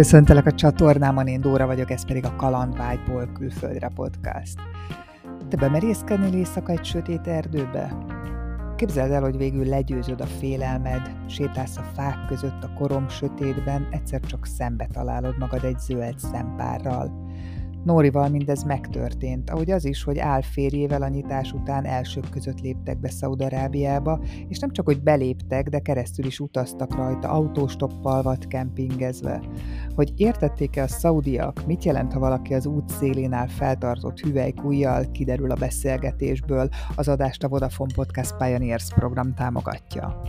Köszöntelek 0.00 0.46
a 0.46 0.52
csatornámon, 0.52 1.26
én 1.26 1.40
Dóra 1.40 1.66
vagyok, 1.66 1.90
ez 1.90 2.06
pedig 2.06 2.24
a 2.24 2.36
Kalandvágyból 2.36 3.30
külföldre 3.32 3.88
podcast. 3.94 4.58
Te 5.48 5.56
bemerészkedni 5.56 6.36
éjszaka 6.36 6.72
egy 6.72 6.84
sötét 6.84 7.26
erdőbe? 7.26 7.96
Képzeld 8.76 9.10
el, 9.10 9.22
hogy 9.22 9.36
végül 9.36 9.64
legyőzöd 9.64 10.20
a 10.20 10.26
félelmed, 10.26 11.10
sétálsz 11.28 11.76
a 11.76 11.82
fák 11.94 12.26
között 12.28 12.64
a 12.64 12.72
korom 12.78 13.08
sötétben, 13.08 13.88
egyszer 13.90 14.20
csak 14.20 14.46
szembe 14.46 14.86
találod 14.92 15.38
magad 15.38 15.64
egy 15.64 15.78
zöld 15.78 16.18
szempárral. 16.18 17.29
Nórival 17.84 18.28
mindez 18.28 18.62
megtörtént, 18.62 19.50
ahogy 19.50 19.70
az 19.70 19.84
is, 19.84 20.02
hogy 20.02 20.18
álférjével 20.18 21.02
a 21.02 21.08
nyitás 21.08 21.52
után 21.52 21.84
elsők 21.84 22.30
között 22.30 22.60
léptek 22.60 23.00
be 23.00 23.10
Szaudarábiába, 23.10 24.20
és 24.48 24.58
nem 24.58 24.70
csak, 24.70 24.84
hogy 24.84 25.02
beléptek, 25.02 25.68
de 25.68 25.78
keresztül 25.78 26.24
is 26.24 26.40
utaztak 26.40 26.94
rajta 26.94 27.28
autóstoppal 27.28 28.22
vagy 28.22 28.46
kempingezve. 28.46 29.40
Hogy 29.94 30.12
értették-e 30.16 30.82
a 30.82 30.88
szaudiak, 30.88 31.66
mit 31.66 31.84
jelent, 31.84 32.12
ha 32.12 32.18
valaki 32.18 32.54
az 32.54 32.66
út 32.66 32.88
szélén 32.88 33.32
áll 33.32 33.48
feltartott 33.48 34.20
hüvelykújjal, 34.20 35.10
kiderül 35.10 35.50
a 35.50 35.54
beszélgetésből, 35.54 36.68
az 36.96 37.08
adást 37.08 37.44
a 37.44 37.48
Vodafone 37.48 37.94
Podcast 37.94 38.36
Pioneers 38.36 38.94
program 38.94 39.34
támogatja. 39.34 40.20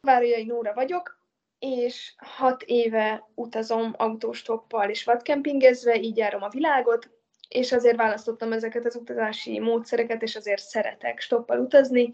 Várjai 0.00 0.44
Nóra 0.44 0.72
vagyok, 0.74 1.17
és 1.58 2.14
hat 2.16 2.62
éve 2.62 3.28
utazom 3.34 3.94
autóstoppal 3.96 4.90
és 4.90 5.04
vadkempingezve, 5.04 6.00
így 6.00 6.16
járom 6.16 6.42
a 6.42 6.48
világot, 6.48 7.10
és 7.48 7.72
azért 7.72 7.96
választottam 7.96 8.52
ezeket 8.52 8.86
az 8.86 8.96
utazási 8.96 9.58
módszereket, 9.58 10.22
és 10.22 10.36
azért 10.36 10.62
szeretek 10.62 11.20
stoppal 11.20 11.58
utazni, 11.58 12.12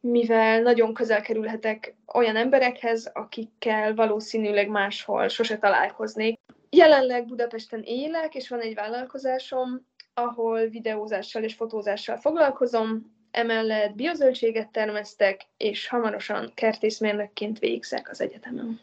mivel 0.00 0.62
nagyon 0.62 0.94
közel 0.94 1.22
kerülhetek 1.22 1.96
olyan 2.14 2.36
emberekhez, 2.36 3.10
akikkel 3.12 3.94
valószínűleg 3.94 4.68
máshol 4.68 5.28
sose 5.28 5.58
találkoznék. 5.58 6.38
Jelenleg 6.70 7.26
Budapesten 7.26 7.82
élek, 7.84 8.34
és 8.34 8.48
van 8.48 8.60
egy 8.60 8.74
vállalkozásom, 8.74 9.86
ahol 10.14 10.66
videózással 10.66 11.42
és 11.42 11.54
fotózással 11.54 12.16
foglalkozom, 12.16 13.13
emellett 13.34 13.94
biozöldséget 13.94 14.68
termesztek, 14.68 15.40
és 15.56 15.88
hamarosan 15.88 16.52
kertészmérnökként 16.54 17.58
végzek 17.58 18.10
az 18.10 18.20
egyetemen. 18.20 18.80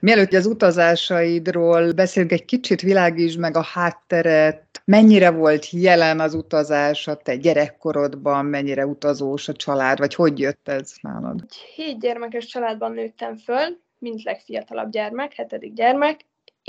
Mielőtt 0.00 0.32
az 0.32 0.46
utazásaidról 0.46 1.92
beszélünk, 1.92 2.32
egy 2.32 2.44
kicsit 2.44 2.80
világítsd 2.80 3.38
meg 3.38 3.56
a 3.56 3.62
hátteret, 3.62 4.82
mennyire 4.84 5.30
volt 5.30 5.70
jelen 5.70 6.20
az 6.20 6.34
utazás 6.34 7.08
a 7.08 7.16
te 7.16 7.36
gyerekkorodban, 7.36 8.44
mennyire 8.44 8.86
utazós 8.86 9.48
a 9.48 9.52
család, 9.52 9.98
vagy 9.98 10.14
hogy 10.14 10.38
jött 10.38 10.68
ez 10.68 10.92
nálad? 11.00 11.40
Egy 11.42 11.56
hét 11.56 12.00
gyermekes 12.00 12.46
családban 12.46 12.92
nőttem 12.92 13.36
föl, 13.36 13.78
mint 13.98 14.22
legfiatalabb 14.22 14.90
gyermek, 14.90 15.34
hetedik 15.34 15.72
gyermek, 15.72 16.20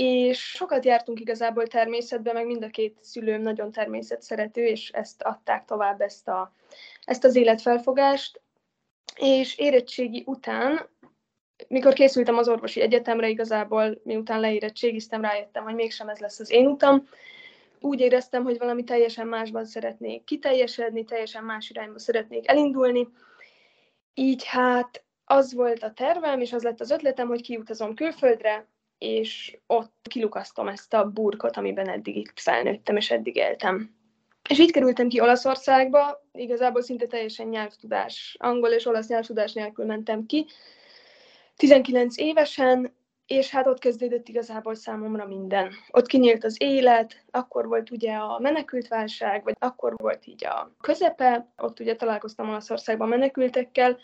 és 0.02 0.38
sokat 0.38 0.84
jártunk 0.84 1.20
igazából 1.20 1.66
természetben, 1.66 2.34
meg 2.34 2.46
mind 2.46 2.64
a 2.64 2.68
két 2.68 2.98
szülőm 3.00 3.42
nagyon 3.42 3.72
természetszerető, 3.72 4.64
és 4.64 4.90
ezt 4.90 5.22
adták 5.22 5.64
tovább, 5.64 6.00
ezt, 6.00 6.28
a, 6.28 6.54
ezt 7.04 7.24
az 7.24 7.36
életfelfogást. 7.36 8.40
És 9.16 9.58
érettségi 9.58 10.22
után, 10.26 10.88
mikor 11.68 11.92
készültem 11.92 12.36
az 12.36 12.48
orvosi 12.48 12.80
egyetemre, 12.80 13.28
igazából 13.28 14.00
miután 14.02 14.40
leérettségiztem, 14.40 15.20
rájöttem, 15.20 15.64
hogy 15.64 15.74
mégsem 15.74 16.08
ez 16.08 16.18
lesz 16.18 16.40
az 16.40 16.50
én 16.50 16.66
utam. 16.66 17.08
Úgy 17.80 18.00
éreztem, 18.00 18.42
hogy 18.42 18.58
valami 18.58 18.84
teljesen 18.84 19.26
másban 19.26 19.64
szeretnék 19.64 20.24
kiteljesedni, 20.24 21.04
teljesen 21.04 21.44
más 21.44 21.70
irányba 21.70 21.98
szeretnék 21.98 22.48
elindulni. 22.48 23.08
Így 24.14 24.44
hát 24.44 25.04
az 25.24 25.54
volt 25.54 25.82
a 25.82 25.92
tervem, 25.92 26.40
és 26.40 26.52
az 26.52 26.62
lett 26.62 26.80
az 26.80 26.90
ötletem, 26.90 27.28
hogy 27.28 27.42
kiutazom 27.42 27.94
külföldre, 27.94 28.66
és 29.00 29.58
ott 29.66 29.94
kilukasztom 30.02 30.68
ezt 30.68 30.94
a 30.94 31.04
burkot, 31.04 31.56
amiben 31.56 31.88
eddig 31.88 32.16
itt 32.16 32.40
felnőttem, 32.40 32.96
és 32.96 33.10
eddig 33.10 33.36
éltem. 33.36 33.94
És 34.48 34.58
így 34.58 34.72
kerültem 34.72 35.08
ki 35.08 35.20
Olaszországba, 35.20 36.26
igazából 36.32 36.82
szinte 36.82 37.06
teljesen 37.06 37.46
nyelvtudás, 37.46 38.36
angol 38.38 38.70
és 38.70 38.86
olasz 38.86 39.08
nyelvtudás 39.08 39.52
nélkül 39.52 39.84
mentem 39.84 40.26
ki. 40.26 40.46
19 41.56 42.18
évesen, 42.18 42.94
és 43.26 43.50
hát 43.50 43.66
ott 43.66 43.78
kezdődött 43.78 44.28
igazából 44.28 44.74
számomra 44.74 45.26
minden. 45.26 45.72
Ott 45.90 46.06
kinyílt 46.06 46.44
az 46.44 46.56
élet, 46.58 47.24
akkor 47.30 47.66
volt 47.66 47.90
ugye 47.90 48.12
a 48.12 48.38
menekültválság, 48.38 49.44
vagy 49.44 49.56
akkor 49.58 49.94
volt 49.96 50.26
így 50.26 50.44
a 50.44 50.74
közepe, 50.80 51.52
ott 51.56 51.80
ugye 51.80 51.96
találkoztam 51.96 52.48
Olaszországban 52.48 53.08
menekültekkel, 53.08 53.98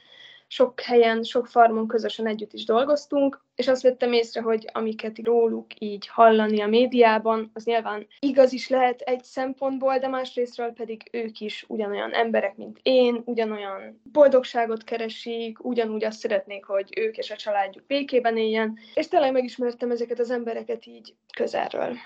sok 0.49 0.81
helyen, 0.81 1.23
sok 1.23 1.47
farmon 1.47 1.87
közösen 1.87 2.27
együtt 2.27 2.53
is 2.53 2.65
dolgoztunk, 2.65 3.45
és 3.55 3.69
azt 3.69 3.83
vettem 3.83 4.13
észre, 4.13 4.41
hogy 4.41 4.69
amiket 4.73 5.19
róluk 5.23 5.67
így 5.79 6.07
hallani 6.07 6.61
a 6.61 6.67
médiában, 6.67 7.51
az 7.55 7.65
nyilván 7.65 8.07
igaz 8.19 8.53
is 8.53 8.69
lehet 8.69 9.01
egy 9.01 9.25
szempontból, 9.25 9.99
de 9.99 10.09
másrésztről 10.09 10.73
pedig 10.73 11.09
ők 11.13 11.41
is 11.41 11.65
ugyanolyan 11.69 12.15
emberek, 12.15 12.57
mint 12.57 12.79
én, 12.83 13.23
ugyanolyan 13.25 14.01
boldogságot 14.13 14.85
keresik, 14.85 15.65
ugyanúgy 15.65 16.05
azt 16.05 16.19
szeretnék, 16.19 16.65
hogy 16.65 16.99
ők 16.99 17.17
és 17.17 17.31
a 17.31 17.37
családjuk 17.37 17.87
békében 17.87 18.37
éljen, 18.37 18.79
és 18.95 19.09
tényleg 19.09 19.33
megismertem 19.33 19.91
ezeket 19.91 20.19
az 20.19 20.31
embereket 20.31 20.87
így 20.87 21.15
közelről. 21.37 21.97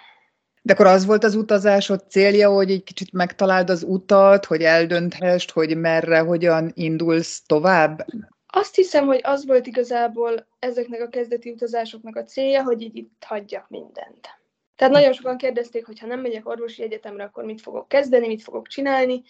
De 0.62 0.72
akkor 0.72 0.86
az 0.86 1.06
volt 1.06 1.24
az 1.24 1.34
utazásod 1.34 2.04
célja, 2.08 2.50
hogy 2.50 2.70
egy 2.70 2.84
kicsit 2.84 3.12
megtaláld 3.12 3.70
az 3.70 3.82
utat, 3.82 4.44
hogy 4.44 4.62
eldönthest, 4.62 5.50
hogy 5.50 5.76
merre, 5.76 6.18
hogyan 6.18 6.70
indulsz 6.74 7.42
tovább? 7.46 8.06
Azt 8.46 8.74
hiszem, 8.74 9.06
hogy 9.06 9.20
az 9.22 9.46
volt 9.46 9.66
igazából 9.66 10.46
ezeknek 10.58 11.00
a 11.00 11.08
kezdeti 11.08 11.50
utazásoknak 11.50 12.16
a 12.16 12.24
célja, 12.24 12.62
hogy 12.62 12.82
így 12.82 12.96
itt 12.96 13.24
hagyjak 13.26 13.68
mindent. 13.68 14.28
Tehát 14.76 14.94
nagyon 14.94 15.12
sokan 15.12 15.36
kérdezték, 15.36 15.86
hogy 15.86 15.98
ha 15.98 16.06
nem 16.06 16.20
megyek 16.20 16.48
orvosi 16.48 16.82
egyetemre, 16.82 17.24
akkor 17.24 17.44
mit 17.44 17.60
fogok 17.60 17.88
kezdeni, 17.88 18.26
mit 18.26 18.42
fogok 18.42 18.66
csinálni, 18.66 19.22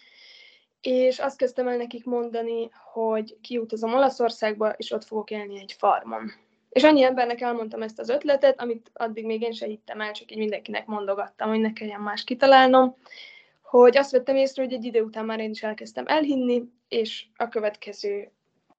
és 0.81 1.19
azt 1.19 1.37
kezdtem 1.37 1.67
el 1.67 1.77
nekik 1.77 2.05
mondani, 2.05 2.69
hogy 2.93 3.37
kiutazom 3.41 3.93
Olaszországba, 3.93 4.69
és 4.69 4.91
ott 4.91 5.05
fogok 5.05 5.31
élni 5.31 5.59
egy 5.59 5.75
farmon. 5.77 6.31
És 6.71 6.83
annyi 6.83 7.03
embernek 7.03 7.41
elmondtam 7.41 7.81
ezt 7.81 7.99
az 7.99 8.09
ötletet, 8.09 8.61
amit 8.61 8.91
addig 8.93 9.25
még 9.25 9.41
én 9.41 9.51
se 9.51 9.65
hittem 9.65 10.01
el, 10.01 10.11
csak 10.11 10.31
így 10.31 10.37
mindenkinek 10.37 10.85
mondogattam, 10.85 11.49
hogy 11.49 11.59
ne 11.59 11.73
kelljen 11.73 12.01
más 12.01 12.23
kitalálnom, 12.23 12.95
hogy 13.61 13.97
azt 13.97 14.11
vettem 14.11 14.35
észre, 14.35 14.63
hogy 14.63 14.73
egy 14.73 14.83
idő 14.83 15.01
után 15.01 15.25
már 15.25 15.39
én 15.39 15.49
is 15.49 15.63
elkezdtem 15.63 16.05
elhinni, 16.07 16.63
és 16.87 17.25
a 17.35 17.49
következő 17.49 18.31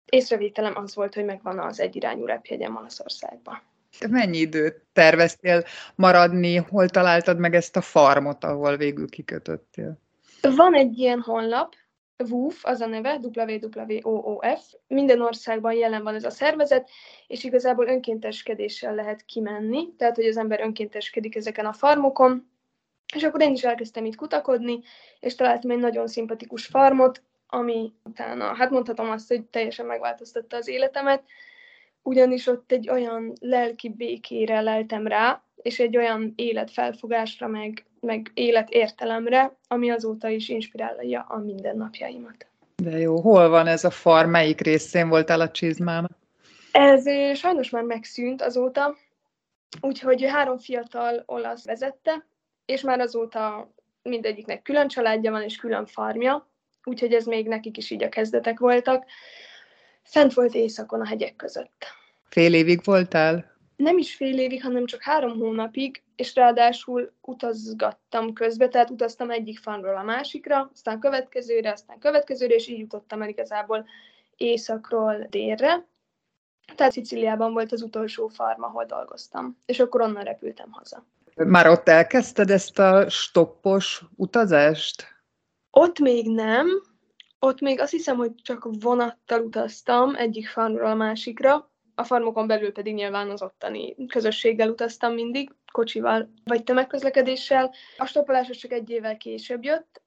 észrevételem 0.05 0.77
az 0.77 0.95
volt, 0.95 1.15
hogy 1.15 1.25
megvan 1.25 1.59
az 1.59 1.81
egyirányú 1.81 2.25
repjegyem 2.25 2.77
Olaszországban. 2.77 3.63
Mennyi 4.09 4.39
időt 4.39 4.83
terveztél 4.93 5.65
maradni? 5.95 6.57
Hol 6.57 6.89
találtad 6.89 7.39
meg 7.39 7.55
ezt 7.55 7.77
a 7.77 7.81
farmot, 7.81 8.45
ahol 8.45 8.77
végül 8.77 9.09
kikötöttél? 9.09 9.99
Van 10.57 10.75
egy 10.75 10.99
ilyen 10.99 11.21
honlap, 11.21 11.75
WOOF 12.29 12.65
az 12.65 12.81
a 12.81 12.87
neve, 12.87 13.21
WWOOF. 13.23 14.73
Minden 14.87 15.21
országban 15.21 15.73
jelen 15.73 16.03
van 16.03 16.15
ez 16.15 16.25
a 16.25 16.31
szervezet, 16.31 16.91
és 17.27 17.45
igazából 17.45 17.87
önkénteskedéssel 17.87 18.95
lehet 18.95 19.25
kimenni, 19.25 19.95
tehát 19.97 20.17
hogy 20.17 20.27
az 20.27 20.37
ember 20.37 20.61
önkénteskedik 20.61 21.37
ezeken 21.37 21.67
a 21.67 21.73
farmokon, 21.73 22.51
és 23.15 23.23
akkor 23.23 23.43
én 23.43 23.53
is 23.53 23.65
elkezdtem 23.65 24.05
itt 24.05 24.17
kutakodni, 24.17 24.81
és 25.21 25.35
találtam 25.35 25.71
egy 25.71 25.79
nagyon 25.79 26.07
szimpatikus 26.07 26.67
farmot, 26.67 27.23
ami 27.47 27.93
utána, 28.05 28.55
hát 28.55 28.71
mondhatom 28.71 29.11
azt, 29.11 29.29
hogy 29.29 29.45
teljesen 29.45 29.87
megváltoztatta 29.87 30.57
az 30.57 30.69
életemet, 30.69 31.23
ugyanis 32.03 32.47
ott 32.47 32.73
egy 32.73 32.89
olyan 32.89 33.33
lelki 33.41 33.89
békére 33.89 34.61
leltem 34.61 35.07
rá, 35.07 35.43
és 35.63 35.79
egy 35.79 35.97
olyan 35.97 36.33
életfelfogásra, 36.37 37.47
meg, 37.47 37.85
meg 38.01 38.31
életértelemre, 38.35 39.57
ami 39.69 39.91
azóta 39.91 40.29
is 40.29 40.49
inspirálja 40.49 41.27
a 41.29 41.39
mindennapjaimat. 41.39 42.47
De 42.77 42.99
jó, 42.99 43.21
hol 43.21 43.49
van 43.49 43.67
ez 43.67 43.85
a 43.85 43.91
farm, 43.91 44.31
melyik 44.31 44.61
részén 44.61 45.09
voltál 45.09 45.41
a 45.41 45.51
csizmának? 45.51 46.11
Ez 46.73 47.05
sajnos 47.37 47.71
már 47.71 47.83
megszűnt 47.83 48.43
azóta, 48.43 48.97
úgyhogy 49.81 50.25
három 50.27 50.59
fiatal 50.59 51.23
olasz 51.27 51.65
vezette, 51.65 52.27
és 52.67 52.81
már 52.81 53.01
azóta 53.01 53.73
mindegyiknek 54.03 54.63
külön 54.63 54.89
családja 54.89 55.31
van, 55.31 55.43
és 55.43 55.57
külön 55.57 55.87
farmja, 55.87 56.49
úgyhogy 56.85 57.13
ez 57.13 57.25
még 57.25 57.49
nekik 57.49 57.77
is 57.77 57.91
így 57.91 58.03
a 58.03 58.09
kezdetek 58.09 58.59
voltak. 58.59 59.05
Fent 60.03 60.35
volt 60.35 60.55
éjszakon 60.55 61.01
a 61.01 61.07
hegyek 61.07 61.37
között. 61.37 61.87
Fél 62.29 62.55
évig 62.55 62.81
voltál? 62.85 63.52
Nem 63.77 63.99
is 63.99 64.15
fél 64.15 64.39
évig, 64.39 64.63
hanem 64.63 64.87
csak 64.87 65.03
három 65.03 65.39
hónapig, 65.39 66.03
és 66.17 66.35
ráadásul 66.35 67.13
utazgattam 67.21 68.33
közbe, 68.33 68.69
tehát 68.69 68.91
utaztam 68.91 69.31
egyik 69.31 69.59
farmról 69.59 69.97
a 69.97 70.03
másikra, 70.03 70.71
aztán 70.73 71.01
következőre, 71.01 71.73
aztán 71.73 71.99
következőre, 71.99 72.55
és 72.55 72.69
így 72.69 72.79
jutottam 72.79 73.23
el 73.23 73.29
igazából 73.29 73.87
északról 74.37 75.27
délre. 75.31 75.87
Tehát 76.77 76.93
Sziciliában 76.93 77.53
volt 77.53 77.73
az 77.73 77.83
utolsó 77.83 78.29
farm, 78.29 78.63
ahol 78.63 78.85
dolgoztam, 78.85 79.59
és 79.67 79.81
akkor 79.81 80.01
onnan 80.01 80.25
repültem 80.25 80.71
haza. 80.71 81.07
Már 81.35 81.67
ott 81.67 81.89
elkezdted 81.89 82.51
ezt 82.51 82.79
a 82.79 83.09
stoppos 83.09 84.03
utazást? 84.17 85.07
Ott 85.71 85.99
még 85.99 86.31
nem, 86.31 86.69
ott 87.39 87.61
még 87.61 87.81
azt 87.81 87.91
hiszem, 87.91 88.17
hogy 88.17 88.35
csak 88.43 88.69
vonattal 88.81 89.41
utaztam 89.41 90.15
egyik 90.15 90.49
farmról 90.49 90.87
a 90.87 90.95
másikra, 90.95 91.72
a 91.95 92.05
farmokon 92.05 92.47
belül 92.47 92.73
pedig 92.73 92.95
nyilván 92.95 93.31
az 93.31 93.43
ottani 93.43 94.07
közösséggel 94.07 94.69
utaztam 94.69 95.15
mindig, 95.15 95.51
kocsival 95.73 96.33
vagy 96.45 96.65
tömegközlekedéssel. 96.65 97.75
A 97.97 98.07
stoppolás 98.07 98.51
csak 98.51 98.73
egy 98.73 98.91
évvel 98.91 99.17
később 99.17 99.65
jött, 99.65 100.03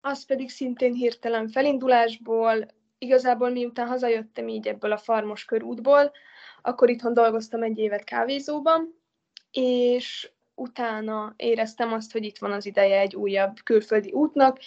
az 0.00 0.24
pedig 0.24 0.50
szintén 0.50 0.92
hirtelen 0.92 1.48
felindulásból, 1.48 2.66
igazából 2.98 3.50
miután 3.50 3.86
hazajöttem 3.86 4.48
így 4.48 4.68
ebből 4.68 4.92
a 4.92 4.98
farmos 4.98 5.44
körútból, 5.44 6.12
akkor 6.62 6.90
itthon 6.90 7.14
dolgoztam 7.14 7.62
egy 7.62 7.78
évet 7.78 8.04
kávézóban, 8.04 9.00
és 9.50 10.30
utána 10.54 11.34
éreztem 11.36 11.92
azt, 11.92 12.12
hogy 12.12 12.24
itt 12.24 12.38
van 12.38 12.52
az 12.52 12.66
ideje 12.66 13.00
egy 13.00 13.16
újabb 13.16 13.56
külföldi 13.64 14.12
útnak, 14.12 14.58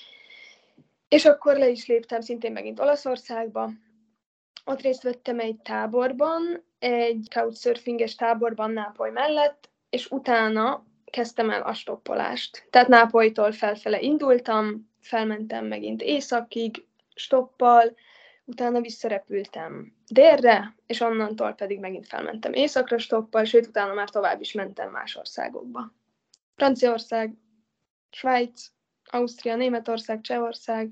és 1.07 1.25
akkor 1.25 1.57
le 1.57 1.69
is 1.69 1.87
léptem 1.87 2.21
szintén 2.21 2.51
megint 2.51 2.79
Olaszországba. 2.79 3.69
Ott 4.69 4.81
részt 4.81 5.03
vettem 5.03 5.39
egy 5.39 5.55
táborban, 5.55 6.63
egy 6.79 7.27
couchsurfinges 7.29 8.15
táborban 8.15 8.71
Nápoly 8.71 9.11
mellett, 9.11 9.69
és 9.89 10.09
utána 10.11 10.85
kezdtem 11.05 11.49
el 11.49 11.61
a 11.61 11.73
stoppolást. 11.73 12.67
Tehát 12.69 12.87
Nápolytól 12.87 13.51
felfele 13.51 13.99
indultam, 14.01 14.89
felmentem 14.99 15.65
megint 15.65 16.01
északig, 16.01 16.85
stoppal, 17.15 17.95
utána 18.45 18.81
visszarepültem 18.81 19.93
délre, 20.07 20.75
és 20.85 20.99
onnantól 20.99 21.53
pedig 21.53 21.79
megint 21.79 22.07
felmentem 22.07 22.53
északra 22.53 22.97
stoppal, 22.97 23.43
sőt, 23.43 23.67
utána 23.67 23.93
már 23.93 24.09
tovább 24.09 24.41
is 24.41 24.51
mentem 24.51 24.91
más 24.91 25.15
országokba. 25.15 25.93
Franciaország, 26.55 27.33
Svájc, 28.09 28.67
Ausztria, 29.03 29.55
Németország, 29.55 30.21
Csehország. 30.21 30.89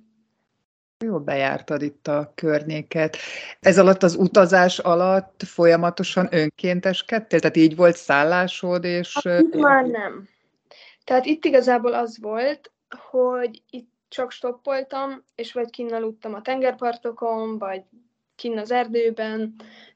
Jól 1.06 1.20
bejártad 1.20 1.82
itt 1.82 2.08
a 2.08 2.32
környéket. 2.36 3.18
Ez 3.60 3.80
alatt 3.80 4.04
az 4.04 4.16
utazás 4.16 4.80
alatt 4.80 5.44
folyamatosan 5.44 6.28
önkénteskedtél? 6.32 7.40
Tehát 7.40 7.58
így 7.58 7.76
volt 7.76 7.96
szállásod, 7.96 8.84
és... 8.84 9.18
Hát, 9.24 9.42
itt 9.42 9.56
már 9.56 9.86
nem. 9.86 10.28
Tehát 11.04 11.26
itt 11.26 11.46
igazából 11.46 11.94
az 11.94 12.18
volt, 12.22 12.72
hogy 13.10 13.62
itt 13.70 13.90
csak 14.08 14.32
stoppoltam, 14.32 15.24
és 15.36 15.54
vagy 15.54 15.70
kinn 15.70 15.94
aludtam 15.94 16.34
a 16.34 16.42
tengerpartokon, 16.42 17.58
vagy 17.58 17.82
kinn 18.36 18.58
az 18.58 18.72
erdőben, 18.72 19.56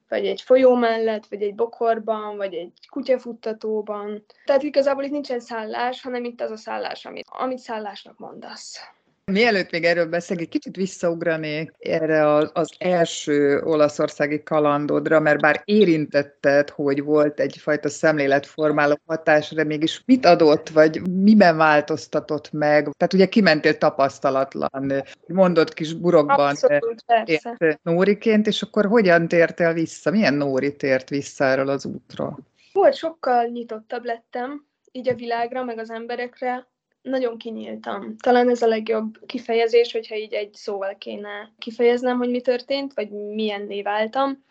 vagy 0.09 0.25
egy 0.25 0.41
folyó 0.41 0.75
mellett, 0.75 1.25
vagy 1.25 1.41
egy 1.41 1.55
bokorban, 1.55 2.37
vagy 2.37 2.53
egy 2.53 2.73
kutyafuttatóban. 2.89 4.25
Tehát 4.45 4.63
igazából 4.63 5.03
itt 5.03 5.11
nincsen 5.11 5.39
szállás, 5.39 6.01
hanem 6.01 6.23
itt 6.23 6.41
az 6.41 6.51
a 6.51 6.57
szállás, 6.57 7.05
amit, 7.05 7.27
amit 7.29 7.59
szállásnak 7.59 8.17
mondasz. 8.17 8.79
Mielőtt 9.25 9.71
még 9.71 9.83
erről 9.83 10.05
beszélünk, 10.05 10.45
egy 10.45 10.51
kicsit 10.51 10.75
visszaugranék 10.75 11.71
erre 11.79 12.35
az, 12.53 12.69
első 12.77 13.61
olaszországi 13.63 14.43
kalandodra, 14.43 15.19
mert 15.19 15.41
bár 15.41 15.61
érintetted, 15.65 16.69
hogy 16.69 17.03
volt 17.03 17.39
egyfajta 17.39 17.89
szemléletformáló 17.89 18.99
hatás, 19.05 19.49
de 19.49 19.63
mégis 19.63 20.01
mit 20.05 20.25
adott, 20.25 20.69
vagy 20.69 21.01
miben 21.09 21.57
változtatott 21.57 22.51
meg? 22.51 22.89
Tehát 22.97 23.13
ugye 23.13 23.25
kimentél 23.25 23.77
tapasztalatlan, 23.77 25.03
mondott 25.27 25.73
kis 25.73 25.93
burokban 25.93 26.49
Abszolút, 26.49 27.03
ért 27.25 27.79
Nóriként, 27.83 28.47
és 28.47 28.61
akkor 28.61 28.85
hogyan 28.85 29.27
tértél 29.27 29.73
vissza? 29.73 30.11
Milyen 30.11 30.33
Nóri 30.33 30.75
tért 30.75 31.09
vissza 31.09 31.43
erről 31.43 31.69
az 31.69 31.85
útra? 31.85 32.37
Volt, 32.73 32.95
sokkal 32.95 33.45
nyitottabb 33.45 34.05
lettem, 34.05 34.65
így 34.91 35.09
a 35.09 35.13
világra, 35.13 35.63
meg 35.63 35.77
az 35.77 35.89
emberekre, 35.89 36.67
nagyon 37.01 37.37
kinyíltam. 37.37 38.17
Talán 38.17 38.49
ez 38.49 38.61
a 38.61 38.67
legjobb 38.67 39.25
kifejezés, 39.25 39.91
hogyha 39.91 40.15
így 40.15 40.33
egy 40.33 40.53
szóval 40.53 40.95
kéne 40.97 41.51
kifejeznem, 41.57 42.17
hogy 42.17 42.29
mi 42.29 42.41
történt, 42.41 42.93
vagy 42.93 43.09
milyenné 43.09 43.81
váltam. 43.81 44.43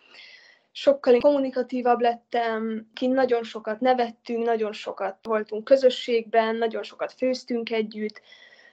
Sokkal 0.72 1.18
kommunikatívabb 1.18 2.00
lettem, 2.00 2.90
ki 2.94 3.06
nagyon 3.06 3.42
sokat 3.42 3.80
nevettünk, 3.80 4.44
nagyon 4.44 4.72
sokat 4.72 5.18
voltunk 5.22 5.64
közösségben, 5.64 6.56
nagyon 6.56 6.82
sokat 6.82 7.12
főztünk 7.12 7.70
együtt, 7.70 8.20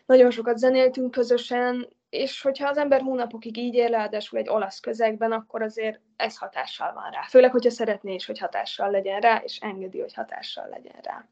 nagyon 0.05 0.31
sokat 0.31 0.57
zenéltünk 0.57 1.11
közösen, 1.11 1.87
és 2.09 2.41
hogyha 2.41 2.69
az 2.69 2.77
ember 2.77 3.01
hónapokig 3.01 3.57
így 3.57 3.73
él, 3.73 3.89
ráadásul 3.89 4.39
egy 4.39 4.49
olasz 4.49 4.79
közegben, 4.79 5.31
akkor 5.31 5.61
azért 5.61 5.99
ez 6.15 6.37
hatással 6.37 6.93
van 6.93 7.11
rá. 7.11 7.21
Főleg, 7.21 7.51
hogyha 7.51 7.69
szeretné 7.69 8.13
is, 8.13 8.25
hogy 8.25 8.39
hatással 8.39 8.91
legyen 8.91 9.19
rá, 9.19 9.41
és 9.43 9.57
engedi, 9.57 9.99
hogy 9.99 10.13
hatással 10.13 10.67
legyen 10.69 10.99
rá. 11.03 11.27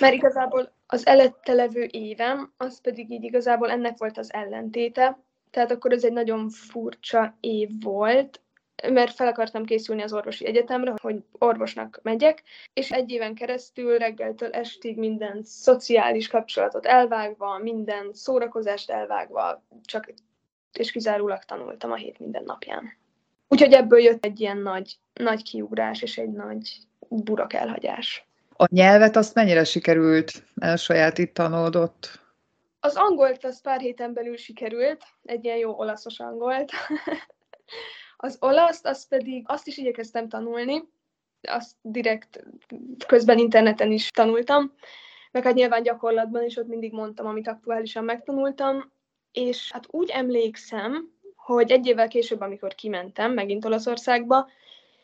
Mert 0.00 0.14
igazából 0.14 0.72
az 0.86 1.06
előtte 1.06 1.52
levő 1.52 1.88
évem, 1.90 2.52
az 2.56 2.80
pedig 2.80 3.10
így 3.10 3.24
igazából 3.24 3.70
ennek 3.70 3.98
volt 3.98 4.18
az 4.18 4.32
ellentéte, 4.32 5.18
tehát 5.50 5.70
akkor 5.70 5.92
ez 5.92 6.04
egy 6.04 6.12
nagyon 6.12 6.48
furcsa 6.48 7.36
év 7.40 7.70
volt, 7.82 8.40
mert 8.88 9.14
fel 9.14 9.26
akartam 9.26 9.64
készülni 9.64 10.02
az 10.02 10.12
orvosi 10.12 10.46
egyetemre, 10.46 10.94
hogy 11.02 11.16
orvosnak 11.32 12.00
megyek, 12.02 12.42
és 12.72 12.90
egy 12.90 13.10
éven 13.10 13.34
keresztül 13.34 13.98
reggeltől 13.98 14.50
estig 14.50 14.98
minden 14.98 15.42
szociális 15.42 16.28
kapcsolatot 16.28 16.86
elvágva, 16.86 17.58
minden 17.58 18.12
szórakozást 18.12 18.90
elvágva, 18.90 19.62
csak 19.84 20.12
és 20.72 20.92
kizárólag 20.92 21.44
tanultam 21.44 21.92
a 21.92 21.96
hét 21.96 22.18
minden 22.18 22.44
napján. 22.44 22.92
Úgyhogy 23.48 23.72
ebből 23.72 24.00
jött 24.00 24.24
egy 24.24 24.40
ilyen 24.40 24.58
nagy, 24.58 24.98
nagy 25.12 25.42
kiugrás 25.42 26.02
és 26.02 26.18
egy 26.18 26.32
nagy 26.32 26.76
burak 27.08 27.52
elhagyás. 27.52 28.26
A 28.56 28.66
nyelvet 28.70 29.16
azt 29.16 29.34
mennyire 29.34 29.64
sikerült 29.64 30.44
elsajátítanod 30.56 31.76
ott? 31.76 32.20
Az 32.80 32.96
angolt 32.96 33.44
az 33.44 33.60
pár 33.60 33.80
héten 33.80 34.12
belül 34.12 34.36
sikerült, 34.36 35.04
egy 35.22 35.44
ilyen 35.44 35.56
jó 35.56 35.78
olaszos 35.78 36.18
angolt. 36.18 36.72
az 38.16 38.36
olaszt, 38.40 38.86
azt 38.86 39.08
pedig, 39.08 39.44
azt 39.46 39.66
is 39.66 39.76
igyekeztem 39.76 40.28
tanulni, 40.28 40.82
azt 41.40 41.72
direkt 41.82 42.44
közben 43.06 43.38
interneten 43.38 43.92
is 43.92 44.10
tanultam, 44.10 44.72
meg 45.30 45.42
hát 45.42 45.54
nyilván 45.54 45.82
gyakorlatban 45.82 46.44
is 46.44 46.56
ott 46.56 46.66
mindig 46.66 46.92
mondtam, 46.92 47.26
amit 47.26 47.48
aktuálisan 47.48 48.04
megtanultam, 48.04 48.92
és 49.32 49.72
hát 49.72 49.86
úgy 49.90 50.10
emlékszem, 50.10 51.10
hogy 51.36 51.70
egy 51.70 51.86
évvel 51.86 52.08
később, 52.08 52.40
amikor 52.40 52.74
kimentem 52.74 53.32
megint 53.32 53.64
Olaszországba, 53.64 54.48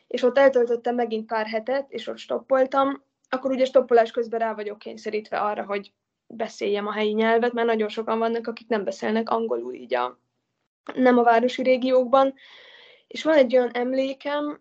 és 0.06 0.22
ott 0.22 0.38
eltöltöttem 0.38 0.94
megint 0.94 1.26
pár 1.26 1.46
hetet, 1.46 1.90
és 1.90 2.06
ott 2.06 2.18
stoppoltam, 2.18 3.02
akkor 3.34 3.50
ugye 3.50 3.64
stoppolás 3.64 4.10
közben 4.10 4.40
rá 4.40 4.54
vagyok 4.54 4.78
kényszerítve 4.78 5.38
arra, 5.38 5.64
hogy 5.64 5.92
beszéljem 6.26 6.86
a 6.86 6.92
helyi 6.92 7.12
nyelvet, 7.12 7.52
mert 7.52 7.66
nagyon 7.66 7.88
sokan 7.88 8.18
vannak, 8.18 8.46
akik 8.46 8.68
nem 8.68 8.84
beszélnek 8.84 9.30
angolul 9.30 9.74
így 9.74 9.94
a, 9.94 10.18
nem 10.94 11.18
a 11.18 11.22
városi 11.22 11.62
régiókban. 11.62 12.34
És 13.06 13.22
van 13.22 13.34
egy 13.34 13.56
olyan 13.56 13.70
emlékem, 13.70 14.60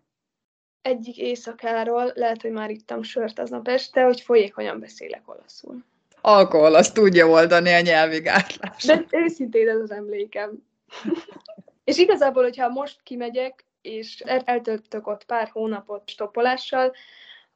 egyik 0.82 1.16
éjszakáról, 1.16 2.12
lehet, 2.14 2.42
hogy 2.42 2.50
már 2.50 2.70
ittam 2.70 3.02
sört 3.02 3.38
aznap 3.38 3.68
este, 3.68 4.04
hogy 4.04 4.20
folyékonyan 4.20 4.80
beszélek 4.80 5.28
olaszul. 5.28 5.84
Alkohol, 6.20 6.74
azt 6.74 6.94
tudja 6.94 7.28
oldani 7.28 7.72
a 7.72 7.80
nyelvi 7.80 8.20
gátlás. 8.20 8.84
De 8.84 9.04
őszintén 9.10 9.68
ez 9.68 9.80
az 9.80 9.90
emlékem. 9.90 10.66
és 11.84 11.98
igazából, 11.98 12.42
hogyha 12.42 12.68
most 12.68 13.00
kimegyek, 13.02 13.64
és 13.82 14.20
eltöltök 14.44 15.06
ott 15.06 15.24
pár 15.24 15.48
hónapot 15.52 16.08
stoppolással, 16.08 16.92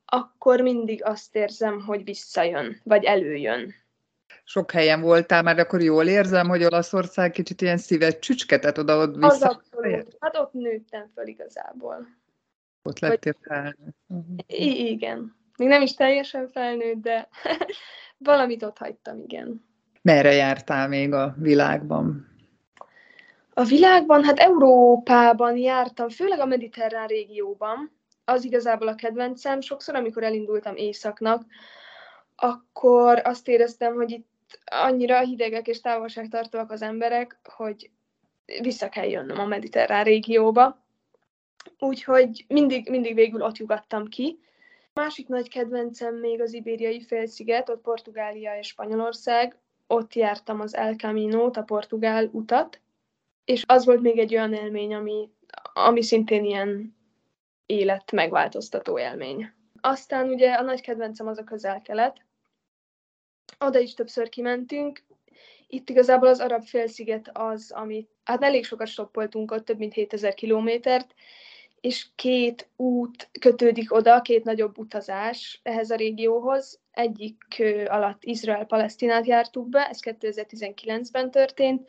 akkor 0.06 0.60
mindig 0.60 1.04
azt 1.04 1.36
érzem, 1.36 1.80
hogy 1.80 2.04
visszajön, 2.04 2.80
vagy 2.84 3.04
előjön. 3.04 3.74
Sok 4.44 4.70
helyen 4.70 5.00
voltál 5.00 5.42
már, 5.42 5.58
akkor 5.58 5.82
jól 5.82 6.06
érzem, 6.06 6.48
hogy 6.48 6.64
Olaszország 6.64 7.30
kicsit 7.30 7.60
ilyen 7.60 7.76
szívet 7.76 8.20
csücsketet 8.20 8.78
oda 8.78 8.98
ott 8.98 9.14
vissza. 9.14 9.26
Az 9.26 9.42
abszolút. 9.42 10.16
Hát 10.20 10.36
ott 10.36 10.52
nőttem 10.52 11.10
fel 11.14 11.26
igazából. 11.26 12.06
Ott 12.82 12.98
lettél 12.98 13.34
vagy... 13.38 13.48
felnőtt. 13.48 13.96
Uh-huh. 14.06 14.88
igen. 14.90 15.36
Még 15.56 15.68
nem 15.68 15.82
is 15.82 15.94
teljesen 15.94 16.48
felnőtt, 16.48 17.02
de 17.02 17.28
valamit 18.18 18.62
ott 18.62 18.78
hagytam, 18.78 19.18
igen. 19.18 19.64
Merre 20.02 20.32
jártál 20.32 20.88
még 20.88 21.12
a 21.12 21.34
világban? 21.38 22.34
A 23.54 23.64
világban, 23.64 24.24
hát 24.24 24.38
Európában 24.38 25.56
jártam, 25.56 26.08
főleg 26.08 26.40
a 26.40 26.46
mediterrán 26.46 27.06
régióban, 27.06 27.95
az 28.28 28.44
igazából 28.44 28.88
a 28.88 28.94
kedvencem. 28.94 29.60
Sokszor, 29.60 29.94
amikor 29.94 30.22
elindultam 30.22 30.76
északnak, 30.76 31.44
akkor 32.36 33.20
azt 33.24 33.48
éreztem, 33.48 33.94
hogy 33.94 34.10
itt 34.10 34.28
annyira 34.64 35.20
hidegek 35.20 35.66
és 35.66 35.80
távolságtartóak 35.80 36.70
az 36.70 36.82
emberek, 36.82 37.38
hogy 37.44 37.90
vissza 38.60 38.88
kell 38.88 39.08
jönnöm 39.08 39.38
a 39.38 39.46
mediterrán 39.46 40.04
régióba. 40.04 40.84
Úgyhogy 41.78 42.44
mindig, 42.48 42.90
mindig 42.90 43.14
végül 43.14 43.42
ott 43.42 43.56
jugattam 43.56 44.06
ki. 44.06 44.40
Másik 44.92 45.28
nagy 45.28 45.48
kedvencem 45.48 46.14
még 46.14 46.40
az 46.40 46.52
ibériai 46.52 47.00
félsziget, 47.00 47.68
ott 47.68 47.80
Portugália 47.80 48.58
és 48.58 48.66
Spanyolország. 48.66 49.58
Ott 49.86 50.14
jártam 50.14 50.60
az 50.60 50.74
El 50.74 50.94
Camino-t, 50.94 51.56
a 51.56 51.62
portugál 51.62 52.28
utat, 52.32 52.80
és 53.44 53.64
az 53.66 53.84
volt 53.84 54.00
még 54.00 54.18
egy 54.18 54.34
olyan 54.34 54.52
élmény, 54.52 54.94
ami, 54.94 55.30
ami 55.74 56.02
szintén 56.02 56.44
ilyen 56.44 56.95
élet 57.66 58.12
megváltoztató 58.12 58.98
élmény. 58.98 59.52
Aztán 59.80 60.28
ugye 60.28 60.52
a 60.52 60.62
nagy 60.62 60.80
kedvencem 60.80 61.26
az 61.26 61.38
a 61.38 61.44
közel-kelet. 61.44 62.24
Oda 63.58 63.78
is 63.78 63.94
többször 63.94 64.28
kimentünk. 64.28 65.04
Itt 65.68 65.88
igazából 65.88 66.28
az 66.28 66.40
arab 66.40 66.62
félsziget 66.62 67.30
az, 67.32 67.70
amit, 67.70 68.10
hát 68.24 68.42
elég 68.42 68.64
sokat 68.64 68.86
stoppoltunk 68.86 69.50
ott, 69.50 69.64
több 69.64 69.78
mint 69.78 69.92
7000 69.92 70.34
kilométert, 70.34 71.14
és 71.80 72.06
két 72.14 72.68
út 72.76 73.28
kötődik 73.40 73.94
oda, 73.94 74.20
két 74.20 74.44
nagyobb 74.44 74.78
utazás 74.78 75.60
ehhez 75.62 75.90
a 75.90 75.96
régióhoz. 75.96 76.80
Egyik 76.90 77.62
alatt 77.86 78.24
Izrael-Palesztinát 78.24 79.26
jártuk 79.26 79.68
be, 79.68 79.88
ez 79.88 79.98
2019-ben 80.02 81.30
történt, 81.30 81.88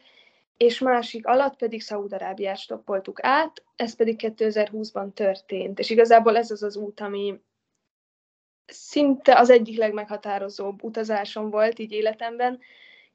és 0.58 0.80
másik 0.80 1.28
alatt 1.28 1.56
pedig 1.56 1.82
Szaúd-Arábiát 1.82 2.58
stoppoltuk 2.58 3.24
át, 3.24 3.64
ez 3.76 3.96
pedig 3.96 4.20
2020-ban 4.24 5.14
történt. 5.14 5.80
És 5.80 5.90
igazából 5.90 6.38
ez 6.38 6.52
az 6.52 6.64
az 6.64 6.76
út, 6.76 7.00
ami 7.00 7.42
szinte 8.66 9.38
az 9.40 9.50
egyik 9.50 9.78
legmeghatározóbb 9.78 10.84
utazásom 10.84 11.50
volt 11.50 11.80
így 11.80 11.92
életemben, 11.92 12.60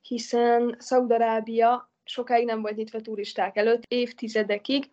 hiszen 0.01 0.77
Szaúd-Arábia 0.79 1.91
sokáig 2.05 2.47
nem 2.47 2.61
volt 2.63 2.77
nyitva 2.77 3.01
turisták 3.01 3.57
előtt, 3.57 3.83
évtizedekig, 3.89 4.91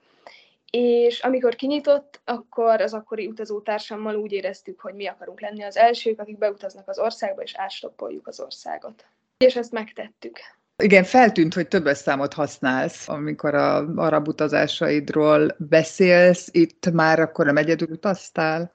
és 0.72 1.20
amikor 1.20 1.56
kinyitott, 1.56 2.22
akkor 2.24 2.82
az 2.82 2.94
akkori 2.94 3.28
utazótársammal 3.28 4.16
úgy 4.16 4.32
éreztük, 4.32 4.80
hogy 4.80 4.94
mi 4.94 5.08
akarunk 5.08 5.42
lenni 5.42 5.64
az 5.64 5.78
elsők, 5.78 6.20
akik 6.20 6.38
beutaznak 6.38 6.88
az 6.88 7.00
országba, 7.00 7.42
és 7.42 7.56
átstoppoljuk 7.56 8.28
az 8.28 8.40
országot. 8.40 9.06
És 9.38 9.56
ezt 9.56 9.72
megtettük. 9.72 10.40
Igen, 10.82 11.04
feltűnt, 11.04 11.54
hogy 11.54 11.68
többes 11.68 11.98
számot 11.98 12.34
használsz, 12.34 13.10
amikor 13.10 13.56
a 13.56 13.88
arab 13.96 14.28
utazásaidról 14.28 15.56
beszélsz. 15.58 16.50
Itt 16.52 16.92
már 16.92 17.20
akkor 17.20 17.46
nem 17.46 17.58
egyedül 17.58 17.88
utaztál? 17.92 18.72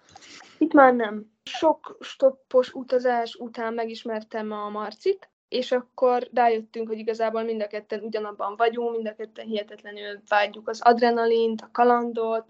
Itt 0.58 0.72
már 0.72 0.94
nem. 0.94 1.32
Sok 1.42 1.96
stoppos 2.00 2.72
utazás 2.72 3.34
után 3.34 3.74
megismertem 3.74 4.52
a 4.52 4.68
Marcit, 4.68 5.28
és 5.48 5.72
akkor 5.72 6.28
rájöttünk, 6.32 6.88
hogy 6.88 6.98
igazából 6.98 7.42
mind 7.42 7.62
a 7.62 7.66
ketten 7.66 8.00
ugyanabban 8.00 8.54
vagyunk, 8.56 8.94
mind 8.94 9.06
a 9.06 9.14
ketten 9.14 9.46
hihetetlenül 9.46 10.22
vágyjuk 10.28 10.68
az 10.68 10.80
adrenalint, 10.82 11.60
a 11.60 11.68
kalandot, 11.72 12.44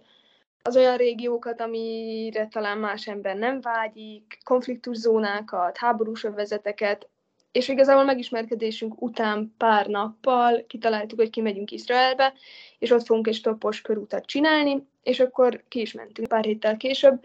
az 0.63 0.77
olyan 0.77 0.97
régiókat, 0.97 1.61
amire 1.61 2.49
talán 2.49 2.79
más 2.79 3.07
ember 3.07 3.37
nem 3.37 3.61
vágyik, 3.61 4.39
konfliktuszónákat, 4.45 5.77
háborús 5.77 6.25
övezeteket, 6.25 7.09
és 7.55 7.69
igazából 7.69 8.05
megismerkedésünk 8.05 9.03
után 9.03 9.55
pár 9.57 9.87
nappal 9.87 10.65
kitaláltuk, 10.67 11.19
hogy 11.19 11.31
kimegyünk 11.31 11.71
Izraelbe, 11.71 12.33
és 12.79 12.91
ott 12.91 13.07
fogunk 13.07 13.27
egy 13.27 13.35
stoppos 13.35 13.81
körútat 13.81 14.27
csinálni, 14.27 14.87
és 15.03 15.21
akkor 15.21 15.65
ki 15.69 15.81
is 15.81 15.93
mentünk 15.93 16.29
pár 16.29 16.45
héttel 16.45 16.77
később, 16.77 17.25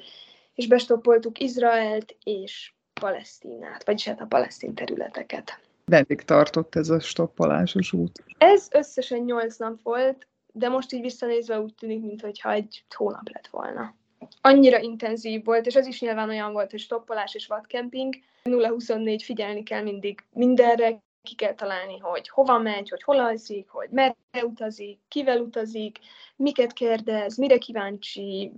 és 0.55 0.67
bestoppoltuk 0.67 1.39
Izraelt 1.39 2.15
és 2.23 2.73
Palesztinát, 2.93 3.85
vagyis 3.85 4.05
hát 4.05 4.21
a 4.21 4.25
palesztin 4.25 4.73
területeket. 4.73 5.59
Meddig 5.85 6.21
tartott 6.21 6.75
ez 6.75 6.89
a 6.89 6.99
stoppolásos 6.99 7.93
út? 7.93 8.23
Ez 8.37 8.67
összesen 8.71 9.19
nyolc 9.19 9.57
nap 9.57 9.81
volt, 9.83 10.27
de 10.51 10.69
most 10.69 10.93
így 10.93 11.01
visszanézve 11.01 11.59
úgy 11.59 11.73
tűnik, 11.75 12.01
mintha 12.01 12.51
egy 12.51 12.83
hónap 12.95 13.29
lett 13.33 13.47
volna. 13.47 13.95
Annyira 14.41 14.79
intenzív 14.79 15.43
volt, 15.43 15.65
és 15.65 15.75
ez 15.75 15.87
is 15.87 16.01
nyilván 16.01 16.29
olyan 16.29 16.51
volt, 16.51 16.71
hogy 16.71 16.79
stoppolás 16.79 17.35
és 17.35 17.47
vadkemping. 17.47 18.15
0-24 18.43 19.19
figyelni 19.23 19.63
kell 19.63 19.81
mindig 19.81 20.23
mindenre, 20.31 21.01
ki 21.23 21.35
kell 21.35 21.53
találni, 21.53 21.97
hogy 21.97 22.29
hova 22.29 22.57
megy, 22.57 22.89
hogy 22.89 23.03
hol 23.03 23.19
alszik, 23.19 23.69
hogy 23.69 23.89
merre 23.89 24.45
utazik, 24.45 24.99
kivel 25.07 25.41
utazik, 25.41 25.97
miket 26.35 26.73
kérdez, 26.73 27.37
mire 27.37 27.57
kíváncsi, 27.57 28.51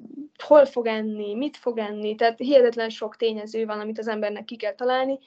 hol 0.44 0.66
fog 0.66 0.88
enni, 0.88 1.34
mit 1.36 1.58
fog 1.58 1.78
enni. 1.78 2.16
Tehát 2.16 2.38
hihetetlen 2.38 2.90
sok 2.90 3.16
tényező 3.16 3.66
van, 3.66 3.80
amit 3.80 4.00
az 4.00 4.08
embernek 4.08 4.46
ki 4.46 4.56
kell 4.56 4.74
találni, 4.74 5.20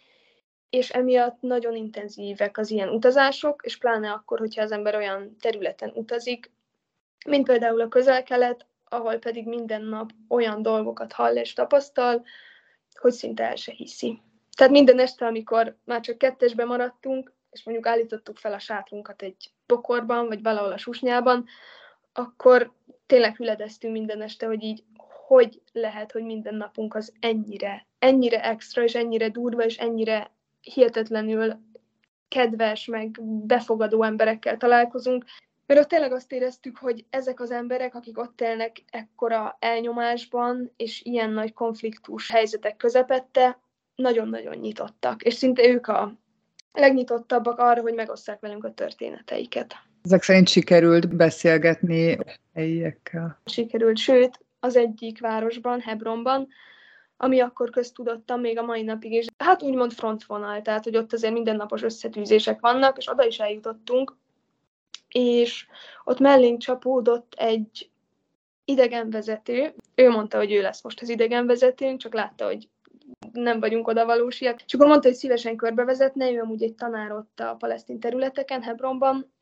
és 0.71 0.91
emiatt 0.91 1.41
nagyon 1.41 1.77
intenzívek 1.77 2.59
az 2.59 2.71
ilyen 2.71 2.89
utazások, 2.89 3.63
és 3.65 3.77
pláne 3.77 4.11
akkor, 4.11 4.39
hogyha 4.39 4.63
az 4.63 4.73
ember 4.73 4.95
olyan 4.95 5.37
területen 5.41 5.93
utazik, 5.95 6.51
mint 7.27 7.47
például 7.47 7.81
a 7.81 7.89
közel-kelet, 7.89 8.67
ahol 8.89 9.17
pedig 9.19 9.47
minden 9.47 9.83
nap 9.83 10.11
olyan 10.29 10.63
dolgokat 10.63 11.13
hall 11.13 11.37
és 11.37 11.53
tapasztal, 11.53 12.25
hogy 13.01 13.13
szinte 13.13 13.49
el 13.49 13.57
se 13.57 13.73
hiszi. 13.73 14.21
Tehát 14.57 14.73
minden 14.73 14.99
este, 14.99 15.27
amikor 15.27 15.77
már 15.85 16.01
csak 16.01 16.19
kettesbe 16.19 16.65
maradtunk, 16.65 17.33
és 17.51 17.65
mondjuk 17.65 17.87
állítottuk 17.87 18.37
fel 18.37 18.53
a 18.53 18.59
sátrunkat 18.59 19.23
egy 19.23 19.51
bokorban, 19.67 20.27
vagy 20.27 20.43
valahol 20.43 20.73
a 20.73 20.77
susnyában, 20.77 21.45
akkor 22.13 22.73
tényleg 23.07 23.37
hüledeztünk 23.37 23.93
minden 23.93 24.23
este, 24.23 24.47
hogy 24.47 24.63
így 24.63 24.85
hogy 25.27 25.63
lehet, 25.73 26.13
hogy 26.13 26.23
minden 26.23 26.55
napunk 26.55 26.95
az 26.95 27.13
ennyire, 27.21 27.87
ennyire 27.99 28.45
extra, 28.45 28.83
és 28.83 28.95
ennyire 28.95 29.29
durva, 29.29 29.65
és 29.65 29.77
ennyire 29.77 30.31
hihetetlenül 30.61 31.57
kedves, 32.29 32.87
meg 32.87 33.23
befogadó 33.23 34.03
emberekkel 34.03 34.57
találkozunk, 34.57 35.25
mert 35.67 35.81
ott 35.81 35.89
tényleg 35.89 36.13
azt 36.13 36.33
éreztük, 36.33 36.79
hogy 36.79 37.05
ezek 37.11 37.41
az 37.41 37.51
emberek, 37.51 37.95
akik 37.95 38.19
ott 38.19 38.41
élnek 38.41 38.85
ekkora 38.91 39.57
elnyomásban, 39.61 40.73
és 40.77 41.03
ilyen 41.03 41.31
nagy 41.31 41.53
konfliktus 41.53 42.31
helyzetek 42.31 42.77
közepette, 42.77 43.59
nagyon-nagyon 43.95 44.57
nyitottak, 44.57 45.23
és 45.23 45.35
szinte 45.35 45.69
ők 45.69 45.87
a 45.87 46.19
legnyitottabbak 46.73 47.59
arra, 47.59 47.81
hogy 47.81 47.95
megosszák 47.95 48.41
velünk 48.41 48.65
a 48.65 48.75
történeteiket. 48.75 49.75
Ezek 50.03 50.23
szerint 50.23 50.49
sikerült 50.49 51.17
beszélgetni 51.17 52.19
helyiekkel? 52.55 53.41
Sikerült, 53.45 53.97
sőt, 53.97 54.41
az 54.61 54.77
egyik 54.77 55.21
városban, 55.21 55.81
Hebronban, 55.81 56.49
ami 57.17 57.41
akkor 57.41 57.71
köztudottam 57.71 58.41
még 58.41 58.59
a 58.59 58.63
mai 58.63 58.83
napig 58.83 59.13
is. 59.13 59.27
Hát 59.39 59.63
úgymond 59.63 59.93
frontvonal, 59.93 60.63
tehát 60.63 60.85
hogy 60.85 60.97
ott 60.97 61.13
azért 61.13 61.33
mindennapos 61.33 61.83
összetűzések 61.83 62.61
vannak, 62.61 62.97
és 62.97 63.09
oda 63.11 63.27
is 63.27 63.39
eljutottunk, 63.39 64.17
és 65.15 65.67
ott 66.05 66.19
mellénk 66.19 66.59
csapódott 66.59 67.35
egy 67.37 67.91
idegenvezető. 68.65 69.75
Ő 69.95 70.11
mondta, 70.11 70.37
hogy 70.37 70.53
ő 70.53 70.61
lesz 70.61 70.83
most 70.83 71.01
az 71.01 71.09
idegenvezetőnk, 71.09 71.99
csak 71.99 72.15
látta, 72.15 72.45
hogy 72.47 72.69
nem 73.33 73.61
vagyunk 73.61 73.89
oda 73.89 74.05
valósiak. 74.05 74.63
És 74.67 74.75
akkor 74.75 74.87
mondta, 74.87 75.09
hogy 75.09 75.17
szívesen 75.17 75.57
körbevezetne, 75.57 76.31
ő 76.31 76.41
amúgy 76.41 76.63
egy 76.63 76.75
tanár 76.75 77.13
ott 77.13 77.41
a 77.41 77.55
palesztin 77.59 78.01
területeken, 78.01 78.63
Hebronban, 78.63 79.33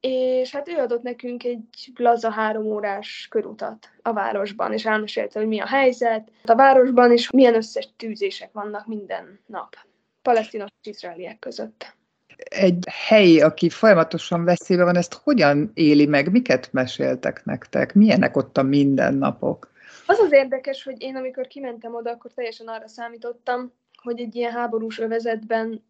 és 0.00 0.50
hát 0.50 0.68
ő 0.68 0.76
adott 0.76 1.02
nekünk 1.02 1.44
egy 1.44 1.92
laza 1.94 2.30
három 2.30 2.66
órás 2.66 3.26
körutat 3.30 3.90
a 4.02 4.12
városban, 4.12 4.72
és 4.72 4.86
elmesélte, 4.86 5.38
hogy 5.38 5.48
mi 5.48 5.60
a 5.60 5.66
helyzet 5.66 6.30
a 6.44 6.54
városban, 6.54 7.12
és 7.12 7.30
milyen 7.30 7.54
összes 7.54 7.88
tűzések 7.96 8.52
vannak 8.52 8.86
minden 8.86 9.40
nap 9.46 9.76
palesztinos 10.22 10.68
és 10.82 10.90
izraeliek 10.90 11.38
között. 11.38 11.98
Egy 12.44 12.84
helyi, 12.90 13.40
aki 13.40 13.68
folyamatosan 13.68 14.44
veszélyben 14.44 14.86
van, 14.86 14.96
ezt 14.96 15.20
hogyan 15.22 15.70
éli 15.74 16.06
meg? 16.06 16.30
Miket 16.30 16.72
meséltek 16.72 17.44
nektek? 17.44 17.94
Milyenek 17.94 18.36
ott 18.36 18.58
a 18.58 18.62
mindennapok? 18.62 19.70
Az 20.06 20.18
az 20.18 20.32
érdekes, 20.32 20.82
hogy 20.82 21.02
én 21.02 21.16
amikor 21.16 21.46
kimentem 21.46 21.94
oda, 21.94 22.10
akkor 22.10 22.30
teljesen 22.32 22.66
arra 22.66 22.88
számítottam, 22.88 23.72
hogy 24.02 24.20
egy 24.20 24.34
ilyen 24.34 24.52
háborús 24.52 24.98
övezetben 24.98 25.84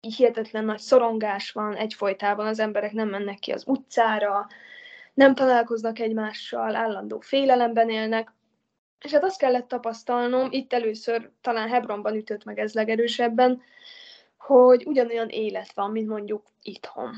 hihetetlen 0.00 0.64
nagy 0.64 0.78
szorongás 0.78 1.50
van 1.50 1.74
egyfolytában, 1.74 2.46
az 2.46 2.58
emberek 2.58 2.92
nem 2.92 3.08
mennek 3.08 3.38
ki 3.38 3.52
az 3.52 3.62
utcára, 3.66 4.46
nem 5.14 5.34
találkoznak 5.34 5.98
egymással, 5.98 6.74
állandó 6.74 7.20
félelemben 7.20 7.90
élnek, 7.90 8.32
és 9.00 9.12
hát 9.12 9.24
azt 9.24 9.38
kellett 9.38 9.68
tapasztalnom, 9.68 10.48
itt 10.50 10.72
először 10.72 11.30
talán 11.40 11.68
Hebronban 11.68 12.14
ütött 12.14 12.44
meg 12.44 12.58
ez 12.58 12.72
legerősebben, 12.72 13.62
hogy 14.46 14.86
ugyanolyan 14.86 15.28
élet 15.28 15.72
van, 15.72 15.90
mint 15.90 16.08
mondjuk 16.08 16.42
itthon. 16.62 17.10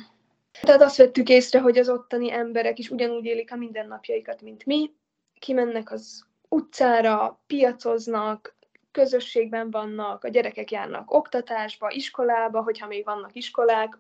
Tehát 0.61 0.83
azt 0.83 0.97
vettük 0.97 1.29
észre, 1.29 1.61
hogy 1.61 1.79
az 1.79 1.89
ottani 1.89 2.33
emberek 2.33 2.79
is 2.79 2.91
ugyanúgy 2.91 3.25
élik 3.25 3.53
a 3.53 3.57
mindennapjaikat, 3.57 4.43
mint 4.43 4.67
mi, 4.67 4.93
kimennek 5.39 5.93
az 5.93 6.27
utcára, 6.49 7.43
piacoznak, 7.47 8.57
közösségben 8.93 9.71
vannak, 9.71 10.25
a 10.25 10.29
gyerekek 10.29 10.71
járnak 10.71 11.15
oktatásba, 11.15 11.91
iskolába, 11.91 12.63
hogyha 12.63 12.87
még 12.87 13.05
vannak 13.05 13.35
iskolák, 13.35 13.99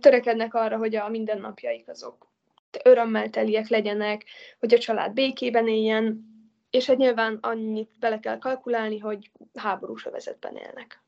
törekednek 0.00 0.54
arra, 0.54 0.76
hogy 0.76 0.96
a 0.96 1.08
mindennapjaik 1.08 1.88
azok 1.88 2.26
örömmel 2.84 3.30
teliek 3.30 3.68
legyenek, 3.68 4.24
hogy 4.58 4.74
a 4.74 4.78
család 4.78 5.12
békében 5.12 5.68
éljen, 5.68 6.34
és 6.70 6.86
hát 6.86 6.96
nyilván 6.96 7.38
annyit 7.40 7.90
bele 7.98 8.18
kell 8.18 8.38
kalkulálni, 8.38 8.98
hogy 8.98 9.30
háborús 9.54 10.06
övezetben 10.06 10.56
élnek. 10.56 11.04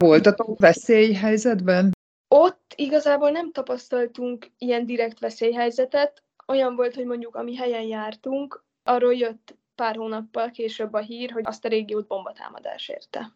Voltatok 0.00 0.58
veszélyhelyzetben? 0.58 1.92
Ott 2.28 2.72
igazából 2.76 3.30
nem 3.30 3.52
tapasztaltunk 3.52 4.46
ilyen 4.58 4.86
direkt 4.86 5.18
veszélyhelyzetet. 5.18 6.22
Olyan 6.46 6.76
volt, 6.76 6.94
hogy 6.94 7.04
mondjuk 7.04 7.34
ami 7.34 7.56
helyen 7.56 7.82
jártunk, 7.82 8.64
arról 8.82 9.14
jött 9.14 9.54
pár 9.74 9.96
hónappal 9.96 10.50
később 10.50 10.92
a 10.92 10.98
hír, 10.98 11.30
hogy 11.30 11.42
azt 11.46 11.64
a 11.64 11.68
régiót 11.68 12.06
bombatámadás 12.06 12.88
érte. 12.88 13.32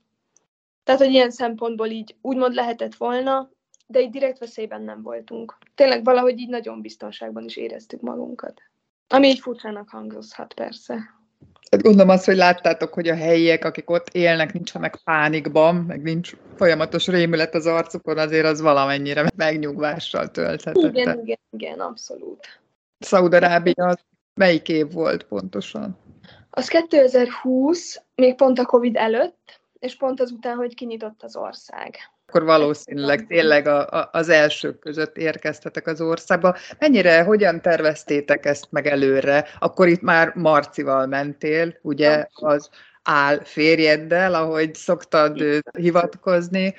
Tehát, 0.84 1.00
hogy 1.00 1.10
ilyen 1.10 1.30
szempontból 1.30 1.86
így 1.86 2.16
úgymond 2.20 2.54
lehetett 2.54 2.94
volna, 2.94 3.50
de 3.86 4.00
így 4.00 4.10
direkt 4.10 4.38
veszélyben 4.38 4.82
nem 4.82 5.02
voltunk. 5.02 5.58
Tényleg 5.74 6.04
valahogy 6.04 6.38
így 6.38 6.48
nagyon 6.48 6.80
biztonságban 6.80 7.44
is 7.44 7.56
éreztük 7.56 8.00
magunkat. 8.00 8.62
Ami 9.08 9.28
így 9.28 9.38
furcsának 9.38 9.88
hangozhat 9.88 10.54
persze. 10.54 10.98
Hát 11.70 11.82
gondolom 11.82 12.08
azt, 12.08 12.24
hogy 12.24 12.36
láttátok, 12.36 12.94
hogy 12.94 13.08
a 13.08 13.14
helyiek, 13.14 13.64
akik 13.64 13.90
ott 13.90 14.08
élnek, 14.12 14.52
nincsenek 14.52 14.96
pánikban, 15.04 15.74
meg 15.74 16.02
nincs 16.02 16.32
folyamatos 16.56 17.06
rémület 17.06 17.54
az 17.54 17.66
arcukon, 17.66 18.18
azért 18.18 18.46
az 18.46 18.60
valamennyire 18.60 19.30
megnyugvással 19.36 20.30
tölthetett. 20.30 20.94
Igen, 20.94 21.20
igen, 21.22 21.38
igen, 21.50 21.80
abszolút. 21.80 22.60
Szaudarábia 22.98 23.96
melyik 24.34 24.68
év 24.68 24.92
volt 24.92 25.22
pontosan? 25.22 25.98
Az 26.50 26.68
2020, 26.68 28.02
még 28.14 28.34
pont 28.34 28.58
a 28.58 28.64
Covid 28.64 28.96
előtt, 28.96 29.60
és 29.84 29.96
pont 29.96 30.20
azután, 30.20 30.56
hogy 30.56 30.74
kinyitott 30.74 31.22
az 31.22 31.36
ország. 31.36 31.96
Akkor 32.26 32.44
valószínűleg 32.44 33.26
tényleg 33.26 33.66
a, 33.66 33.88
a, 33.88 34.08
az 34.12 34.28
elsők 34.28 34.78
között 34.78 35.16
érkeztetek 35.16 35.86
az 35.86 36.00
országba. 36.00 36.56
Mennyire, 36.78 37.22
hogyan 37.22 37.60
terveztétek 37.60 38.46
ezt 38.46 38.66
meg 38.70 38.86
előre? 38.86 39.48
Akkor 39.58 39.88
itt 39.88 40.00
már 40.00 40.32
Marcival 40.34 41.06
mentél, 41.06 41.78
ugye, 41.82 42.26
az 42.32 42.70
áll 43.02 43.42
férjeddel, 43.42 44.34
ahogy 44.34 44.74
szoktad 44.74 45.42
hivatkozni. 45.78 46.74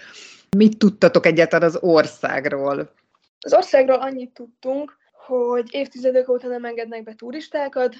Mit 0.57 0.77
tudtatok 0.77 1.25
egyáltalán 1.25 1.67
az 1.67 1.77
országról? 1.81 2.93
Az 3.39 3.53
országról 3.53 3.97
annyit 3.97 4.33
tudtunk, 4.33 4.97
hogy 5.25 5.67
évtizedek 5.71 6.29
óta 6.29 6.47
nem 6.47 6.65
engednek 6.65 7.03
be 7.03 7.13
turistákat, 7.15 7.95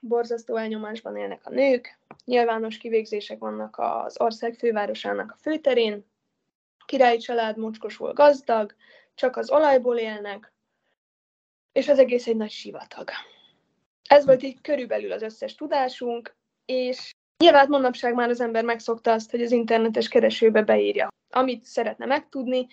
borzasztó 0.00 0.56
elnyomásban 0.56 1.16
élnek 1.16 1.40
a 1.46 1.50
nők, 1.50 1.98
nyilvános 2.24 2.78
kivégzések 2.78 3.38
vannak 3.38 3.78
az 3.78 4.20
ország 4.20 4.54
fővárosának 4.54 5.30
a 5.32 5.40
főterén, 5.40 6.04
királyi 6.86 7.18
család 7.18 7.56
mocskosul 7.56 8.12
gazdag, 8.12 8.74
csak 9.14 9.36
az 9.36 9.50
olajból 9.50 9.96
élnek, 9.96 10.52
és 11.72 11.88
az 11.88 11.98
egész 11.98 12.26
egy 12.26 12.36
nagy 12.36 12.50
sivatag. 12.50 13.10
Ez 14.08 14.24
volt 14.24 14.42
így 14.42 14.60
körülbelül 14.60 15.12
az 15.12 15.22
összes 15.22 15.54
tudásunk, 15.54 16.36
és 16.64 17.10
nyilván 17.38 17.68
manapság 17.68 18.14
már 18.14 18.28
az 18.28 18.40
ember 18.40 18.64
megszokta 18.64 19.12
azt, 19.12 19.30
hogy 19.30 19.42
az 19.42 19.50
internetes 19.50 20.08
keresőbe 20.08 20.62
beírja, 20.62 21.08
amit 21.30 21.64
szeretne 21.64 22.06
megtudni, 22.06 22.66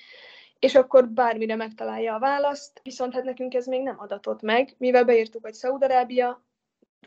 és 0.60 0.76
akkor 0.76 1.08
bármire 1.10 1.56
megtalálja 1.56 2.16
a 2.16 2.20
választ, 2.20 2.80
viszont 2.84 3.14
hát 3.14 3.24
nekünk 3.24 3.54
ez 3.54 3.66
még 3.66 3.82
nem 3.82 4.00
adatott 4.00 4.42
meg, 4.42 4.76
mivel 4.78 5.06
beírtuk, 5.06 5.44
hogy 5.44 5.54
Szaudarábia, 5.54 6.45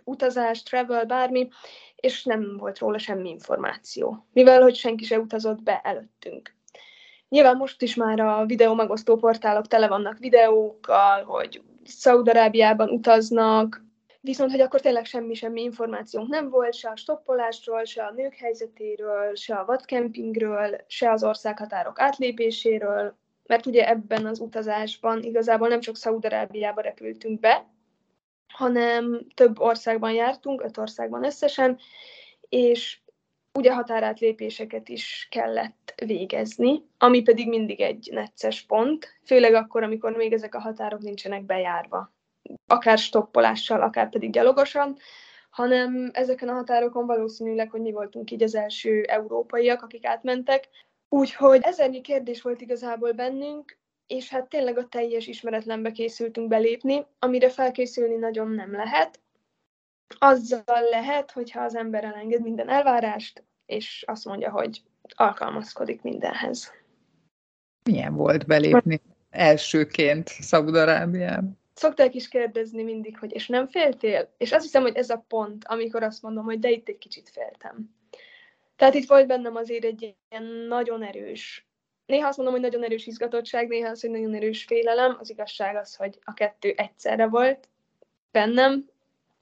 utazás, 0.04 0.62
travel, 0.62 1.04
bármi, 1.04 1.48
és 1.96 2.24
nem 2.24 2.56
volt 2.56 2.78
róla 2.78 2.98
semmi 2.98 3.28
információ, 3.28 4.26
mivel 4.32 4.62
hogy 4.62 4.74
senki 4.74 5.04
se 5.04 5.18
utazott 5.18 5.62
be 5.62 5.80
előttünk. 5.84 6.56
Nyilván 7.28 7.56
most 7.56 7.82
is 7.82 7.94
már 7.94 8.20
a 8.20 8.44
videó 8.46 8.74
megosztó 8.74 9.16
portálok 9.16 9.66
tele 9.66 9.88
vannak 9.88 10.18
videókkal, 10.18 11.24
hogy 11.24 11.62
Szaudarábiában 11.84 12.88
utaznak, 12.88 13.84
viszont 14.20 14.50
hogy 14.50 14.60
akkor 14.60 14.80
tényleg 14.80 15.04
semmi-semmi 15.04 15.62
információnk 15.62 16.28
nem 16.28 16.48
volt, 16.50 16.74
se 16.74 16.88
a 16.88 16.96
stoppolásról, 16.96 17.84
se 17.84 18.04
a 18.04 18.12
nők 18.12 18.34
helyzetéről, 18.34 19.34
se 19.34 19.54
a 19.54 19.64
vadkempingről, 19.64 20.84
se 20.86 21.10
az 21.10 21.24
országhatárok 21.24 22.00
átlépéséről, 22.00 23.16
mert 23.46 23.66
ugye 23.66 23.88
ebben 23.88 24.26
az 24.26 24.40
utazásban 24.40 25.22
igazából 25.22 25.68
nem 25.68 25.80
csak 25.80 25.96
Szaudarábiába 25.96 26.80
repültünk 26.80 27.40
be, 27.40 27.66
hanem 28.52 29.26
több 29.34 29.58
országban 29.60 30.12
jártunk, 30.12 30.62
öt 30.62 30.78
országban 30.78 31.24
összesen, 31.24 31.78
és 32.48 33.00
ugye 33.54 33.74
határátlépéseket 33.74 34.88
is 34.88 35.28
kellett 35.30 35.94
végezni, 36.04 36.82
ami 36.98 37.22
pedig 37.22 37.48
mindig 37.48 37.80
egy 37.80 38.08
necces 38.12 38.62
pont, 38.62 39.08
főleg 39.24 39.54
akkor, 39.54 39.82
amikor 39.82 40.12
még 40.12 40.32
ezek 40.32 40.54
a 40.54 40.60
határok 40.60 41.00
nincsenek 41.00 41.44
bejárva, 41.44 42.12
akár 42.66 42.98
stoppolással, 42.98 43.82
akár 43.82 44.08
pedig 44.08 44.30
gyalogosan, 44.30 44.96
hanem 45.50 46.10
ezeken 46.12 46.48
a 46.48 46.54
határokon 46.54 47.06
valószínűleg, 47.06 47.70
hogy 47.70 47.80
mi 47.80 47.92
voltunk 47.92 48.30
így 48.30 48.42
az 48.42 48.54
első 48.54 49.02
európaiak, 49.02 49.82
akik 49.82 50.06
átmentek. 50.06 50.68
Úgyhogy 51.08 51.60
ezernyi 51.62 52.00
kérdés 52.00 52.42
volt 52.42 52.60
igazából 52.60 53.12
bennünk, 53.12 53.78
és 54.08 54.28
hát 54.28 54.48
tényleg 54.48 54.78
a 54.78 54.88
teljes 54.88 55.26
ismeretlenbe 55.26 55.92
készültünk 55.92 56.48
belépni, 56.48 57.06
amire 57.18 57.50
felkészülni 57.50 58.14
nagyon 58.14 58.50
nem 58.50 58.72
lehet. 58.72 59.20
Azzal 60.18 60.88
lehet, 60.90 61.30
hogyha 61.30 61.60
az 61.60 61.74
ember 61.76 62.04
elenged 62.04 62.42
minden 62.42 62.68
elvárást, 62.68 63.44
és 63.66 64.04
azt 64.06 64.24
mondja, 64.24 64.50
hogy 64.50 64.82
alkalmazkodik 65.14 66.02
mindenhez. 66.02 66.72
Milyen 67.84 68.14
volt 68.14 68.46
belépni 68.46 69.00
elsőként 69.30 70.28
Szaúd-Arábiába? 70.28 71.48
Szokták 71.74 72.14
is 72.14 72.28
kérdezni 72.28 72.82
mindig, 72.82 73.18
hogy 73.18 73.34
és 73.34 73.48
nem 73.48 73.66
féltél? 73.66 74.34
És 74.38 74.52
azt 74.52 74.64
hiszem, 74.64 74.82
hogy 74.82 74.96
ez 74.96 75.10
a 75.10 75.24
pont, 75.28 75.64
amikor 75.66 76.02
azt 76.02 76.22
mondom, 76.22 76.44
hogy 76.44 76.58
de 76.58 76.70
itt 76.70 76.88
egy 76.88 76.98
kicsit 76.98 77.28
féltem. 77.28 77.96
Tehát 78.76 78.94
itt 78.94 79.08
volt 79.08 79.26
bennem 79.26 79.56
azért 79.56 79.84
egy 79.84 80.14
ilyen 80.28 80.44
nagyon 80.44 81.02
erős, 81.02 81.67
néha 82.08 82.28
azt 82.28 82.36
mondom, 82.36 82.54
hogy 82.54 82.64
nagyon 82.64 82.84
erős 82.84 83.06
izgatottság, 83.06 83.68
néha 83.68 83.88
az, 83.88 84.00
hogy 84.00 84.10
nagyon 84.10 84.34
erős 84.34 84.64
félelem. 84.64 85.16
Az 85.20 85.30
igazság 85.30 85.76
az, 85.76 85.94
hogy 85.94 86.18
a 86.24 86.34
kettő 86.34 86.74
egyszerre 86.76 87.26
volt 87.26 87.68
bennem, 88.30 88.88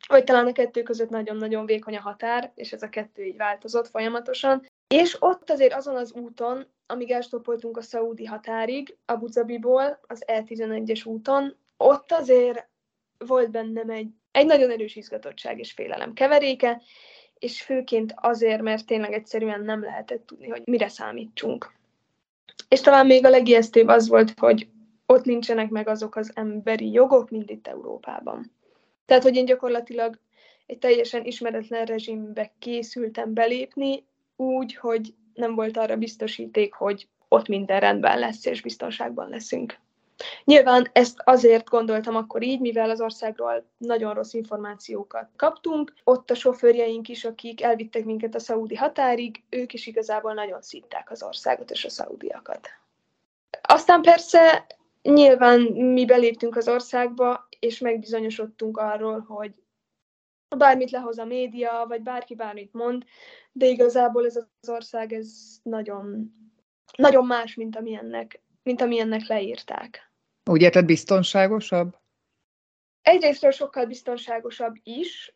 vagy 0.09 0.25
talán 0.25 0.47
a 0.47 0.53
kettő 0.53 0.83
között 0.83 1.09
nagyon-nagyon 1.09 1.67
vékony 1.67 1.97
a 1.97 2.01
határ, 2.01 2.53
és 2.55 2.73
ez 2.73 2.83
a 2.83 2.89
kettő 2.89 3.25
így 3.25 3.37
változott 3.37 3.89
folyamatosan. 3.89 4.67
És 4.95 5.17
ott 5.19 5.51
azért 5.51 5.75
azon 5.75 5.97
az 5.97 6.13
úton, 6.13 6.67
amíg 6.87 7.11
elstoppoltunk 7.11 7.77
a 7.77 7.83
szaúdi 7.83 8.25
határig, 8.25 8.97
Abu 9.05 9.27
Zabiból, 9.27 10.01
az 10.07 10.25
E11-es 10.27 11.07
úton, 11.07 11.57
ott 11.77 12.13
azért 12.13 12.69
volt 13.19 13.51
bennem 13.51 13.91
egy, 13.91 14.09
egy 14.31 14.47
nagyon 14.47 14.71
erős 14.71 14.97
izgatottság 14.97 15.59
és 15.59 15.73
félelem 15.73 16.13
keveréke, 16.13 16.83
és 17.39 17.63
főként 17.63 18.15
azért, 18.17 18.63
mert 18.63 18.87
tényleg 18.87 19.13
egyszerűen 19.13 19.61
nem 19.61 19.83
lehetett 19.83 20.27
tudni, 20.27 20.49
hogy 20.49 20.63
mire 20.65 20.89
számítsunk. 20.89 21.76
És 22.69 22.81
talán 22.81 23.07
még 23.07 23.25
a 23.25 23.29
legijesztőbb 23.29 23.89
az 23.89 24.09
volt, 24.09 24.39
hogy 24.39 24.69
ott 25.07 25.25
nincsenek 25.25 25.71
meg 25.71 25.89
azok 25.89 26.17
az 26.17 26.33
emberi 26.35 26.93
jogok, 26.93 27.31
mint 27.31 27.51
itt 27.51 27.67
Európában. 27.67 28.53
Tehát, 29.05 29.23
hogy 29.23 29.37
én 29.37 29.45
gyakorlatilag 29.45 30.19
egy 30.67 30.79
teljesen 30.79 31.25
ismeretlen 31.25 31.85
rezsimbe 31.85 32.53
készültem 32.59 33.35
belépni, 33.35 34.05
úgy, 34.37 34.75
hogy 34.75 35.15
nem 35.35 35.55
volt 35.55 35.77
arra 35.77 35.97
biztosíték, 35.97 36.75
hogy 36.75 37.09
ott 37.29 37.49
minden 37.49 37.81
rendben 37.81 38.19
lesz, 38.19 38.47
és 38.47 38.63
biztonságban 38.63 39.29
leszünk. 39.29 39.79
Nyilván 40.45 40.89
ezt 40.93 41.21
azért 41.25 41.69
gondoltam 41.69 42.17
akkor 42.17 42.43
így, 42.43 42.61
mivel 42.61 42.91
az 42.91 43.01
országról 43.01 43.65
nagyon 43.79 44.15
rossz 44.15 44.33
információkat 44.33 45.29
kaptunk. 45.37 45.93
Ott 46.05 46.31
a 46.31 46.35
sofőrjeink 46.35 47.09
is, 47.09 47.25
akik 47.25 47.63
elvittek 47.63 48.05
minket 48.05 48.35
a 48.35 48.39
szaudi 48.39 48.75
határig, 48.75 49.45
ők 49.51 49.73
is 49.73 49.87
igazából 49.87 50.35
nagyon 50.35 50.63
szitták 50.63 51.11
az 51.11 51.23
országot 51.23 51.71
és 51.71 51.85
a 51.85 51.91
szaudiakat. 51.91 52.69
Aztán 53.63 54.03
persze 54.03 54.67
nyilván 55.03 55.61
mi 55.61 56.05
beléptünk 56.05 56.57
az 56.57 56.69
országba, 56.69 57.49
és 57.59 57.79
megbizonyosodtunk 57.79 58.77
arról, 58.77 59.21
hogy 59.21 59.53
bármit 60.57 60.91
lehoz 60.91 61.19
a 61.19 61.25
média, 61.25 61.85
vagy 61.89 62.03
bárki 62.03 62.35
bármit 62.35 62.73
mond, 62.73 63.05
de 63.53 63.67
igazából 63.67 64.27
ez 64.27 64.37
az 64.37 64.69
ország 64.69 65.13
ez 65.13 65.29
nagyon, 65.63 66.33
nagyon 66.97 67.27
más, 67.27 67.55
mint 67.55 67.77
amilyennek, 67.77 68.41
mint 68.63 68.81
amilyennek 68.81 69.27
leírták. 69.27 70.06
Úgy 70.51 70.63
érted 70.63 70.85
biztonságosabb? 70.85 71.97
Egyrésztről 73.03 73.51
sokkal 73.51 73.87
biztonságosabb 73.87 74.75
is, 74.83 75.35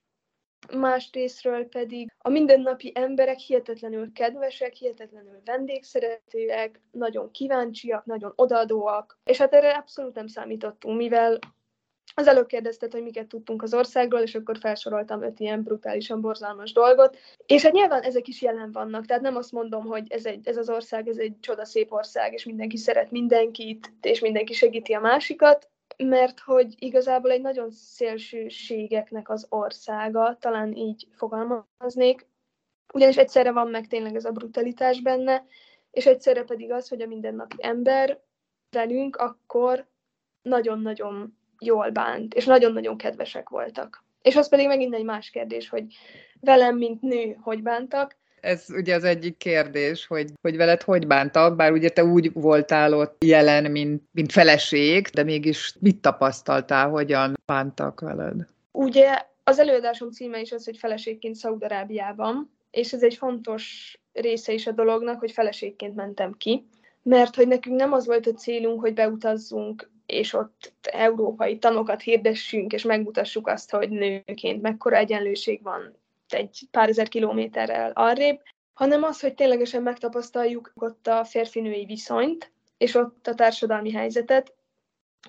másrésztről 0.72 1.68
pedig 1.68 2.12
a 2.18 2.28
mindennapi 2.28 2.92
emberek 2.94 3.38
hihetetlenül 3.38 4.12
kedvesek, 4.12 4.72
hihetetlenül 4.72 5.40
vendégszeretőek, 5.44 6.80
nagyon 6.90 7.30
kíváncsiak, 7.30 8.04
nagyon 8.04 8.32
odaadóak, 8.36 9.18
és 9.24 9.38
hát 9.38 9.54
erre 9.54 9.70
abszolút 9.70 10.14
nem 10.14 10.26
számítottunk, 10.26 10.96
mivel 10.96 11.38
az 12.14 12.26
előbb 12.26 12.46
kérdezted, 12.46 12.92
hogy 12.92 13.02
miket 13.02 13.26
tudtunk 13.26 13.62
az 13.62 13.74
országról, 13.74 14.20
és 14.20 14.34
akkor 14.34 14.58
felsoroltam 14.58 15.22
öt 15.22 15.40
ilyen 15.40 15.62
brutálisan 15.62 16.20
borzalmas 16.20 16.72
dolgot. 16.72 17.18
És 17.46 17.62
hát 17.62 17.72
nyilván 17.72 18.02
ezek 18.02 18.28
is 18.28 18.42
jelen 18.42 18.72
vannak, 18.72 19.06
tehát 19.06 19.22
nem 19.22 19.36
azt 19.36 19.52
mondom, 19.52 19.84
hogy 19.84 20.12
ez, 20.12 20.26
egy, 20.26 20.48
ez 20.48 20.56
az 20.56 20.70
ország, 20.70 21.08
ez 21.08 21.16
egy 21.16 21.40
csodaszép 21.40 21.92
ország, 21.92 22.32
és 22.32 22.44
mindenki 22.44 22.76
szeret 22.76 23.10
mindenkit, 23.10 23.92
és 24.00 24.20
mindenki 24.20 24.52
segíti 24.52 24.92
a 24.92 25.00
másikat, 25.00 25.70
mert 25.96 26.40
hogy 26.40 26.74
igazából 26.78 27.30
egy 27.30 27.40
nagyon 27.40 27.70
szélsőségeknek 27.70 29.30
az 29.30 29.46
országa, 29.48 30.36
talán 30.40 30.72
így 30.72 31.06
fogalmaznék, 31.12 32.26
ugyanis 32.92 33.16
egyszerre 33.16 33.52
van 33.52 33.68
meg 33.68 33.86
tényleg 33.86 34.14
ez 34.14 34.24
a 34.24 34.30
brutalitás 34.30 35.00
benne, 35.00 35.44
és 35.90 36.06
egyszerre 36.06 36.42
pedig 36.42 36.72
az, 36.72 36.88
hogy 36.88 37.00
a 37.00 37.06
mindennapi 37.06 37.56
ember 37.58 38.20
velünk 38.70 39.16
akkor 39.16 39.88
nagyon-nagyon 40.42 41.38
jól 41.60 41.90
bánt, 41.90 42.34
és 42.34 42.44
nagyon-nagyon 42.44 42.96
kedvesek 42.96 43.48
voltak. 43.48 44.04
És 44.22 44.36
az 44.36 44.48
pedig 44.48 44.66
megint 44.66 44.94
egy 44.94 45.04
más 45.04 45.30
kérdés, 45.30 45.68
hogy 45.68 45.84
velem, 46.40 46.76
mint 46.76 47.02
nő, 47.02 47.36
hogy 47.40 47.62
bántak. 47.62 48.16
Ez 48.40 48.64
ugye 48.68 48.94
az 48.94 49.04
egyik 49.04 49.36
kérdés, 49.36 50.06
hogy, 50.06 50.30
hogy 50.42 50.56
veled 50.56 50.82
hogy 50.82 51.06
bántak, 51.06 51.56
bár 51.56 51.72
ugye 51.72 51.88
te 51.88 52.04
úgy 52.04 52.32
voltál 52.32 52.94
ott 52.94 53.24
jelen, 53.24 53.70
mint, 53.70 54.02
mint 54.12 54.32
feleség, 54.32 55.06
de 55.06 55.22
mégis 55.22 55.74
mit 55.80 55.96
tapasztaltál, 55.96 56.88
hogyan 56.88 57.38
bántak 57.46 58.00
veled? 58.00 58.46
Ugye 58.72 59.22
az 59.44 59.58
előadásom 59.58 60.10
címe 60.10 60.40
is 60.40 60.52
az, 60.52 60.64
hogy 60.64 60.76
feleségként 60.76 61.34
Szaudarábiában, 61.34 62.50
és 62.70 62.92
ez 62.92 63.02
egy 63.02 63.14
fontos 63.14 63.94
része 64.12 64.52
is 64.52 64.66
a 64.66 64.72
dolognak, 64.72 65.18
hogy 65.18 65.30
feleségként 65.30 65.94
mentem 65.94 66.32
ki, 66.38 66.66
mert 67.02 67.34
hogy 67.34 67.48
nekünk 67.48 67.76
nem 67.76 67.92
az 67.92 68.06
volt 68.06 68.26
a 68.26 68.32
célunk, 68.32 68.80
hogy 68.80 68.94
beutazzunk 68.94 69.90
és 70.10 70.32
ott 70.32 70.72
európai 70.82 71.58
tanokat 71.58 72.02
hirdessünk, 72.02 72.72
és 72.72 72.82
megmutassuk 72.82 73.46
azt, 73.46 73.70
hogy 73.70 73.90
nőként 73.90 74.62
mekkora 74.62 74.96
egyenlőség 74.96 75.62
van 75.62 75.94
egy 76.28 76.60
pár 76.70 76.88
ezer 76.88 77.08
kilométerrel 77.08 77.90
arrébb, 77.94 78.40
hanem 78.72 79.02
az, 79.02 79.20
hogy 79.20 79.34
ténylegesen 79.34 79.82
megtapasztaljuk 79.82 80.72
ott 80.74 81.06
a 81.06 81.24
férfinői 81.24 81.84
viszonyt, 81.84 82.52
és 82.78 82.94
ott 82.94 83.26
a 83.26 83.34
társadalmi 83.34 83.92
helyzetet, 83.92 84.54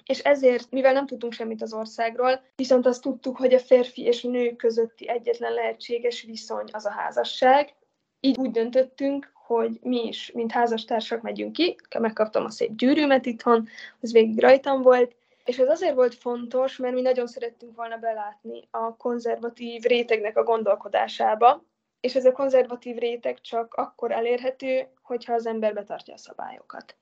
és 0.05 0.19
ezért, 0.19 0.71
mivel 0.71 0.93
nem 0.93 1.05
tudtunk 1.05 1.33
semmit 1.33 1.61
az 1.61 1.73
országról, 1.73 2.41
viszont 2.55 2.85
azt 2.85 3.01
tudtuk, 3.01 3.37
hogy 3.37 3.53
a 3.53 3.59
férfi 3.59 4.01
és 4.01 4.21
nő 4.21 4.55
közötti 4.55 5.09
egyetlen 5.09 5.53
lehetséges 5.53 6.21
viszony 6.21 6.65
az 6.71 6.85
a 6.85 6.91
házasság, 6.91 7.75
így 8.19 8.37
úgy 8.37 8.51
döntöttünk, 8.51 9.31
hogy 9.55 9.79
mi 9.81 10.07
is, 10.07 10.31
mint 10.33 10.51
házastársak 10.51 11.21
megyünk 11.21 11.51
ki, 11.51 11.75
megkaptam 11.99 12.45
a 12.45 12.49
szép 12.49 12.75
gyűrűmet 12.75 13.25
itthon, 13.25 13.67
az 14.01 14.11
végig 14.11 14.39
rajtam 14.39 14.81
volt, 14.81 15.15
és 15.45 15.57
ez 15.57 15.67
azért 15.67 15.95
volt 15.95 16.15
fontos, 16.15 16.77
mert 16.77 16.93
mi 16.93 17.01
nagyon 17.01 17.27
szerettünk 17.27 17.75
volna 17.75 17.97
belátni 17.97 18.67
a 18.71 18.95
konzervatív 18.95 19.83
rétegnek 19.83 20.37
a 20.37 20.43
gondolkodásába, 20.43 21.63
és 21.99 22.15
ez 22.15 22.25
a 22.25 22.31
konzervatív 22.31 22.97
réteg 22.97 23.41
csak 23.41 23.73
akkor 23.73 24.11
elérhető, 24.11 24.87
hogyha 25.01 25.33
az 25.33 25.45
ember 25.45 25.73
betartja 25.73 26.13
a 26.13 26.17
szabályokat. 26.17 26.95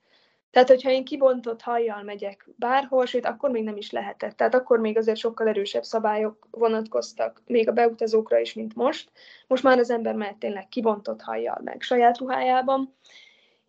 Tehát, 0.50 0.68
hogyha 0.68 0.90
én 0.90 1.04
kibontott 1.04 1.62
hajjal 1.62 2.02
megyek 2.02 2.48
bárhol, 2.56 3.06
sőt, 3.06 3.26
akkor 3.26 3.50
még 3.50 3.64
nem 3.64 3.76
is 3.76 3.90
lehetett. 3.90 4.36
Tehát 4.36 4.54
akkor 4.54 4.78
még 4.78 4.96
azért 4.96 5.18
sokkal 5.18 5.48
erősebb 5.48 5.82
szabályok 5.82 6.46
vonatkoztak 6.50 7.42
még 7.46 7.68
a 7.68 7.72
beutazókra 7.72 8.38
is, 8.38 8.52
mint 8.52 8.74
most. 8.74 9.10
Most 9.46 9.62
már 9.62 9.78
az 9.78 9.90
ember 9.90 10.14
mehet 10.14 10.36
tényleg 10.36 10.68
kibontott 10.68 11.20
hajjal 11.20 11.60
meg 11.64 11.82
saját 11.82 12.18
ruhájában. 12.18 12.94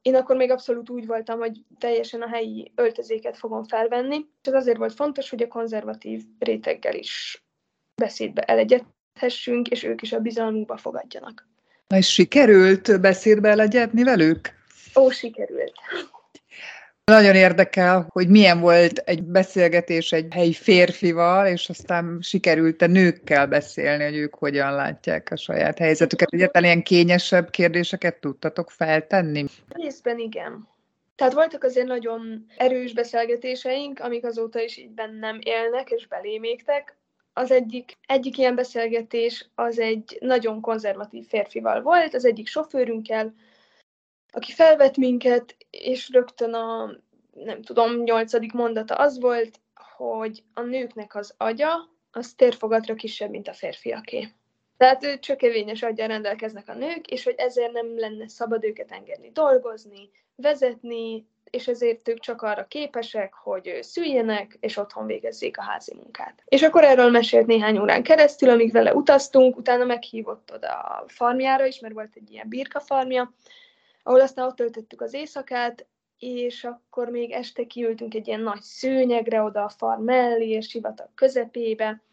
Én 0.02 0.16
akkor 0.16 0.36
még 0.36 0.52
abszolút 0.52 0.90
úgy 0.90 1.06
voltam, 1.06 1.40
hogy 1.40 1.62
teljesen 1.78 2.22
a 2.22 2.28
helyi 2.28 2.72
öltözéket 2.76 3.38
fogom 3.38 3.64
felvenni, 3.64 4.16
és 4.16 4.48
ez 4.48 4.54
azért 4.54 4.78
volt 4.78 4.94
fontos, 4.94 5.30
hogy 5.30 5.42
a 5.42 5.48
konzervatív 5.48 6.24
réteggel 6.40 6.96
is 6.96 7.44
beszédbe 7.96 8.42
elegyedhessünk, 8.42 9.68
és 9.68 9.84
ők 9.84 10.02
is 10.02 10.12
a 10.14 10.20
bizalmunkba 10.20 10.78
fogadjanak. 10.78 11.48
Na 11.88 11.98
és 11.98 12.14
sikerült 12.14 13.02
beszédbe 13.02 13.50
elegyedni 13.50 14.04
velük? 14.04 14.50
Ó, 14.96 15.10
sikerült. 15.10 15.74
Nagyon 17.12 17.36
érdekel, 17.36 18.08
hogy 18.10 18.28
milyen 18.28 18.60
volt 18.60 18.98
egy 18.98 19.24
beszélgetés 19.24 20.12
egy 20.12 20.34
helyi 20.34 20.54
férfival, 20.54 21.48
és 21.48 21.70
aztán 21.70 22.18
sikerült 22.22 22.82
a 22.82 22.88
nőkkel 22.88 23.48
beszélni, 23.48 24.04
hogy 24.04 24.16
ők 24.16 24.36
hogyan 24.36 24.74
látják 24.74 25.32
a 25.32 25.36
saját 25.36 25.78
helyzetüket. 25.78 26.34
Egyáltalán 26.34 26.70
ilyen 26.70 26.84
kényesebb 26.84 27.50
kérdéseket 27.50 28.20
tudtatok 28.20 28.72
feltenni? 28.72 29.46
Részben 29.70 30.20
igen. 30.20 30.68
Tehát 31.16 31.34
voltak 31.34 31.64
azért 31.64 31.88
nagyon 31.88 32.46
erős 32.58 32.94
beszélgetéseink, 32.94 34.00
amik 34.00 34.26
azóta 34.26 34.62
is 34.62 34.78
így 34.78 34.92
bennem 34.92 35.40
élnek 35.44 35.90
és 35.90 36.08
belémégtek. 36.08 36.96
Az 37.34 37.52
egyik, 37.52 37.98
egyik 38.08 38.38
ilyen 38.38 38.56
beszélgetés 38.56 39.50
az 39.56 39.80
egy 39.80 40.18
nagyon 40.20 40.62
konzervatív 40.62 41.28
férfival 41.28 41.82
volt, 41.82 42.14
az 42.14 42.26
egyik 42.26 42.48
sofőrünkkel, 42.48 43.34
aki 44.32 44.52
felvett 44.52 44.98
minket, 44.98 45.56
és 45.70 46.10
rögtön 46.10 46.54
a, 46.54 46.92
nem 47.34 47.62
tudom, 47.62 48.04
nyolcadik 48.04 48.54
mondata 48.54 48.96
az 48.96 49.20
volt, 49.20 49.60
hogy 49.98 50.44
a 50.54 50.62
nőknek 50.62 51.16
az 51.16 51.34
agya, 51.38 51.90
az 52.12 52.34
térfogatra 52.34 52.94
kisebb, 52.94 53.30
mint 53.30 53.48
a 53.48 53.54
férfiaké. 53.54 54.28
Tehát 54.78 55.20
csökevényes 55.20 55.84
agya 55.84 56.06
rendelkeznek 56.06 56.70
a 56.70 56.74
nők, 56.74 57.08
és 57.08 57.24
hogy 57.24 57.36
ezért 57.38 57.72
nem 57.72 57.98
lenne 58.00 58.28
szabad 58.28 58.64
őket 58.64 58.92
engedni 58.92 59.32
dolgozni, 59.32 60.10
vezetni, 60.36 61.26
és 61.50 61.68
ezért 61.68 62.08
ők 62.08 62.20
csak 62.20 62.42
arra 62.42 62.66
képesek, 62.68 63.34
hogy 63.34 63.78
szüljenek, 63.82 64.58
és 64.60 64.78
otthon 64.78 65.06
végezzék 65.06 65.58
a 65.58 65.62
házi 65.62 65.94
munkát. 65.96 66.44
És 66.46 66.62
akkor 66.62 66.84
erről 66.84 67.10
mesélt 67.10 67.46
néhány 67.46 67.78
órán 67.78 68.04
keresztül, 68.04 68.50
amíg 68.50 68.72
vele 68.72 68.94
utaztunk, 68.94 69.58
utána 69.58 69.86
meghívott 69.86 70.52
oda 70.54 70.80
a 70.80 71.04
farmjára 71.08 71.66
is, 71.66 71.80
mert 71.80 71.94
volt 71.94 72.16
egy 72.16 72.32
ilyen 72.32 72.50
birka 72.50 72.80
farmja, 72.80 73.34
ahol 74.04 74.22
aztán 74.22 74.46
ott 74.46 74.56
töltöttük 74.56 75.02
az 75.02 75.14
éjszakát, 75.14 75.88
és 76.18 76.64
akkor 76.64 77.10
még 77.10 77.32
este 77.32 77.66
kiültünk 77.66 78.14
egy 78.14 78.28
ilyen 78.28 78.42
nagy 78.42 78.62
szőnyegre 78.62 79.42
oda 79.42 79.64
a 79.64 79.70
far 79.70 79.98
mellé, 79.98 80.50
és 80.50 80.68
sivatag 80.68 81.10
közepébe, 81.16 82.04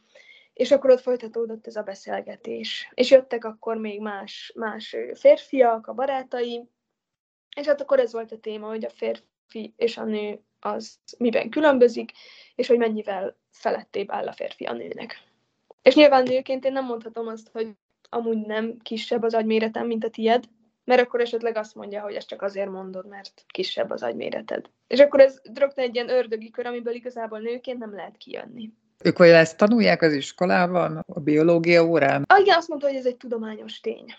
és 0.53 0.71
akkor 0.71 0.91
ott 0.91 1.01
folytatódott 1.01 1.67
ez 1.67 1.77
a 1.77 1.83
beszélgetés. 1.83 2.91
És 2.95 3.11
jöttek 3.11 3.45
akkor 3.45 3.77
még 3.77 4.01
más, 4.01 4.53
más 4.57 4.97
férfiak, 5.15 5.87
a 5.87 5.95
barátai, 5.95 6.69
és 7.57 7.67
hát 7.67 7.81
akkor 7.81 7.99
ez 7.99 8.13
volt 8.13 8.33
a 8.33 8.39
téma, 8.39 8.69
hogy 8.69 8.85
a 8.85 8.91
férfi 8.91 9.75
és 9.77 9.97
a 9.97 10.05
nő 10.05 10.41
az 10.61 10.99
miben 11.19 11.51
különbözik, 11.51 12.13
és 12.55 12.67
hogy 12.67 12.79
mennyivel 12.79 13.37
felettébb 13.51 14.11
áll 14.11 14.27
a 14.27 14.33
férfi 14.33 14.65
a 14.65 14.73
nőnek. 14.73 15.23
És 15.83 15.95
nyilván 15.95 16.23
nőként 16.23 16.65
én 16.65 16.73
nem 16.73 16.85
mondhatom 16.85 17.27
azt, 17.27 17.49
hogy 17.53 17.71
amúgy 18.09 18.47
nem 18.47 18.79
kisebb 18.79 19.23
az 19.23 19.35
agyméretem, 19.35 19.87
mint 19.87 20.05
a 20.05 20.11
tied, 20.11 20.45
mert 20.89 21.01
akkor 21.01 21.21
esetleg 21.21 21.57
azt 21.57 21.75
mondja, 21.75 22.01
hogy 22.01 22.15
ezt 22.15 22.29
csak 22.29 22.43
azért 22.43 22.71
mondod, 22.71 23.09
mert 23.09 23.45
kisebb 23.47 23.91
az 23.91 24.03
agyméreted. 24.03 24.65
És 24.87 24.99
akkor 24.99 25.21
ez 25.21 25.41
rögtön 25.55 25.85
egy 25.85 25.95
ilyen 25.95 26.09
ördögi 26.09 26.51
kör, 26.51 26.67
amiből 26.67 26.95
igazából 26.95 27.39
nőként 27.39 27.79
nem 27.79 27.95
lehet 27.95 28.17
kijönni. 28.17 28.73
Ők 29.05 29.19
vagy 29.19 29.29
ezt 29.29 29.57
tanulják 29.57 30.03
az 30.03 30.13
iskolában, 30.13 31.05
a 31.07 31.21
biológia 31.21 31.87
órán? 31.87 32.25
Ah, 32.27 32.41
igen, 32.41 32.57
azt 32.57 32.69
mondta, 32.69 32.87
hogy 32.87 32.97
ez 32.97 33.07
egy 33.07 33.17
tudományos 33.17 33.81
tény. 33.81 34.15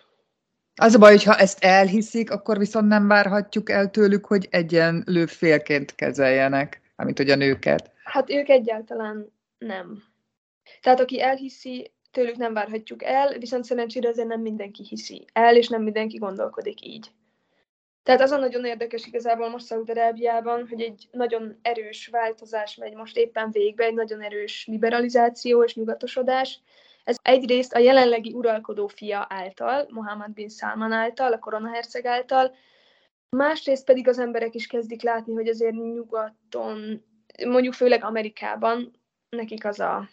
Az 0.76 0.96
a 0.96 0.98
baj, 0.98 1.12
hogy 1.12 1.24
ha 1.24 1.36
ezt 1.36 1.64
elhiszik, 1.64 2.32
akkor 2.32 2.58
viszont 2.58 2.88
nem 2.88 3.08
várhatjuk 3.08 3.70
el 3.70 3.90
tőlük, 3.90 4.26
hogy 4.26 4.48
egyenlő 4.50 5.26
félként 5.26 5.96
kezeljenek, 5.96 6.82
amit 6.96 7.18
hogy 7.18 7.30
a 7.30 7.36
nőket. 7.36 7.92
Hát 8.04 8.30
ők 8.30 8.50
egyáltalán 8.50 9.34
nem. 9.58 10.04
Tehát 10.82 11.00
aki 11.00 11.22
elhiszi, 11.22 11.92
tőlük 12.12 12.36
nem 12.36 12.54
várhatjuk 12.54 13.04
el, 13.04 13.38
viszont 13.38 13.63
szerencsére 13.63 14.10
azért 14.10 14.28
nem 14.28 14.41
mindenki 14.41 14.84
hiszi 14.84 15.26
el, 15.34 15.56
és 15.56 15.67
nem 15.67 15.84
mindenki 15.84 16.17
gondolkodik 16.17 16.86
így. 16.86 17.12
Tehát 18.04 18.22
az 18.22 18.32
a 18.32 18.38
nagyon 18.38 18.65
érdekes 18.65 19.06
igazából 19.06 19.50
most 19.50 19.65
Szaúd-Arábiában, 19.65 20.67
hogy 20.67 20.82
egy 20.82 21.08
nagyon 21.12 21.60
erős 21.62 22.08
változás 22.08 22.76
megy 22.76 22.93
most 22.93 23.17
éppen 23.17 23.52
végbe, 23.52 23.84
egy 23.84 23.93
nagyon 23.93 24.22
erős 24.22 24.65
liberalizáció 24.67 25.63
és 25.63 25.76
nyugatosodás. 25.76 26.62
Ez 27.04 27.17
egyrészt 27.22 27.74
a 27.74 27.80
jelenlegi 27.80 28.34
uralkodó 28.34 28.88
fia 28.88 29.26
által, 29.30 29.88
Mohammed 29.89 30.32
bin 30.32 30.50
Salman 30.50 30.91
által, 30.91 31.34
a 31.34 31.39
koronaherceg 31.39 32.06
által, 32.06 32.56
másrészt 33.30 33.86
pedig 33.86 34.08
az 34.08 34.19
emberek 34.19 34.56
is 34.56 34.67
kezdik 34.67 35.02
látni, 35.02 35.34
hogy 35.34 35.48
azért 35.48 35.74
nyugaton, 35.74 37.04
mondjuk 37.48 37.74
főleg 37.74 38.04
Amerikában, 38.04 38.91
nekik 39.30 39.65
az 39.65 39.80
a 39.80 40.10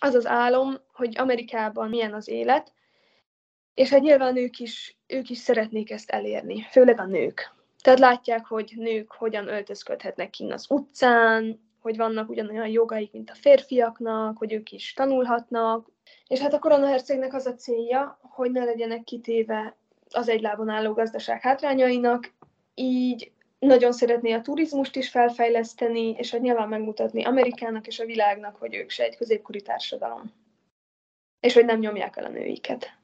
az 0.00 0.14
az 0.14 0.26
álom, 0.26 0.76
hogy 0.92 1.18
Amerikában 1.18 1.88
milyen 1.88 2.14
az 2.14 2.28
élet, 2.28 2.72
és 3.74 3.90
hát 3.90 4.00
nyilván 4.00 4.36
ők 4.36 4.58
is, 4.58 4.98
ők 5.06 5.30
is 5.30 5.38
szeretnék 5.38 5.90
ezt 5.90 6.10
elérni, 6.10 6.66
főleg 6.70 7.00
a 7.00 7.04
nők. 7.04 7.54
Tehát 7.82 7.98
látják, 7.98 8.46
hogy 8.46 8.72
nők 8.76 9.12
hogyan 9.12 9.48
öltözködhetnek 9.48 10.30
kint 10.30 10.52
az 10.52 10.66
utcán, 10.68 11.60
hogy 11.80 11.96
vannak 11.96 12.28
ugyanolyan 12.28 12.68
jogaik, 12.68 13.12
mint 13.12 13.30
a 13.30 13.34
férfiaknak, 13.34 14.38
hogy 14.38 14.52
ők 14.52 14.72
is 14.72 14.92
tanulhatnak. 14.92 15.90
És 16.26 16.40
hát 16.40 16.52
a 16.52 16.58
koronahercegnek 16.58 17.34
az 17.34 17.46
a 17.46 17.54
célja, 17.54 18.18
hogy 18.22 18.50
ne 18.50 18.64
legyenek 18.64 19.04
kitéve 19.04 19.76
az 20.10 20.28
egy 20.28 20.40
lábon 20.40 20.68
álló 20.68 20.92
gazdaság 20.92 21.40
hátrányainak, 21.40 22.32
így 22.74 23.32
nagyon 23.58 23.92
szeretné 23.92 24.32
a 24.32 24.40
turizmust 24.40 24.96
is 24.96 25.08
felfejleszteni, 25.08 26.10
és 26.10 26.30
hogy 26.30 26.40
nyilván 26.40 26.68
megmutatni 26.68 27.24
Amerikának 27.24 27.86
és 27.86 27.98
a 27.98 28.04
világnak, 28.04 28.56
hogy 28.56 28.74
ők 28.74 28.90
se 28.90 29.04
egy 29.04 29.16
középkori 29.16 29.60
társadalom. 29.60 30.32
És 31.40 31.54
hogy 31.54 31.64
nem 31.64 31.78
nyomják 31.78 32.16
el 32.16 32.24
a 32.24 32.28
nőiket. 32.28 32.96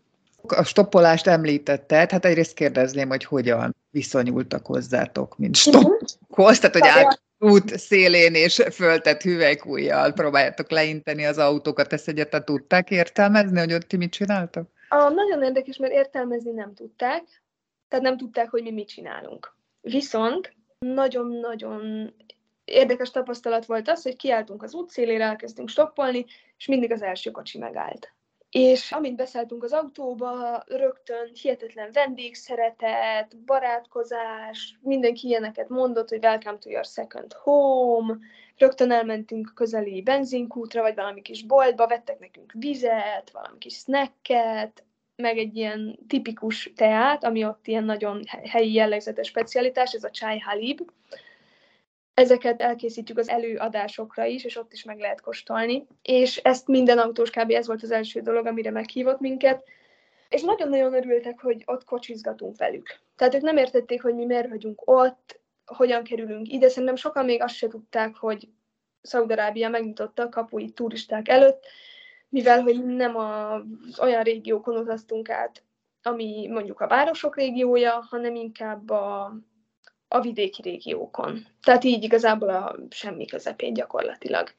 A 0.46 0.64
stoppolást 0.64 1.26
említetted, 1.26 2.10
hát 2.10 2.24
egyrészt 2.24 2.54
kérdezném, 2.54 3.08
hogy 3.08 3.24
hogyan 3.24 3.76
viszonyultak 3.90 4.66
hozzátok, 4.66 5.38
mint 5.38 5.66
mhm. 5.66 5.76
stopphoz, 5.76 6.58
tehát 6.58 6.76
hogy 6.76 6.88
át 6.88 7.22
út 7.38 7.78
szélén 7.78 8.34
és 8.34 8.62
föltett 8.72 9.22
hüvelykújjal 9.22 10.12
próbáljátok 10.12 10.70
leinteni 10.70 11.24
az 11.24 11.38
autókat, 11.38 11.92
ezt 11.92 12.08
egyetlen 12.08 12.44
tudták 12.44 12.90
értelmezni, 12.90 13.58
hogy 13.58 13.72
ott 13.72 13.88
ti 13.88 13.96
mit 13.96 14.12
csináltak? 14.12 14.68
A, 14.88 15.08
nagyon 15.08 15.42
érdekes, 15.42 15.76
mert 15.76 15.92
értelmezni 15.92 16.50
nem 16.50 16.74
tudták, 16.74 17.42
tehát 17.88 18.04
nem 18.04 18.16
tudták, 18.16 18.50
hogy 18.50 18.62
mi 18.62 18.70
mit 18.70 18.88
csinálunk. 18.88 19.56
Viszont 19.84 20.54
nagyon-nagyon 20.78 22.14
érdekes 22.64 23.10
tapasztalat 23.10 23.66
volt 23.66 23.88
az, 23.88 24.02
hogy 24.02 24.16
kiálltunk 24.16 24.62
az 24.62 24.74
útszélére, 24.74 25.24
elkezdtünk 25.24 25.68
stoppolni, 25.68 26.24
és 26.58 26.66
mindig 26.66 26.92
az 26.92 27.02
első 27.02 27.30
kocsi 27.30 27.58
megállt. 27.58 28.12
És 28.50 28.92
amint 28.92 29.16
beszálltunk 29.16 29.62
az 29.62 29.72
autóba, 29.72 30.62
rögtön 30.66 31.30
hihetetlen 31.42 31.90
vendégszeretet, 31.92 33.36
barátkozás, 33.44 34.78
mindenki 34.80 35.26
ilyeneket 35.26 35.68
mondott, 35.68 36.08
hogy 36.08 36.24
welcome 36.24 36.58
to 36.58 36.70
your 36.70 36.84
second 36.84 37.32
home, 37.32 38.18
rögtön 38.56 38.90
elmentünk 38.90 39.48
a 39.50 39.54
közeli 39.54 40.02
benzinkútra, 40.02 40.82
vagy 40.82 40.94
valami 40.94 41.22
kis 41.22 41.44
boltba, 41.46 41.86
vettek 41.86 42.18
nekünk 42.18 42.52
vizet, 42.52 43.30
valami 43.32 43.58
kis 43.58 43.74
snacket, 43.74 44.84
meg 45.16 45.38
egy 45.38 45.56
ilyen 45.56 45.98
tipikus 46.08 46.72
teát, 46.76 47.24
ami 47.24 47.44
ott 47.44 47.66
ilyen 47.66 47.84
nagyon 47.84 48.22
helyi 48.44 48.72
jellegzetes 48.72 49.26
specialitás, 49.26 49.92
ez 49.92 50.04
a 50.04 50.10
chai 50.10 50.38
halib. 50.38 50.80
Ezeket 52.14 52.60
elkészítjük 52.60 53.18
az 53.18 53.28
előadásokra 53.28 54.24
is, 54.24 54.44
és 54.44 54.56
ott 54.56 54.72
is 54.72 54.84
meg 54.84 54.98
lehet 54.98 55.20
kóstolni. 55.20 55.86
És 56.02 56.36
ezt 56.36 56.66
minden 56.66 56.98
autós 56.98 57.30
kb. 57.30 57.50
ez 57.50 57.66
volt 57.66 57.82
az 57.82 57.90
első 57.90 58.20
dolog, 58.20 58.46
amire 58.46 58.70
meghívott 58.70 59.20
minket. 59.20 59.64
és 60.28 60.42
nagyon-nagyon 60.42 60.94
örültek, 60.94 61.40
hogy 61.40 61.62
ott 61.66 61.84
kocsizgatunk 61.84 62.56
velük. 62.56 62.98
Tehát 63.16 63.34
ők 63.34 63.40
nem 63.40 63.56
értették, 63.56 64.02
hogy 64.02 64.14
mi 64.14 64.24
miért 64.24 64.48
vagyunk 64.48 64.82
ott, 64.84 65.40
hogyan 65.64 66.04
kerülünk 66.04 66.52
ide. 66.52 66.68
Szerintem 66.68 66.96
sokan 66.96 67.24
még 67.24 67.42
azt 67.42 67.54
se 67.54 67.68
tudták, 67.68 68.16
hogy 68.16 68.48
Szaudarábia 69.02 69.68
megnyitotta 69.68 70.22
a 70.22 70.28
kapuit 70.28 70.74
turisták 70.74 71.28
előtt, 71.28 71.66
mivel 72.34 72.62
hogy 72.62 72.84
nem 72.84 73.16
az 73.16 74.00
olyan 74.00 74.22
régiókon 74.22 74.76
utaztunk 74.76 75.30
át, 75.30 75.62
ami 76.02 76.48
mondjuk 76.50 76.80
a 76.80 76.88
városok 76.88 77.36
régiója, 77.36 78.06
hanem 78.10 78.34
inkább 78.34 78.90
a, 78.90 79.34
a 80.08 80.20
vidéki 80.20 80.62
régiókon. 80.62 81.46
Tehát 81.62 81.84
így 81.84 82.02
igazából 82.02 82.48
a 82.48 82.76
semmi 82.90 83.26
közepén 83.26 83.74
gyakorlatilag. 83.74 84.50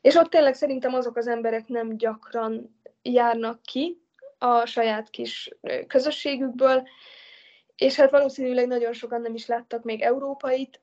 És 0.00 0.14
ott 0.14 0.30
tényleg 0.30 0.54
szerintem 0.54 0.94
azok 0.94 1.16
az 1.16 1.26
emberek 1.26 1.68
nem 1.68 1.96
gyakran 1.96 2.78
járnak 3.02 3.62
ki 3.62 4.00
a 4.38 4.66
saját 4.66 5.10
kis 5.10 5.50
közösségükből, 5.86 6.88
és 7.76 7.96
hát 7.96 8.10
valószínűleg 8.10 8.66
nagyon 8.66 8.92
sokan 8.92 9.20
nem 9.20 9.34
is 9.34 9.46
láttak 9.46 9.82
még 9.82 10.00
európait, 10.00 10.80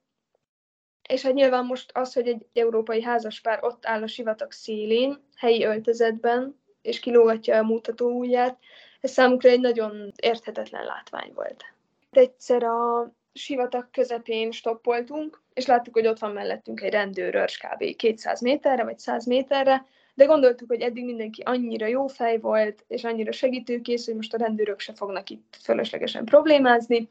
és 1.10 1.22
hát 1.22 1.34
nyilván 1.34 1.66
most 1.66 1.92
az, 1.94 2.14
hogy 2.14 2.28
egy 2.28 2.46
európai 2.54 3.02
házaspár 3.02 3.64
ott 3.64 3.86
áll 3.86 4.04
a 4.04 4.08
sivatag 4.08 4.52
szélén, 4.52 5.18
helyi 5.36 5.66
öltözetben, 5.66 6.60
és 6.82 7.00
kilógatja 7.00 7.58
a 7.58 7.64
mutató 7.64 8.10
ujját, 8.10 8.58
ez 9.02 9.12
számukra 9.12 9.50
egy 9.50 9.60
nagyon 9.60 10.12
érthetetlen 10.22 10.86
látvány 10.86 11.32
volt. 11.34 11.64
Egyszer 12.12 12.64
a 12.64 13.12
sivatag 13.34 13.88
közepén 13.92 14.52
stoppoltunk, 14.52 15.42
és 15.54 15.66
láttuk, 15.66 15.94
hogy 15.94 16.08
ott 16.08 16.20
van 16.20 16.32
mellettünk 16.32 16.82
egy 16.82 16.92
rendőrörs 16.92 17.58
kb. 17.58 17.96
200 17.96 18.42
méterre, 18.42 18.84
vagy 18.84 19.00
100 19.00 19.26
méterre, 19.26 19.86
de 20.14 20.26
gondoltuk, 20.26 20.68
hogy 20.68 20.82
eddig 20.82 21.06
mindenki 21.06 21.42
annyira 21.42 21.86
jó 21.86 22.08
fej 22.08 22.40
volt, 22.40 22.86
és 22.88 23.04
annyira 23.04 23.32
segítőkész, 23.32 24.06
hogy 24.06 24.16
most 24.16 24.34
a 24.34 24.38
rendőrök 24.38 24.80
se 24.80 24.94
fognak 24.94 25.30
itt 25.30 25.58
fölöslegesen 25.62 26.26
problémázni. 26.26 27.10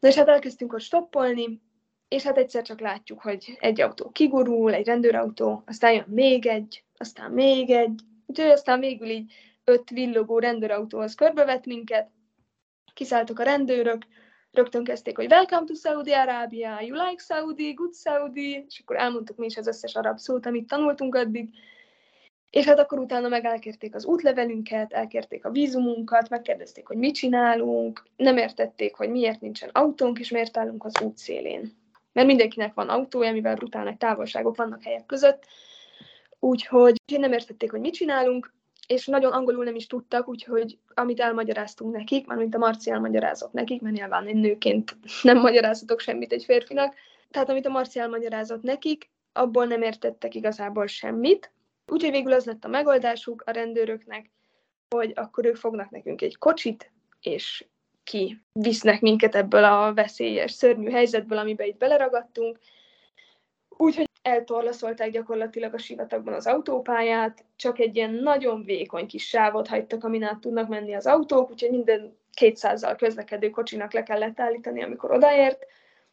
Na 0.00 0.08
és 0.08 0.14
hát 0.14 0.28
elkezdtünk 0.28 0.72
ott 0.72 0.80
stoppolni, 0.80 1.60
és 2.10 2.22
hát 2.22 2.38
egyszer 2.38 2.62
csak 2.62 2.80
látjuk, 2.80 3.20
hogy 3.20 3.56
egy 3.60 3.80
autó 3.80 4.10
kigurul, 4.10 4.74
egy 4.74 4.86
rendőrautó, 4.86 5.62
aztán 5.66 5.92
jön 5.92 6.08
még 6.08 6.46
egy, 6.46 6.84
aztán 6.96 7.30
még 7.30 7.70
egy, 7.70 8.00
úgyhogy 8.26 8.48
aztán 8.48 8.80
végül 8.80 9.08
így 9.08 9.32
öt 9.64 9.90
villogó 9.90 10.38
rendőrautóhoz 10.38 11.14
körbevett 11.14 11.66
minket, 11.66 12.10
kiszálltak 12.94 13.38
a 13.38 13.42
rendőrök, 13.42 14.06
rögtön 14.50 14.84
kezdték, 14.84 15.16
hogy 15.16 15.30
welcome 15.30 15.66
to 15.66 15.74
Saudi 15.74 16.12
Arabia, 16.12 16.80
you 16.80 17.08
like 17.08 17.22
Saudi, 17.22 17.72
good 17.72 17.94
Saudi, 17.94 18.64
és 18.68 18.80
akkor 18.80 18.96
elmondtuk 18.96 19.36
mi 19.36 19.46
is 19.46 19.56
az 19.56 19.66
összes 19.66 19.94
arab 19.94 20.18
szót, 20.18 20.46
amit 20.46 20.68
tanultunk 20.68 21.14
addig, 21.14 21.50
és 22.50 22.64
hát 22.64 22.78
akkor 22.78 22.98
utána 22.98 23.28
meg 23.28 23.44
elkérték 23.44 23.94
az 23.94 24.04
útlevelünket, 24.04 24.92
elkérték 24.92 25.44
a 25.44 25.50
vízumunkat, 25.50 26.28
megkérdezték, 26.28 26.86
hogy 26.86 26.96
mit 26.96 27.14
csinálunk, 27.14 28.02
nem 28.16 28.36
értették, 28.36 28.94
hogy 28.94 29.10
miért 29.10 29.40
nincsen 29.40 29.70
autónk, 29.72 30.18
és 30.18 30.30
miért 30.30 30.56
állunk 30.56 30.84
az 30.84 31.02
út 31.02 31.16
szélén. 31.16 31.79
Mert 32.12 32.26
mindenkinek 32.26 32.74
van 32.74 32.88
autója, 32.88 33.32
mivel 33.32 33.54
brutál 33.54 33.84
nagy 33.84 33.96
távolságok 33.96 34.56
vannak 34.56 34.82
helyek 34.82 35.06
között, 35.06 35.46
úgyhogy 36.38 36.96
nem 37.18 37.32
értették, 37.32 37.70
hogy 37.70 37.80
mit 37.80 37.94
csinálunk, 37.94 38.52
és 38.86 39.06
nagyon 39.06 39.32
angolul 39.32 39.64
nem 39.64 39.74
is 39.74 39.86
tudtak, 39.86 40.28
úgyhogy 40.28 40.78
amit 40.94 41.20
elmagyaráztunk 41.20 41.96
nekik, 41.96 42.26
már 42.26 42.38
mint 42.38 42.54
a 42.54 42.58
Marci 42.58 42.90
elmagyarázott 42.90 43.52
nekik, 43.52 43.80
mert 43.80 43.96
nyilván 43.96 44.28
én 44.28 44.36
nőként 44.36 44.96
nem 45.22 45.38
magyarázhatok 45.38 46.00
semmit 46.00 46.32
egy 46.32 46.44
férfinak, 46.44 46.94
tehát 47.30 47.48
amit 47.48 47.66
a 47.66 47.70
Marci 47.70 47.98
elmagyarázott 47.98 48.62
nekik, 48.62 49.10
abból 49.32 49.64
nem 49.64 49.82
értettek 49.82 50.34
igazából 50.34 50.86
semmit, 50.86 51.52
Úgyhogy 51.90 52.10
végül 52.10 52.32
az 52.32 52.44
lett 52.44 52.64
a 52.64 52.68
megoldásuk 52.68 53.42
a 53.46 53.50
rendőröknek, 53.50 54.30
hogy 54.88 55.12
akkor 55.14 55.46
ők 55.46 55.56
fognak 55.56 55.90
nekünk 55.90 56.22
egy 56.22 56.38
kocsit, 56.38 56.92
és 57.20 57.66
ki 58.04 58.40
visznek 58.52 59.00
minket 59.00 59.34
ebből 59.34 59.64
a 59.64 59.94
veszélyes, 59.94 60.52
szörnyű 60.52 60.90
helyzetből, 60.90 61.38
amiben 61.38 61.66
itt 61.66 61.78
beleragadtunk. 61.78 62.58
Úgyhogy 63.68 64.08
eltorlaszolták 64.22 65.10
gyakorlatilag 65.10 65.74
a 65.74 65.78
sivatagban 65.78 66.34
az 66.34 66.46
autópályát, 66.46 67.44
csak 67.56 67.78
egy 67.78 67.96
ilyen 67.96 68.14
nagyon 68.14 68.64
vékony 68.64 69.06
kis 69.06 69.28
sávot 69.28 69.68
hagytak, 69.68 70.04
amin 70.04 70.22
át 70.22 70.40
tudnak 70.40 70.68
menni 70.68 70.94
az 70.94 71.06
autók, 71.06 71.50
úgyhogy 71.50 71.70
minden 71.70 72.18
200-zal 72.40 72.94
közlekedő 72.98 73.50
kocsinak 73.50 73.92
le 73.92 74.02
kellett 74.02 74.40
állítani, 74.40 74.82
amikor 74.82 75.10
odaért, 75.10 75.66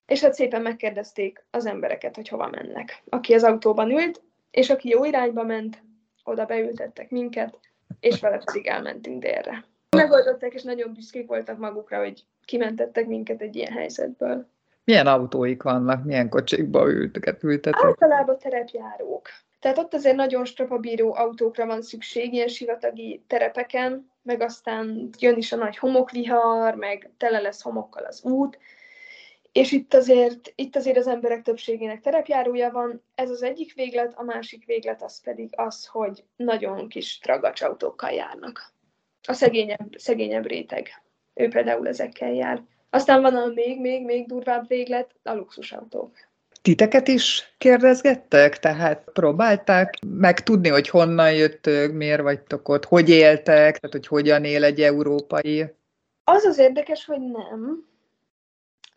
és 0.05 0.21
hát 0.21 0.33
szépen 0.33 0.61
megkérdezték 0.61 1.45
az 1.51 1.65
embereket, 1.65 2.15
hogy 2.15 2.27
hova 2.27 2.47
mennek. 2.47 3.03
Aki 3.09 3.33
az 3.33 3.43
autóban 3.43 3.91
ült, 3.91 4.21
és 4.51 4.69
aki 4.69 4.89
jó 4.89 5.05
irányba 5.05 5.43
ment, 5.43 5.83
oda 6.23 6.45
beültettek 6.45 7.09
minket, 7.09 7.59
és 7.99 8.19
vele 8.19 8.41
pedig 8.45 8.67
elmentünk 8.67 9.21
délre. 9.21 9.65
Megoldották, 9.95 10.53
és 10.53 10.63
nagyon 10.63 10.93
büszkék 10.93 11.27
voltak 11.27 11.57
magukra, 11.57 11.97
hogy 11.97 12.25
kimentettek 12.45 13.07
minket 13.07 13.41
egy 13.41 13.55
ilyen 13.55 13.71
helyzetből. 13.71 14.47
Milyen 14.83 15.07
autóik 15.07 15.63
vannak, 15.63 16.03
milyen 16.03 16.29
kocsikba 16.29 16.89
ülteket 16.89 17.43
ültetek? 17.43 17.83
Általában 17.83 18.37
terepjárók. 18.37 19.27
Tehát 19.59 19.77
ott 19.77 19.93
azért 19.93 20.15
nagyon 20.15 20.45
strapabíró 20.45 21.15
autókra 21.15 21.65
van 21.65 21.81
szükség, 21.81 22.33
ilyen 22.33 22.47
sivatagi 22.47 23.23
terepeken, 23.27 24.11
meg 24.21 24.41
aztán 24.41 25.09
jön 25.19 25.37
is 25.37 25.51
a 25.51 25.55
nagy 25.55 25.77
homokvihar, 25.77 26.75
meg 26.75 27.11
tele 27.17 27.39
lesz 27.39 27.61
homokkal 27.61 28.03
az 28.03 28.23
út, 28.23 28.57
és 29.51 29.71
itt 29.71 29.93
azért, 29.93 30.53
itt 30.55 30.75
azért 30.75 30.97
az 30.97 31.07
emberek 31.07 31.41
többségének 31.41 32.01
terepjárója 32.01 32.71
van, 32.71 33.03
ez 33.15 33.29
az 33.29 33.43
egyik 33.43 33.73
véglet, 33.73 34.13
a 34.15 34.23
másik 34.23 34.65
véglet 34.65 35.03
az 35.03 35.21
pedig 35.21 35.49
az, 35.55 35.85
hogy 35.85 36.23
nagyon 36.35 36.87
kis 36.87 37.19
tragacsautókkal 37.19 38.11
járnak. 38.11 38.75
A 39.23 39.33
szegényebb, 39.33 39.93
szegényebb 39.97 40.45
réteg. 40.45 40.87
Ő 41.33 41.47
például 41.47 41.87
ezekkel 41.87 42.33
jár. 42.33 42.61
Aztán 42.89 43.21
van 43.21 43.35
a 43.35 43.45
még, 43.45 43.79
még, 43.79 44.05
még 44.05 44.27
durvább 44.27 44.67
véglet, 44.67 45.09
a 45.23 45.33
luxusautók. 45.33 46.11
Titeket 46.61 47.07
is 47.07 47.53
kérdezgettek? 47.57 48.59
Tehát 48.59 49.09
próbálták 49.13 49.93
megtudni, 50.07 50.69
hogy 50.69 50.89
honnan 50.89 51.33
jöttök, 51.33 51.93
miért 51.93 52.21
vagytok 52.21 52.69
ott, 52.69 52.85
hogy 52.85 53.09
éltek, 53.09 53.77
tehát 53.77 53.91
hogy 53.91 54.07
hogyan 54.07 54.43
él 54.43 54.63
egy 54.63 54.81
európai? 54.81 55.65
Az 56.23 56.43
az 56.43 56.57
érdekes, 56.57 57.05
hogy 57.05 57.19
nem 57.19 57.87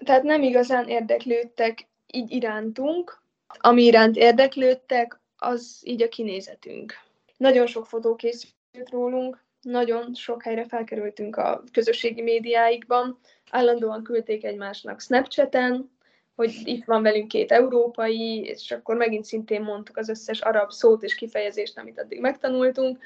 tehát 0.05 0.23
nem 0.23 0.43
igazán 0.43 0.89
érdeklődtek 0.89 1.89
így 2.07 2.31
irántunk. 2.31 3.23
Ami 3.59 3.83
iránt 3.83 4.17
érdeklődtek, 4.17 5.21
az 5.37 5.81
így 5.85 6.03
a 6.03 6.09
kinézetünk. 6.09 6.95
Nagyon 7.37 7.67
sok 7.67 7.87
fotó 7.87 8.15
készült 8.15 8.91
rólunk, 8.91 9.45
nagyon 9.63 10.15
sok 10.15 10.43
helyre 10.43 10.65
felkerültünk 10.65 11.37
a 11.37 11.63
közösségi 11.73 12.23
médiáikban, 12.23 13.19
állandóan 13.51 14.03
küldték 14.03 14.45
egymásnak 14.45 15.01
Snapchaten, 15.01 15.91
hogy 16.35 16.61
itt 16.65 16.85
van 16.85 17.03
velünk 17.03 17.29
két 17.29 17.53
európai, 17.53 18.43
és 18.45 18.71
akkor 18.71 18.97
megint 18.97 19.25
szintén 19.25 19.63
mondtuk 19.63 19.97
az 19.97 20.09
összes 20.09 20.41
arab 20.41 20.71
szót 20.71 21.03
és 21.03 21.15
kifejezést, 21.15 21.79
amit 21.79 22.01
addig 22.01 22.21
megtanultunk, 22.21 22.99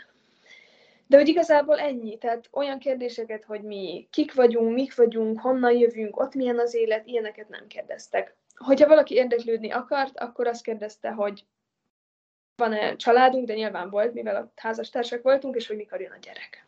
de 1.06 1.16
hogy 1.16 1.28
igazából 1.28 1.78
ennyi, 1.78 2.18
tehát 2.18 2.48
olyan 2.52 2.78
kérdéseket, 2.78 3.44
hogy 3.44 3.62
mi 3.62 4.08
kik 4.10 4.34
vagyunk, 4.34 4.74
mik 4.74 4.96
vagyunk, 4.96 5.40
honnan 5.40 5.72
jövünk, 5.72 6.20
ott 6.20 6.34
milyen 6.34 6.58
az 6.58 6.74
élet, 6.74 7.06
ilyeneket 7.06 7.48
nem 7.48 7.66
kérdeztek. 7.66 8.36
Hogyha 8.54 8.88
valaki 8.88 9.14
érdeklődni 9.14 9.70
akart, 9.70 10.18
akkor 10.18 10.46
azt 10.46 10.62
kérdezte, 10.62 11.10
hogy 11.10 11.44
van-e 12.56 12.96
családunk, 12.96 13.46
de 13.46 13.54
nyilván 13.54 13.90
volt, 13.90 14.14
mivel 14.14 14.36
a 14.36 14.52
házastársak 14.56 15.22
voltunk, 15.22 15.56
és 15.56 15.66
hogy 15.66 15.76
mikor 15.76 16.00
jön 16.00 16.10
a 16.10 16.18
gyerek. 16.22 16.66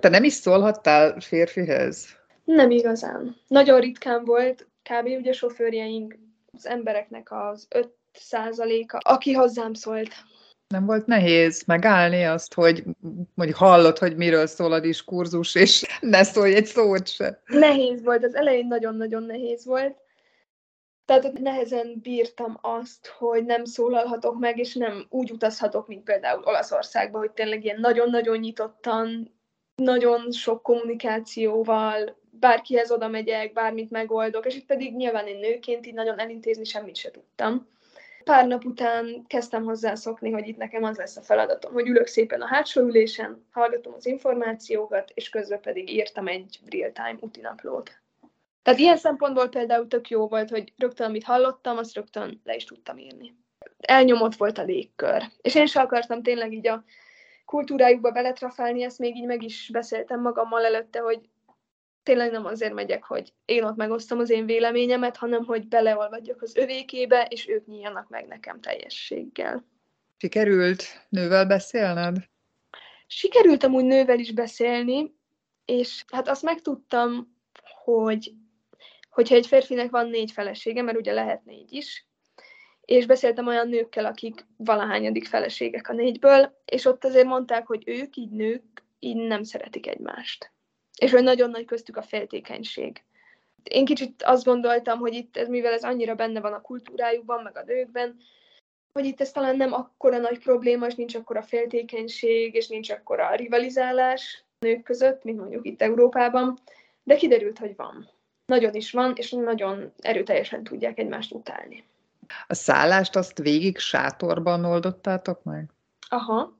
Te 0.00 0.08
nem 0.08 0.24
is 0.24 0.32
szólhattál 0.32 1.20
férfihez? 1.20 2.18
Nem 2.44 2.70
igazán. 2.70 3.36
Nagyon 3.46 3.80
ritkán 3.80 4.24
volt, 4.24 4.66
kb. 4.82 5.06
ugye 5.06 5.32
sofőrjeink, 5.32 6.18
az 6.52 6.66
embereknek 6.66 7.32
az 7.32 7.66
5 7.70 7.88
százaléka, 8.12 8.98
aki 9.02 9.32
hozzám 9.32 9.74
szólt. 9.74 10.10
Nem 10.68 10.86
volt 10.86 11.06
nehéz 11.06 11.62
megállni 11.66 12.24
azt, 12.24 12.54
hogy 12.54 12.84
mondjuk 13.34 13.58
hallod, 13.58 13.98
hogy 13.98 14.16
miről 14.16 14.46
szól 14.46 14.72
a 14.72 14.80
diskurzus, 14.80 15.54
és 15.54 15.98
ne 16.00 16.22
szólj 16.22 16.54
egy 16.54 16.66
szót 16.66 17.08
se. 17.08 17.42
Nehéz 17.46 18.02
volt, 18.02 18.24
az 18.24 18.34
elején 18.34 18.66
nagyon-nagyon 18.66 19.22
nehéz 19.22 19.64
volt. 19.64 19.96
Tehát 21.10 21.38
nehezen 21.38 21.98
bírtam 22.02 22.58
azt, 22.60 23.06
hogy 23.06 23.44
nem 23.44 23.64
szólalhatok 23.64 24.38
meg, 24.38 24.58
és 24.58 24.74
nem 24.74 25.06
úgy 25.08 25.30
utazhatok, 25.30 25.86
mint 25.86 26.04
például 26.04 26.42
Olaszországba, 26.44 27.18
hogy 27.18 27.30
tényleg 27.30 27.64
ilyen 27.64 27.80
nagyon-nagyon 27.80 28.38
nyitottan, 28.38 29.34
nagyon 29.74 30.32
sok 30.32 30.62
kommunikációval, 30.62 32.16
bárkihez 32.30 32.90
oda 32.90 33.08
megyek, 33.08 33.52
bármit 33.52 33.90
megoldok, 33.90 34.46
és 34.46 34.56
itt 34.56 34.66
pedig 34.66 34.96
nyilván 34.96 35.26
én 35.26 35.38
nőként 35.38 35.86
így 35.86 35.94
nagyon 35.94 36.18
elintézni 36.18 36.64
semmit 36.64 36.96
se 36.96 37.10
tudtam. 37.10 37.68
Pár 38.24 38.46
nap 38.46 38.64
után 38.64 39.24
kezdtem 39.26 39.64
hozzászokni, 39.64 40.30
hogy 40.30 40.48
itt 40.48 40.56
nekem 40.56 40.82
az 40.82 40.96
lesz 40.96 41.16
a 41.16 41.22
feladatom, 41.22 41.72
hogy 41.72 41.88
ülök 41.88 42.06
szépen 42.06 42.40
a 42.40 42.46
hátsó 42.46 42.80
ülésen, 42.80 43.46
hallgatom 43.50 43.94
az 43.94 44.06
információkat, 44.06 45.10
és 45.14 45.28
közben 45.28 45.60
pedig 45.60 45.92
írtam 45.92 46.26
egy 46.26 46.58
real-time 46.70 47.18
utinaplót. 47.20 47.99
Tehát 48.62 48.80
ilyen 48.80 48.96
szempontból 48.96 49.48
például 49.48 49.86
tök 49.86 50.08
jó 50.08 50.28
volt, 50.28 50.50
hogy 50.50 50.72
rögtön, 50.76 51.06
amit 51.06 51.24
hallottam, 51.24 51.76
azt 51.76 51.94
rögtön 51.94 52.40
le 52.44 52.54
is 52.54 52.64
tudtam 52.64 52.98
írni. 52.98 53.34
Elnyomott 53.78 54.34
volt 54.34 54.58
a 54.58 54.64
légkör. 54.64 55.22
És 55.40 55.54
én 55.54 55.66
sem 55.66 55.84
akartam 55.84 56.22
tényleg 56.22 56.52
így 56.52 56.68
a 56.68 56.84
kultúrájukba 57.44 58.10
beletrafálni, 58.10 58.82
ezt 58.82 58.98
még 58.98 59.16
így 59.16 59.26
meg 59.26 59.42
is 59.42 59.68
beszéltem 59.72 60.20
magammal 60.20 60.64
előtte, 60.64 61.00
hogy 61.00 61.20
tényleg 62.02 62.30
nem 62.30 62.44
azért 62.44 62.72
megyek, 62.72 63.04
hogy 63.04 63.32
én 63.44 63.64
ott 63.64 63.76
megosztom 63.76 64.18
az 64.18 64.30
én 64.30 64.46
véleményemet, 64.46 65.16
hanem 65.16 65.44
hogy 65.44 65.68
beleolvadjak 65.68 66.42
az 66.42 66.56
övékébe, 66.56 67.26
és 67.30 67.48
ők 67.48 67.66
nyíljanak 67.66 68.08
meg 68.08 68.26
nekem 68.26 68.60
teljességgel. 68.60 69.64
Sikerült 70.16 70.84
nővel 71.08 71.46
beszélned? 71.46 72.16
Sikerült 73.06 73.64
amúgy 73.64 73.84
nővel 73.84 74.18
is 74.18 74.32
beszélni, 74.32 75.14
és 75.64 76.04
hát 76.12 76.28
azt 76.28 76.42
megtudtam, 76.42 77.36
hogy 77.84 78.32
hogyha 79.10 79.34
egy 79.34 79.46
férfinek 79.46 79.90
van 79.90 80.08
négy 80.08 80.32
felesége, 80.32 80.82
mert 80.82 80.98
ugye 80.98 81.12
lehet 81.12 81.44
négy 81.44 81.72
is, 81.72 82.06
és 82.80 83.06
beszéltem 83.06 83.46
olyan 83.46 83.68
nőkkel, 83.68 84.04
akik 84.04 84.46
valahányadik 84.56 85.26
feleségek 85.26 85.88
a 85.88 85.92
négyből, 85.92 86.62
és 86.64 86.84
ott 86.84 87.04
azért 87.04 87.26
mondták, 87.26 87.66
hogy 87.66 87.82
ők 87.86 88.16
így 88.16 88.30
nők 88.30 88.62
így 88.98 89.16
nem 89.16 89.42
szeretik 89.42 89.86
egymást. 89.86 90.52
És 90.98 91.10
hogy 91.10 91.22
nagyon 91.22 91.50
nagy 91.50 91.64
köztük 91.64 91.96
a 91.96 92.02
féltékenység. 92.02 93.04
Én 93.62 93.84
kicsit 93.84 94.22
azt 94.22 94.44
gondoltam, 94.44 94.98
hogy 94.98 95.14
itt, 95.14 95.36
ez, 95.36 95.48
mivel 95.48 95.72
ez 95.72 95.82
annyira 95.82 96.14
benne 96.14 96.40
van 96.40 96.52
a 96.52 96.60
kultúrájukban, 96.60 97.42
meg 97.42 97.56
a 97.56 97.64
nőkben, 97.66 98.16
hogy 98.92 99.04
itt 99.04 99.20
ez 99.20 99.30
talán 99.30 99.56
nem 99.56 99.72
akkora 99.72 100.18
nagy 100.18 100.38
probléma, 100.38 100.86
és 100.86 100.94
nincs 100.94 101.14
akkora 101.14 101.42
féltékenység, 101.42 102.54
és 102.54 102.68
nincs 102.68 102.90
akkora 102.90 103.34
rivalizálás 103.34 104.44
nők 104.58 104.82
között, 104.82 105.24
mint 105.24 105.38
mondjuk 105.38 105.66
itt 105.66 105.82
Európában, 105.82 106.58
de 107.02 107.16
kiderült, 107.16 107.58
hogy 107.58 107.76
van. 107.76 108.08
Nagyon 108.50 108.74
is 108.74 108.92
van, 108.92 109.12
és 109.16 109.30
nagyon 109.30 109.92
erőteljesen 109.98 110.64
tudják 110.64 110.98
egymást 110.98 111.32
utálni. 111.32 111.84
A 112.46 112.54
szállást 112.54 113.16
azt 113.16 113.38
végig 113.38 113.78
sátorban 113.78 114.64
oldottátok 114.64 115.42
meg? 115.42 115.70
Aha. 116.08 116.58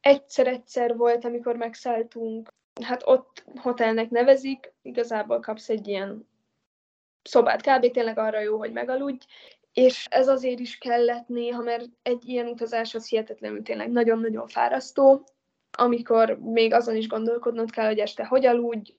Egyszer-egyszer 0.00 0.96
volt, 0.96 1.24
amikor 1.24 1.56
megszálltunk, 1.56 2.48
hát 2.82 3.02
ott 3.04 3.44
hotelnek 3.56 4.10
nevezik, 4.10 4.72
igazából 4.82 5.40
kapsz 5.40 5.68
egy 5.68 5.88
ilyen 5.88 6.28
szobát, 7.22 7.62
kb. 7.62 7.90
tényleg 7.90 8.18
arra 8.18 8.40
jó, 8.40 8.58
hogy 8.58 8.72
megaludj, 8.72 9.26
és 9.72 10.06
ez 10.10 10.28
azért 10.28 10.58
is 10.58 10.78
kellett 10.78 11.28
néha, 11.28 11.62
mert 11.62 11.88
egy 12.02 12.28
ilyen 12.28 12.46
utazás 12.46 12.94
az 12.94 13.08
hihetetlenül 13.08 13.62
tényleg 13.62 13.90
nagyon-nagyon 13.90 14.46
fárasztó, 14.46 15.26
amikor 15.78 16.38
még 16.38 16.72
azon 16.72 16.96
is 16.96 17.08
gondolkodnod 17.08 17.70
kell, 17.70 17.86
hogy 17.86 17.98
este 17.98 18.24
hogy 18.24 18.46
aludj, 18.46 18.94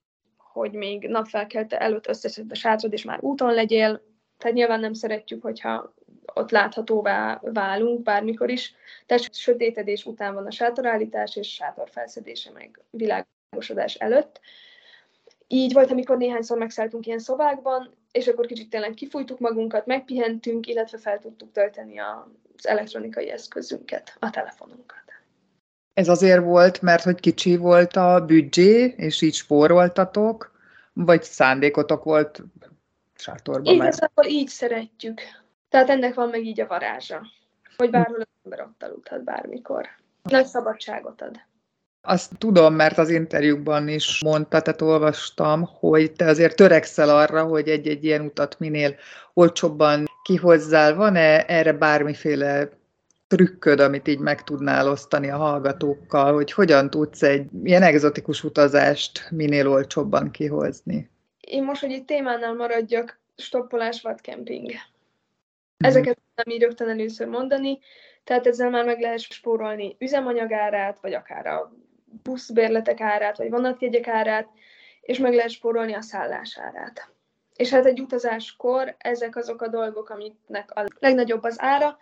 hogy 0.54 0.72
még 0.72 1.08
napfelkelte 1.08 1.80
előtt 1.80 2.08
összeszed 2.08 2.52
a 2.52 2.56
sátrad, 2.56 2.94
és 2.94 3.04
már 3.04 3.20
úton 3.22 3.54
legyél, 3.54 4.02
tehát 4.38 4.56
nyilván 4.56 4.80
nem 4.80 4.94
szeretjük, 4.94 5.42
hogyha 5.42 5.94
ott 6.34 6.52
láthatóvá 6.52 7.39
válunk 7.44 8.02
bármikor 8.02 8.50
is. 8.50 8.76
Tehát 9.06 9.34
sötétedés 9.34 10.06
után 10.06 10.34
van 10.34 10.46
a 10.46 10.52
sátorállítás, 10.52 11.36
és 11.36 11.54
sátor 11.54 11.89
felszedése 11.89 12.52
meg 12.52 12.80
világosodás 12.89 13.96
előtt. 13.96 14.39
Így 15.48 15.74
volt, 15.74 15.92
amikor 15.92 16.18
néhányszor 16.18 16.58
megszálltunk 16.58 17.06
ilyen 17.06 17.20
szobákban, 17.20 17.96
és 18.12 18.28
akkor 18.28 18.46
kicsit 18.46 18.70
tényleg 18.70 18.94
kifújtuk 18.94 19.39
magunkat, 19.39 19.86
megpihentünk, 19.86 20.68
illetve 20.68 20.98
fel 20.98 21.20
tudtuk 21.20 21.52
tölteni 21.52 22.00
az 22.00 22.68
elektronikai 22.68 23.30
eszközünket, 23.30 24.16
a 24.20 24.30
telefonunkat. 24.30 25.12
Ez 25.93 26.08
azért 26.08 26.43
volt, 26.43 26.82
mert 26.82 27.03
hogy 27.03 27.19
kicsi 27.19 27.56
volt 27.58 27.95
a 27.95 28.25
büdzsé, 28.25 28.93
és 28.97 29.21
így 29.21 29.34
spóroltatok, 29.34 30.51
vagy 30.93 31.23
szándékotok 31.23 32.03
volt 32.03 32.43
sátorban? 33.15 33.73
Igazából 33.73 34.25
így 34.25 34.47
szeretjük. 34.47 35.21
Tehát 35.69 35.89
ennek 35.89 36.13
van 36.13 36.29
meg 36.29 36.45
így 36.45 36.62
a 36.62 36.67
varázsa, 36.67 37.21
hogy 37.77 37.89
bárhol 37.89 38.19
az 38.19 38.27
ember 38.43 38.62
ott 38.62 38.84
aludhat 38.84 39.23
bármikor. 39.23 39.88
Nagy 40.23 40.45
szabadságot 40.45 41.21
ad. 41.21 41.36
Azt 42.01 42.32
tudom, 42.38 42.73
mert 42.73 42.97
az 42.97 43.10
interjúkban 43.10 43.88
is 43.88 44.21
mondta, 44.23 44.62
tehát 44.62 44.82
olvastam, 44.82 45.69
hogy 45.79 46.12
te 46.12 46.25
azért 46.25 46.56
törekszel 46.56 47.10
arra, 47.10 47.43
hogy 47.43 47.67
egy-egy 47.67 48.03
ilyen 48.03 48.21
utat 48.21 48.60
minél 48.60 48.95
olcsóbban 49.34 50.06
kihozzál. 50.23 50.95
Van-e 50.95 51.45
erre 51.45 51.73
bármiféle 51.73 52.69
trükköd, 53.36 53.80
amit 53.80 54.08
így 54.08 54.19
meg 54.19 54.43
tudnál 54.43 54.89
osztani 54.89 55.30
a 55.30 55.38
hallgatókkal, 55.38 56.34
hogy 56.34 56.52
hogyan 56.52 56.89
tudsz 56.89 57.22
egy 57.22 57.48
ilyen 57.63 57.84
egzotikus 57.84 58.43
utazást 58.43 59.28
minél 59.32 59.69
olcsóbban 59.69 60.32
kihozni? 60.32 61.10
Én 61.39 61.63
most, 61.63 61.82
hogy 61.82 61.91
itt 61.91 62.08
témánál 62.08 62.54
maradjak, 62.54 63.19
stoppolás, 63.36 64.02
vadkemping. 64.02 64.65
Mhm. 64.65 64.78
Ezeket 65.78 66.17
nem 66.36 66.56
így 66.56 66.62
rögtön 66.62 66.89
először 66.89 67.28
mondani, 67.28 67.80
tehát 68.24 68.48
ezzel 68.48 68.69
már 68.69 68.86
meg 68.86 69.00
lehet 69.00 69.19
spórolni 69.19 69.96
üzemanyagárát, 70.00 70.98
vagy 71.02 71.13
akár 71.13 71.46
a 71.46 71.74
buszbérletek 72.24 73.02
árát, 73.02 73.38
vagy 73.38 73.50
vonatjegyek 73.50 74.08
árát, 74.08 74.48
és 75.02 75.17
meg 75.17 75.34
lehet 75.34 75.50
spórolni 75.50 75.93
a 75.93 76.02
szállásárát. 76.02 77.12
És 77.56 77.69
hát 77.69 77.86
egy 77.86 78.00
utazáskor 78.00 78.96
ezek 78.98 79.36
azok 79.36 79.62
a 79.62 79.67
dolgok, 79.67 80.10
amiknek 80.10 80.72
a 80.76 80.86
legnagyobb 81.00 81.43
az 81.43 81.56
ára, 81.60 81.98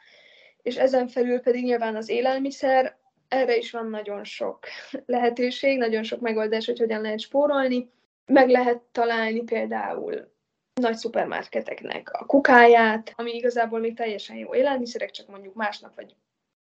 és 0.61 0.75
ezen 0.77 1.07
felül 1.07 1.39
pedig 1.39 1.63
nyilván 1.63 1.95
az 1.95 2.09
élelmiszer, 2.09 2.97
erre 3.27 3.57
is 3.57 3.71
van 3.71 3.89
nagyon 3.89 4.23
sok 4.23 4.59
lehetőség, 5.05 5.77
nagyon 5.77 6.03
sok 6.03 6.19
megoldás, 6.19 6.65
hogy 6.65 6.79
hogyan 6.79 7.01
lehet 7.01 7.19
spórolni. 7.19 7.89
Meg 8.25 8.49
lehet 8.49 8.81
találni 8.91 9.43
például 9.43 10.31
nagy 10.73 10.95
szupermarketeknek 10.95 12.11
a 12.11 12.25
kukáját, 12.25 13.13
ami 13.15 13.31
igazából 13.31 13.79
még 13.79 13.95
teljesen 13.95 14.35
jó 14.35 14.55
élelmiszerek, 14.55 15.11
csak 15.11 15.27
mondjuk 15.27 15.53
másnap 15.53 15.95
vagy 15.95 16.15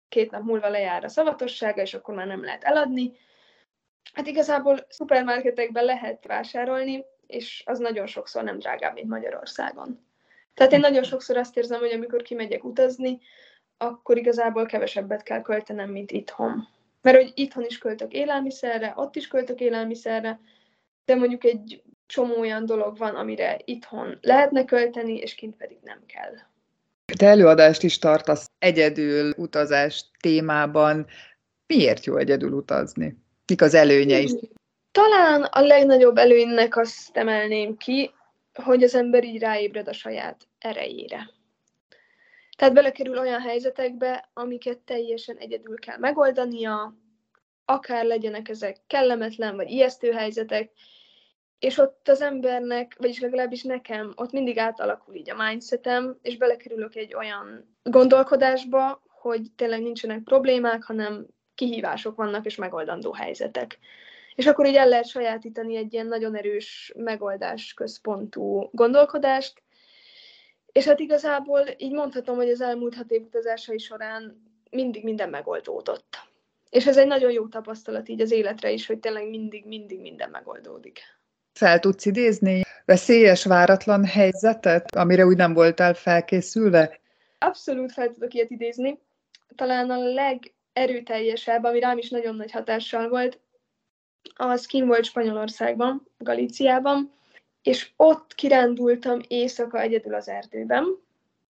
két 0.09 0.31
nap 0.31 0.43
múlva 0.43 0.69
lejár 0.69 1.05
a 1.05 1.09
szavatossága, 1.09 1.83
és 1.83 1.95
akkor 1.95 2.15
már 2.15 2.27
nem 2.27 2.45
lehet 2.45 2.65
eladni. 2.65 3.13
Hát 4.13 4.27
igazából 4.27 4.87
szupermarketekben 4.89 5.85
lehet 5.85 6.27
vásárolni, 6.27 7.05
és 7.27 7.63
az 7.67 7.79
nagyon 7.79 8.07
sokszor 8.07 8.43
nem 8.43 8.59
drágább, 8.59 8.95
mint 8.95 9.09
Magyarországon. 9.09 10.07
Tehát 10.55 10.73
én 10.73 10.81
nagyon 10.81 11.03
sokszor 11.03 11.37
azt 11.37 11.57
érzem, 11.57 11.81
hogy 11.81 11.93
amikor 11.93 12.23
kimegyek 12.23 12.65
utazni, 12.65 13.21
akkor 13.77 14.17
igazából 14.17 14.67
kevesebbet 14.67 15.23
kell 15.23 15.43
költenem, 15.43 15.91
mint 15.91 16.11
itthon. 16.11 16.69
Mert 17.03 17.17
hogy 17.17 17.33
itthon 17.35 17.65
is 17.65 17.79
költök 17.79 18.13
élelmiszerre, 18.13 18.93
ott 18.97 19.17
is 19.17 19.29
költök 19.29 19.61
élelmiszerre, 19.61 20.41
de 21.05 21.15
mondjuk 21.15 21.45
egy 21.45 21.83
csomó 22.07 22.39
olyan 22.39 22.67
dolog 22.67 22.99
van, 22.99 23.15
amire 23.15 23.61
itthon 23.65 24.19
lehetne 24.21 24.65
költeni, 24.65 25.17
és 25.17 25.35
kint 25.35 25.57
pedig 25.57 25.79
nem 25.83 26.01
kell. 26.07 26.33
Te 27.19 27.27
előadást 27.27 27.83
is 27.83 27.99
tartasz 27.99 28.51
egyedül 28.59 29.35
utazás 29.37 30.11
témában. 30.21 31.07
Miért 31.67 32.05
jó 32.05 32.17
egyedül 32.17 32.53
utazni? 32.53 33.17
Mik 33.47 33.63
az 33.63 33.75
előnyei? 33.75 34.51
Talán 34.93 35.43
a 35.43 35.61
legnagyobb 35.61 36.17
előnynek 36.17 36.77
azt 36.77 37.17
emelném 37.17 37.77
ki, 37.77 38.11
hogy 38.53 38.83
az 38.83 38.95
ember 38.95 39.25
így 39.25 39.41
ráébred 39.41 39.89
a 39.89 39.93
saját 39.93 40.49
erejére. 40.59 41.31
Tehát 42.65 42.79
belekerül 42.79 43.19
olyan 43.19 43.41
helyzetekbe, 43.41 44.31
amiket 44.33 44.79
teljesen 44.79 45.37
egyedül 45.37 45.79
kell 45.79 45.99
megoldania, 45.99 46.95
akár 47.65 48.05
legyenek 48.05 48.49
ezek 48.49 48.77
kellemetlen 48.87 49.57
vagy 49.57 49.71
ijesztő 49.71 50.13
helyzetek, 50.13 50.71
és 51.59 51.79
ott 51.79 52.09
az 52.09 52.21
embernek, 52.21 52.97
vagyis 52.99 53.21
legalábbis 53.21 53.63
nekem, 53.63 54.13
ott 54.17 54.33
mindig 54.33 54.59
átalakul 54.59 55.15
így 55.15 55.31
a 55.31 55.49
mindsetem, 55.49 56.19
és 56.23 56.37
belekerülök 56.37 56.95
egy 56.95 57.15
olyan 57.15 57.77
gondolkodásba, 57.83 59.03
hogy 59.09 59.43
tényleg 59.57 59.83
nincsenek 59.83 60.23
problémák, 60.23 60.83
hanem 60.83 61.27
kihívások 61.55 62.17
vannak 62.17 62.45
és 62.45 62.57
megoldandó 62.57 63.13
helyzetek. 63.13 63.79
És 64.35 64.47
akkor 64.47 64.67
így 64.67 64.77
el 64.77 64.89
lehet 64.89 65.09
sajátítani 65.09 65.77
egy 65.77 65.93
ilyen 65.93 66.07
nagyon 66.07 66.37
erős 66.37 66.93
megoldás 66.97 67.75
központú 67.75 68.69
gondolkodást, 68.73 69.64
és 70.75 70.85
hát 70.85 71.01
igazából 71.01 71.61
így 71.77 71.93
mondhatom, 71.93 72.37
hogy 72.37 72.51
az 72.51 72.61
elmúlt 72.61 72.95
hat 72.95 73.11
év 73.11 73.23
utazásai 73.23 73.79
során 73.79 74.43
mindig 74.71 75.05
minden 75.05 75.29
megoldódott. 75.29 76.17
És 76.71 76.87
ez 76.87 76.97
egy 76.97 77.07
nagyon 77.07 77.31
jó 77.31 77.47
tapasztalat 77.47 78.09
így 78.09 78.21
az 78.21 78.31
életre 78.31 78.71
is, 78.71 78.87
hogy 78.87 78.99
tényleg 78.99 79.29
mindig, 79.29 79.67
mindig 79.67 80.01
minden 80.01 80.31
megoldódik. 80.31 81.01
Fel 81.53 81.79
tudsz 81.79 82.07
idézni 82.07 82.63
veszélyes, 82.85 83.45
váratlan 83.45 84.05
helyzetet, 84.05 84.95
amire 84.95 85.27
úgy 85.27 85.37
nem 85.37 85.55
voltál 85.55 85.95
felkészülve? 85.95 87.01
Abszolút 87.39 87.93
fel 87.93 88.11
tudok 88.11 88.35
ilyet 88.35 88.51
idézni. 88.51 88.99
Talán 89.55 89.91
a 89.91 89.99
legerőteljesebb, 89.99 91.65
ami 91.65 91.81
rám 91.81 91.99
is 91.99 92.11
nagyon 92.11 92.37
nagy 92.37 92.51
hatással 92.51 93.09
volt, 93.09 93.41
az 94.35 94.67
kim 94.67 94.87
volt 94.87 95.05
Spanyolországban, 95.05 96.09
Galíciában, 96.19 97.13
és 97.65 97.91
ott 97.97 98.35
kirándultam 98.35 99.21
éjszaka 99.29 99.81
egyedül 99.81 100.15
az 100.15 100.29
erdőben. 100.29 100.85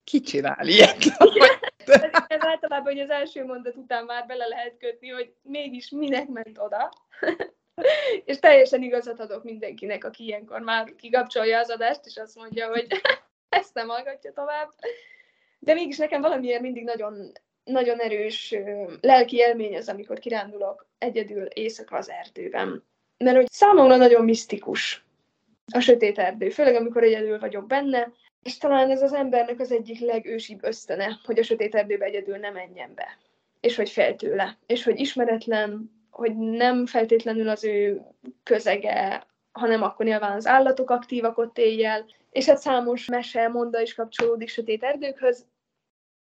Ki 0.04 0.20
csinál 0.20 0.66
ilyet? 0.66 0.96
Ez 2.28 2.44
általában 2.44 2.92
hogy 2.92 3.00
az 3.00 3.10
első 3.10 3.44
mondat 3.44 3.76
után 3.76 4.04
már 4.04 4.26
bele 4.26 4.46
lehet 4.46 4.76
kötni, 4.78 5.08
hogy 5.08 5.32
mégis 5.42 5.90
minek 5.90 6.28
ment 6.28 6.58
oda. 6.58 6.92
és 8.24 8.38
teljesen 8.38 8.82
igazat 8.82 9.20
adok 9.20 9.44
mindenkinek, 9.44 10.04
aki 10.04 10.24
ilyenkor 10.24 10.60
már 10.60 10.94
kikapcsolja 10.96 11.58
az 11.58 11.70
adást, 11.70 12.00
és 12.04 12.16
azt 12.16 12.36
mondja, 12.36 12.68
hogy 12.68 12.86
ezt 13.48 13.74
nem 13.74 13.88
hallgatja 13.88 14.32
tovább. 14.32 14.70
De 15.58 15.74
mégis 15.74 15.96
nekem 15.96 16.20
valamiért 16.20 16.60
mindig 16.60 16.84
nagyon 16.84 17.32
nagyon 17.64 17.98
erős 17.98 18.54
lelki 19.00 19.36
élmény 19.36 19.76
az, 19.76 19.88
amikor 19.88 20.18
kirándulok 20.18 20.86
egyedül 20.98 21.44
éjszaka 21.44 21.96
az 21.96 22.10
erdőben. 22.10 22.84
Mert 23.18 23.36
hogy 23.36 23.50
számomra 23.50 23.96
nagyon 23.96 24.24
misztikus 24.24 25.03
a 25.72 25.80
sötét 25.80 26.18
erdő, 26.18 26.50
főleg 26.50 26.74
amikor 26.74 27.02
egyedül 27.02 27.38
vagyok 27.38 27.66
benne, 27.66 28.12
és 28.42 28.58
talán 28.58 28.90
ez 28.90 29.02
az 29.02 29.12
embernek 29.12 29.60
az 29.60 29.72
egyik 29.72 30.00
legősibb 30.00 30.64
ösztöne, 30.64 31.20
hogy 31.24 31.38
a 31.38 31.42
sötét 31.42 31.74
erdőbe 31.74 32.04
egyedül 32.04 32.36
nem 32.36 32.52
menjen 32.52 32.94
be, 32.94 33.18
és 33.60 33.76
hogy 33.76 33.90
fél 33.90 34.16
tőle, 34.16 34.58
és 34.66 34.84
hogy 34.84 35.00
ismeretlen, 35.00 35.90
hogy 36.10 36.36
nem 36.36 36.86
feltétlenül 36.86 37.48
az 37.48 37.64
ő 37.64 38.02
közege, 38.42 39.26
hanem 39.52 39.82
akkor 39.82 40.06
nyilván 40.06 40.36
az 40.36 40.46
állatok 40.46 40.90
aktívak 40.90 41.38
ott 41.38 41.58
éjjel, 41.58 42.06
és 42.30 42.46
hát 42.46 42.58
számos 42.58 43.06
mese, 43.06 43.48
monda 43.48 43.80
is 43.80 43.94
kapcsolódik 43.94 44.48
sötét 44.48 44.82
erdőkhöz. 44.82 45.46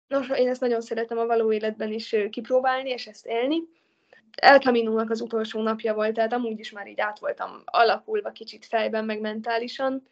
Nos, 0.07 0.29
én 0.29 0.49
ezt 0.49 0.61
nagyon 0.61 0.81
szeretem 0.81 1.17
a 1.17 1.25
való 1.25 1.51
életben 1.51 1.91
is 1.91 2.15
kipróbálni, 2.29 2.89
és 2.89 3.07
ezt 3.07 3.25
élni. 3.25 3.61
El 4.37 4.59
Camino-nak 4.59 5.09
az 5.09 5.21
utolsó 5.21 5.61
napja 5.61 5.93
volt, 5.93 6.13
tehát 6.13 6.33
amúgy 6.33 6.59
is 6.59 6.71
már 6.71 6.87
így 6.87 6.99
át 6.99 7.19
voltam 7.19 7.61
alakulva 7.65 8.31
kicsit 8.31 8.65
fejben, 8.65 9.05
meg 9.05 9.19
mentálisan. 9.19 10.07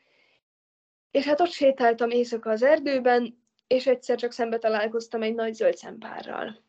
És 1.11 1.26
hát 1.26 1.41
ott 1.41 1.51
sétáltam 1.51 2.09
éjszaka 2.09 2.49
az 2.49 2.63
erdőben, 2.63 3.45
és 3.68 3.88
egyszer 3.88 4.18
csak 4.18 4.32
szembe 4.32 4.57
találkoztam 4.57 5.22
egy 5.22 5.36
nagy 5.36 5.53
zöld 5.53 5.78
szempárral, 5.78 6.61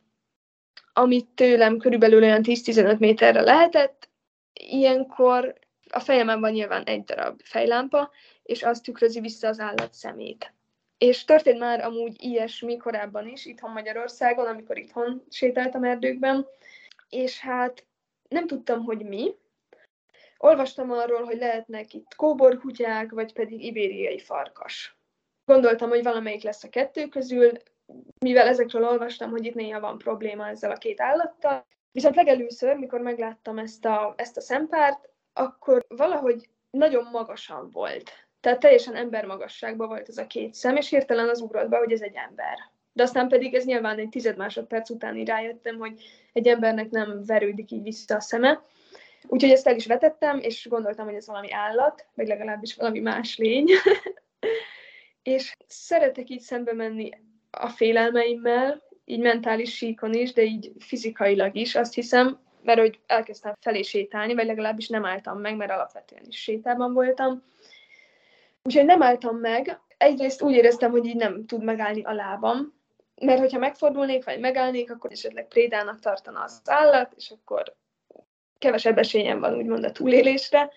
amit 0.93 1.29
tőlem 1.35 1.79
körülbelül 1.79 2.23
olyan 2.23 2.43
10-15 2.45 2.99
méterre 2.99 3.41
lehetett. 3.41 4.09
Ilyenkor 4.53 5.59
a 5.91 6.01
fejemen 6.01 6.41
van 6.41 6.53
nyilván 6.53 6.83
egy 6.85 7.05
darab 7.05 7.41
fejlámpa, 7.45 8.11
és 8.43 8.63
az 8.63 8.81
tükrözi 8.81 9.21
vissza 9.21 9.49
az 9.49 9.61
állat 9.61 9.95
szemét. 9.95 10.53
És 10.99 11.25
történt 11.25 11.59
már 11.59 11.85
amúgy 11.85 12.23
ilyesmi 12.23 12.77
korábban 12.77 13.27
is, 13.27 13.47
itthon 13.47 13.71
Magyarországon, 13.71 14.47
amikor 14.47 14.79
itthon 14.79 15.25
sétáltam 15.31 15.85
erdőkben, 15.85 16.47
és 17.09 17.41
hát 17.41 17.87
nem 18.29 18.47
tudtam, 18.47 18.85
hogy 18.85 19.05
mi. 19.05 19.35
Olvastam 20.39 20.91
arról, 20.91 21.25
hogy 21.25 21.39
lehetnek 21.39 21.95
itt 21.95 22.15
kóborkutyák, 22.15 23.11
vagy 23.11 23.33
pedig 23.33 23.65
ibériai 23.65 24.19
farkas. 24.19 24.97
Gondoltam, 25.45 25.89
hogy 25.89 26.03
valamelyik 26.03 26.43
lesz 26.43 26.65
a 26.65 26.69
kettő 26.69 27.07
közül, 27.07 27.53
mivel 28.19 28.47
ezekről 28.47 28.85
olvastam, 28.85 29.31
hogy 29.31 29.45
itt 29.45 29.55
néha 29.55 29.81
van 29.81 29.99
probléma 29.99 30.49
ezzel 30.49 30.71
a 30.71 30.77
két 30.77 31.01
állattal. 31.01 31.67
Viszont 31.93 32.17
legelőször, 32.17 32.77
mikor 32.77 33.01
megláttam 33.01 33.59
ezt 33.59 33.85
a, 33.85 34.15
ezt 34.17 34.37
a 34.37 34.41
szempárt, 34.41 35.09
akkor 35.33 35.85
valahogy 35.89 36.49
nagyon 36.71 37.05
magasan 37.05 37.71
volt. 37.71 38.11
Tehát 38.41 38.61
teljesen 38.61 38.95
embermagasságban 38.95 39.89
volt 39.89 40.09
ez 40.09 40.19
a 40.19 40.27
két 40.27 40.55
szem, 40.55 40.77
és 40.77 40.89
hirtelen 40.89 41.29
az 41.29 41.41
ugrott 41.41 41.69
be, 41.69 41.79
hogy 41.79 41.93
ez 41.93 42.01
egy 42.01 42.17
ember. 42.17 42.59
De 42.99 43.05
aztán 43.05 43.29
pedig 43.29 43.55
ez 43.55 43.65
nyilván 43.65 43.99
egy 43.99 44.09
tized 44.09 44.37
másodperc 44.37 44.91
után 44.91 45.25
rájöttem, 45.25 45.79
hogy 45.79 46.03
egy 46.33 46.47
embernek 46.47 46.91
nem 46.91 47.25
verődik 47.27 47.71
így 47.71 47.83
vissza 47.83 48.15
a 48.15 48.21
szeme. 48.21 48.63
Úgyhogy 49.27 49.51
ezt 49.51 49.67
el 49.67 49.77
is 49.77 49.87
vetettem, 49.87 50.39
és 50.39 50.67
gondoltam, 50.69 51.07
hogy 51.07 51.15
ez 51.15 51.27
valami 51.27 51.53
állat, 51.53 52.07
vagy 52.15 52.27
legalábbis 52.27 52.75
valami 52.75 53.01
más 53.01 53.37
lény. 53.37 53.67
és 55.23 55.53
szeretek 55.67 56.31
így 56.31 56.41
szembe 56.41 56.73
menni 56.73 57.11
a 57.51 57.69
félelmeimmel, 57.69 58.83
így 59.05 59.21
mentális 59.21 59.77
síkon 59.77 60.15
is, 60.15 60.33
de 60.33 60.43
így 60.43 60.73
fizikailag 60.79 61.57
is, 61.57 61.75
azt 61.75 61.95
hiszem, 61.95 62.39
mert 62.63 62.79
hogy 62.79 63.01
elkezdtem 63.07 63.55
felé 63.61 63.83
sétálni, 63.83 64.35
vagy 64.35 64.47
legalábbis 64.47 64.89
nem 64.89 65.05
álltam 65.05 65.41
meg, 65.41 65.57
mert 65.57 65.71
alapvetően 65.71 66.25
is 66.27 66.43
sétában 66.43 66.93
voltam. 66.93 67.43
Úgyhogy 68.63 68.85
nem 68.85 69.03
álltam 69.03 69.37
meg. 69.37 69.81
Egyrészt 69.97 70.43
úgy 70.43 70.55
éreztem, 70.55 70.91
hogy 70.91 71.07
így 71.07 71.17
nem 71.17 71.47
tud 71.47 71.65
megállni 71.65 72.03
a 72.03 72.13
lábam, 72.13 72.77
mert 73.21 73.39
hogyha 73.39 73.59
megfordulnék, 73.59 74.25
vagy 74.25 74.41
megállnék, 74.41 74.91
akkor 74.91 75.13
esetleg 75.13 75.49
prédának 75.49 75.99
tartana 75.99 76.41
az 76.43 76.61
állat, 76.65 77.13
és 77.17 77.31
akkor 77.31 77.75
kevesebb 78.59 78.99
esélyem 78.99 79.41
van 79.41 79.55
úgymond 79.55 79.85
a 79.85 79.93
túlélésre. 79.93 80.71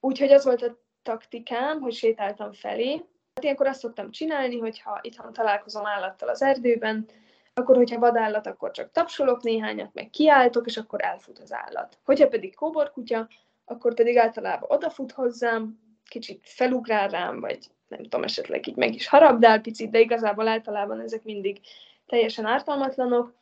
Úgyhogy 0.00 0.32
az 0.32 0.44
volt 0.44 0.62
a 0.62 0.78
taktikám, 1.02 1.80
hogy 1.80 1.92
sétáltam 1.92 2.52
felé. 2.52 2.92
Hát 3.34 3.44
ilyenkor 3.44 3.66
azt 3.66 3.80
szoktam 3.80 4.10
csinálni, 4.10 4.58
hogyha 4.58 4.98
itthon 5.02 5.32
találkozom 5.32 5.86
állattal 5.86 6.28
az 6.28 6.42
erdőben, 6.42 7.08
akkor, 7.54 7.76
hogyha 7.76 7.98
vadállat, 7.98 8.46
akkor 8.46 8.70
csak 8.70 8.90
tapsolok 8.90 9.42
néhányat, 9.42 9.94
meg 9.94 10.10
kiáltok, 10.10 10.66
és 10.66 10.76
akkor 10.76 11.04
elfut 11.04 11.38
az 11.38 11.52
állat. 11.52 11.98
Hogyha 12.04 12.28
pedig 12.28 12.54
kóborkutya, 12.54 13.28
akkor 13.64 13.94
pedig 13.94 14.16
általában 14.16 14.70
odafut 14.70 15.12
hozzám, 15.12 15.87
kicsit 16.08 16.40
felugrál 16.44 17.08
rám, 17.08 17.40
vagy 17.40 17.58
nem 17.88 18.02
tudom, 18.02 18.22
esetleg 18.22 18.66
így 18.66 18.76
meg 18.76 18.94
is 18.94 19.08
harabdál 19.08 19.60
picit, 19.60 19.90
de 19.90 20.00
igazából 20.00 20.48
általában 20.48 21.00
ezek 21.00 21.24
mindig 21.24 21.60
teljesen 22.06 22.44
ártalmatlanok. 22.44 23.34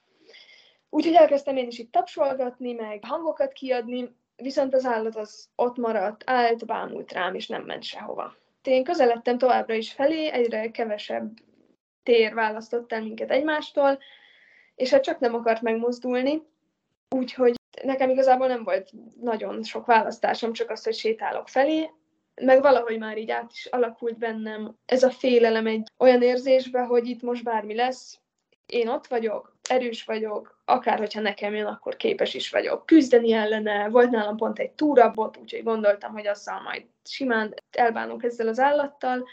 Úgyhogy 0.91 1.15
elkezdtem 1.15 1.57
én 1.57 1.67
is 1.67 1.79
itt 1.79 1.93
tapsolgatni, 1.93 2.73
meg 2.73 3.05
hangokat 3.05 3.53
kiadni, 3.53 4.15
viszont 4.37 4.75
az 4.75 4.85
állat 4.85 5.17
az 5.17 5.49
ott 5.55 5.77
maradt, 5.77 6.23
állt, 6.27 6.67
bámult 6.67 7.13
rám, 7.13 7.35
és 7.35 7.47
nem 7.47 7.63
ment 7.63 7.83
sehova. 7.83 8.37
Én 8.63 8.85
közeledtem 8.85 9.39
továbbra 9.39 9.75
is 9.75 9.93
felé, 9.93 10.31
egyre 10.31 10.71
kevesebb 10.71 11.33
tér 12.03 12.35
választott 12.35 12.93
el 12.93 13.03
minket 13.03 13.31
egymástól, 13.31 13.99
és 14.75 14.91
hát 14.91 15.03
csak 15.03 15.19
nem 15.19 15.35
akart 15.35 15.63
megmozdulni, 15.63 16.43
úgyhogy 17.17 17.55
nekem 17.83 18.11
igazából 18.11 18.47
nem 18.47 18.65
volt 18.65 18.91
nagyon 19.21 19.63
sok 19.63 19.87
választásom, 19.87 20.53
csak 20.53 20.71
az, 20.71 20.85
hogy 20.85 20.95
sétálok 20.95 21.49
felé, 21.49 21.91
meg 22.43 22.61
valahogy 22.61 22.99
már 22.99 23.19
így 23.19 23.31
át 23.31 23.53
is 23.53 23.67
alakult 23.67 24.19
bennem 24.19 24.77
ez 24.87 25.03
a 25.03 25.11
félelem 25.11 25.67
egy 25.67 25.89
olyan 25.99 26.23
érzésbe, 26.23 26.81
hogy 26.81 27.07
itt 27.07 27.23
most 27.23 27.45
bármi 27.45 27.75
lesz, 27.75 28.21
én 28.67 28.89
ott 28.89 29.07
vagyok, 29.07 29.57
erős 29.69 30.05
vagyok, 30.05 30.61
akár 30.65 30.99
hogyha 30.99 31.21
nekem 31.21 31.55
jön, 31.55 31.67
akkor 31.67 31.97
képes 31.97 32.35
is 32.35 32.51
vagyok 32.51 32.87
küzdeni 32.87 33.33
ellene. 33.33 33.89
Volt 33.89 34.11
nálam 34.11 34.37
pont 34.37 34.59
egy 34.59 34.71
túrabot, 34.71 35.37
úgyhogy 35.37 35.63
gondoltam, 35.63 36.13
hogy 36.13 36.27
azzal 36.27 36.61
majd 36.61 36.87
simán 37.05 37.55
elbánunk 37.71 38.23
ezzel 38.23 38.49
az 38.49 38.59
állattal. 38.59 39.29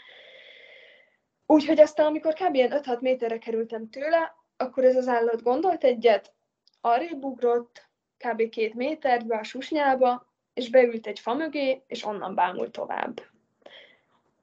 Úgyhogy 1.46 1.80
aztán, 1.80 2.06
amikor 2.06 2.32
kb. 2.32 2.54
ilyen 2.54 2.80
5-6 2.84 3.00
méterre 3.00 3.38
kerültem 3.38 3.90
tőle, 3.90 4.34
akkor 4.56 4.84
ez 4.84 4.96
az 4.96 5.08
állat 5.08 5.42
gondolt 5.42 5.84
egyet, 5.84 6.32
arrébb 6.80 7.24
ugrott, 7.24 7.88
kb. 8.18 8.48
két 8.48 8.74
méterbe 8.74 9.36
a 9.36 9.44
susnyába, 9.44 10.33
és 10.54 10.70
beült 10.70 11.06
egy 11.06 11.18
fa 11.18 11.34
mögé, 11.34 11.82
és 11.86 12.04
onnan 12.04 12.34
bámult 12.34 12.72
tovább. 12.72 13.20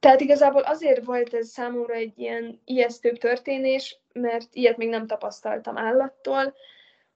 Tehát 0.00 0.20
igazából 0.20 0.62
azért 0.62 1.04
volt 1.04 1.34
ez 1.34 1.48
számomra 1.48 1.94
egy 1.94 2.18
ilyen 2.18 2.60
ijesztőbb 2.64 3.16
történés, 3.16 3.98
mert 4.12 4.54
ilyet 4.54 4.76
még 4.76 4.88
nem 4.88 5.06
tapasztaltam 5.06 5.78
állattól, 5.78 6.54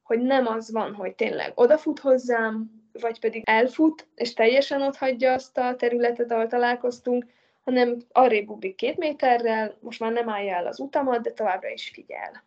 hogy 0.02 0.20
nem 0.20 0.46
az 0.46 0.72
van, 0.72 0.94
hogy 0.94 1.14
tényleg 1.14 1.52
odafut 1.54 1.98
hozzám, 1.98 2.70
vagy 2.92 3.20
pedig 3.20 3.42
elfut, 3.46 4.06
és 4.14 4.32
teljesen 4.32 4.82
ott 4.82 4.96
hagyja 4.96 5.32
azt 5.32 5.58
a 5.58 5.76
területet, 5.76 6.32
ahol 6.32 6.46
találkoztunk, 6.46 7.24
hanem 7.64 7.96
arrébb 8.12 8.48
ugrik 8.48 8.74
két 8.74 8.96
méterrel, 8.96 9.76
most 9.80 10.00
már 10.00 10.12
nem 10.12 10.28
állja 10.28 10.54
el 10.54 10.66
az 10.66 10.80
utamat, 10.80 11.22
de 11.22 11.32
továbbra 11.32 11.68
is 11.68 11.90
figyel. 11.94 12.44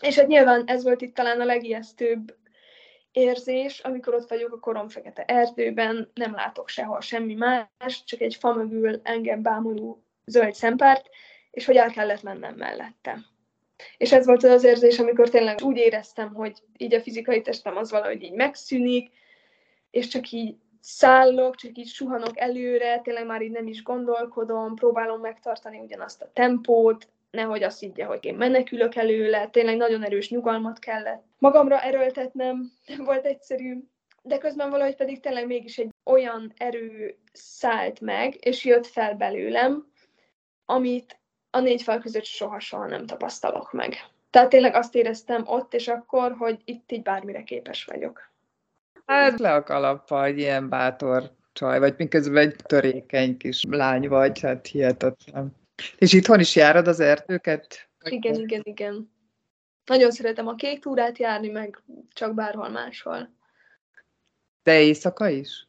És 0.00 0.18
hát 0.18 0.26
nyilván 0.26 0.62
ez 0.66 0.82
volt 0.84 1.00
itt 1.00 1.14
talán 1.14 1.40
a 1.40 1.44
legijesztőbb 1.44 2.36
érzés, 3.12 3.78
amikor 3.78 4.14
ott 4.14 4.28
vagyok 4.28 4.52
a 4.52 4.58
koromfekete 4.58 5.24
erdőben, 5.24 6.10
nem 6.14 6.34
látok 6.34 6.68
sehol 6.68 7.00
semmi 7.00 7.34
más, 7.34 8.04
csak 8.04 8.20
egy 8.20 8.34
fa 8.34 8.52
mögül 8.54 9.00
engem 9.02 9.42
bámuló 9.42 10.02
zöld 10.24 10.54
szempárt, 10.54 11.08
és 11.50 11.64
hogy 11.64 11.76
el 11.76 11.90
kellett 11.90 12.22
mennem 12.22 12.54
mellette. 12.54 13.18
És 13.96 14.12
ez 14.12 14.26
volt 14.26 14.44
az 14.44 14.50
az 14.50 14.64
érzés, 14.64 14.98
amikor 14.98 15.28
tényleg 15.28 15.60
úgy 15.62 15.76
éreztem, 15.76 16.34
hogy 16.34 16.58
így 16.76 16.94
a 16.94 17.00
fizikai 17.00 17.40
testem 17.40 17.76
az 17.76 17.90
valahogy 17.90 18.22
így 18.22 18.32
megszűnik, 18.32 19.10
és 19.90 20.08
csak 20.08 20.30
így 20.30 20.56
szállok, 20.80 21.56
csak 21.56 21.78
így 21.78 21.88
suhanok 21.88 22.38
előre, 22.38 23.00
tényleg 23.00 23.26
már 23.26 23.42
így 23.42 23.50
nem 23.50 23.66
is 23.66 23.82
gondolkodom, 23.82 24.74
próbálom 24.74 25.20
megtartani 25.20 25.78
ugyanazt 25.78 26.22
a 26.22 26.30
tempót, 26.32 27.08
nehogy 27.32 27.62
azt 27.62 27.80
higgye, 27.80 28.04
hogy 28.04 28.24
én 28.24 28.34
menekülök 28.34 28.94
előle, 28.94 29.46
tényleg 29.46 29.76
nagyon 29.76 30.04
erős 30.04 30.30
nyugalmat 30.30 30.78
kellett 30.78 31.24
magamra 31.42 31.80
erőltetnem, 31.80 32.72
nem 32.86 33.04
volt 33.10 33.24
egyszerű, 33.24 33.78
de 34.22 34.38
közben 34.38 34.70
valahogy 34.70 34.96
pedig 34.96 35.20
tényleg 35.20 35.46
mégis 35.46 35.78
egy 35.78 35.90
olyan 36.04 36.52
erő 36.56 37.18
szállt 37.32 38.00
meg, 38.00 38.46
és 38.46 38.64
jött 38.64 38.86
fel 38.86 39.14
belőlem, 39.14 39.92
amit 40.64 41.20
a 41.50 41.60
négy 41.60 41.82
fal 41.82 41.98
között 41.98 42.24
soha-soha 42.24 42.86
nem 42.86 43.06
tapasztalok 43.06 43.72
meg. 43.72 43.94
Tehát 44.30 44.48
tényleg 44.48 44.74
azt 44.74 44.94
éreztem 44.94 45.42
ott 45.46 45.74
és 45.74 45.88
akkor, 45.88 46.32
hogy 46.38 46.60
itt 46.64 46.92
így 46.92 47.02
bármire 47.02 47.42
képes 47.42 47.84
vagyok. 47.84 48.30
Hát 49.06 49.38
le 49.38 49.54
a 49.54 49.62
kalappa, 49.62 50.24
egy 50.24 50.38
ilyen 50.38 50.68
bátor 50.68 51.30
csaj, 51.52 51.78
vagy 51.78 51.94
miközben 51.96 52.42
egy 52.42 52.56
törékeny 52.56 53.36
kis 53.36 53.62
lány 53.68 54.08
vagy, 54.08 54.40
hát 54.40 54.66
hihetetlen. 54.66 55.61
És 55.96 56.12
itthon 56.12 56.40
is 56.40 56.56
járod 56.56 56.88
az 56.88 57.00
erdőket? 57.00 57.88
Igen, 58.04 58.34
igen, 58.34 58.60
igen. 58.64 59.12
Nagyon 59.84 60.10
szeretem 60.10 60.46
a 60.46 60.54
kék 60.54 60.80
túrát 60.80 61.18
járni, 61.18 61.48
meg 61.48 61.82
csak 62.12 62.34
bárhol 62.34 62.68
máshol. 62.68 63.34
De 64.62 64.80
éjszaka 64.80 65.28
is? 65.28 65.66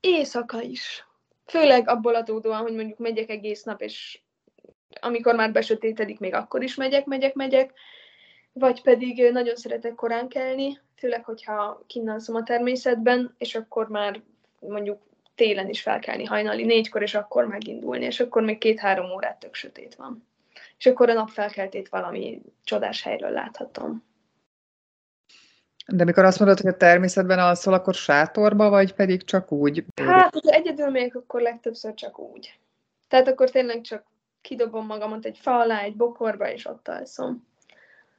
Éjszaka 0.00 0.62
is. 0.62 1.06
Főleg 1.46 1.88
abból 1.88 2.14
adódóan, 2.14 2.60
hogy 2.60 2.74
mondjuk 2.74 2.98
megyek 2.98 3.28
egész 3.28 3.62
nap, 3.62 3.80
és 3.80 4.20
amikor 5.00 5.34
már 5.34 5.52
besötétedik, 5.52 6.18
még 6.18 6.34
akkor 6.34 6.62
is 6.62 6.74
megyek, 6.74 7.04
megyek, 7.04 7.34
megyek. 7.34 7.72
vagy 8.52 8.82
pedig 8.82 9.30
nagyon 9.32 9.56
szeretek 9.56 9.94
korán 9.94 10.28
kelni, 10.28 10.80
főleg, 10.96 11.24
hogyha 11.24 11.82
kinnalszom 11.86 12.34
a 12.34 12.42
természetben, 12.42 13.34
és 13.38 13.54
akkor 13.54 13.88
már 13.88 14.22
mondjuk 14.60 15.02
télen 15.34 15.68
is 15.68 15.82
felkelni 15.82 16.24
hajnali 16.24 16.64
négykor, 16.64 17.02
és 17.02 17.14
akkor 17.14 17.46
megindulni, 17.46 18.04
és 18.04 18.20
akkor 18.20 18.42
még 18.42 18.58
két-három 18.58 19.10
órát 19.10 19.38
tök 19.38 19.54
sötét 19.54 19.94
van. 19.94 20.26
És 20.78 20.86
akkor 20.86 21.08
a 21.08 21.12
nap 21.12 21.28
felkeltét 21.28 21.88
valami 21.88 22.42
csodás 22.64 23.02
helyről 23.02 23.30
láthatom. 23.30 24.04
De 25.86 26.04
mikor 26.04 26.24
azt 26.24 26.38
mondod, 26.38 26.60
hogy 26.60 26.70
a 26.70 26.76
természetben 26.76 27.38
alszol, 27.38 27.74
akkor 27.74 27.94
sátorba, 27.94 28.68
vagy 28.68 28.94
pedig 28.94 29.24
csak 29.24 29.52
úgy? 29.52 29.84
Hát, 30.02 30.34
ha 30.34 30.50
egyedül 30.50 30.88
megyek, 30.88 31.14
akkor 31.14 31.40
legtöbbször 31.40 31.94
csak 31.94 32.18
úgy. 32.18 32.58
Tehát 33.08 33.28
akkor 33.28 33.50
tényleg 33.50 33.80
csak 33.80 34.04
kidobom 34.40 34.86
magamat 34.86 35.24
egy 35.24 35.38
fa 35.38 35.58
alá, 35.58 35.80
egy 35.80 35.96
bokorba, 35.96 36.50
és 36.50 36.66
ott 36.66 36.88
alszom. 36.88 37.46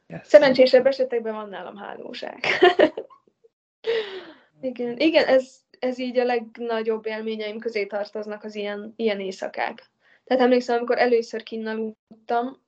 Yes. 0.08 0.28
Szerencsésebb 0.28 0.86
esetekben 0.86 1.34
van 1.34 1.50
nálam 1.50 1.76
hálóság. 1.76 2.46
igen, 4.62 4.98
igen 4.98 5.26
ez, 5.26 5.63
ez 5.84 6.00
így 6.00 6.18
a 6.18 6.24
legnagyobb 6.24 7.06
élményeim 7.06 7.60
közé 7.60 7.86
tartoznak 7.86 8.44
az 8.44 8.56
ilyen, 8.56 8.94
ilyen 8.96 9.20
éjszakák. 9.20 9.90
Tehát 10.24 10.44
emlékszem, 10.44 10.78
amikor 10.78 10.98
először 10.98 11.44
kinn 11.44 11.68
aludtam, 11.68 12.62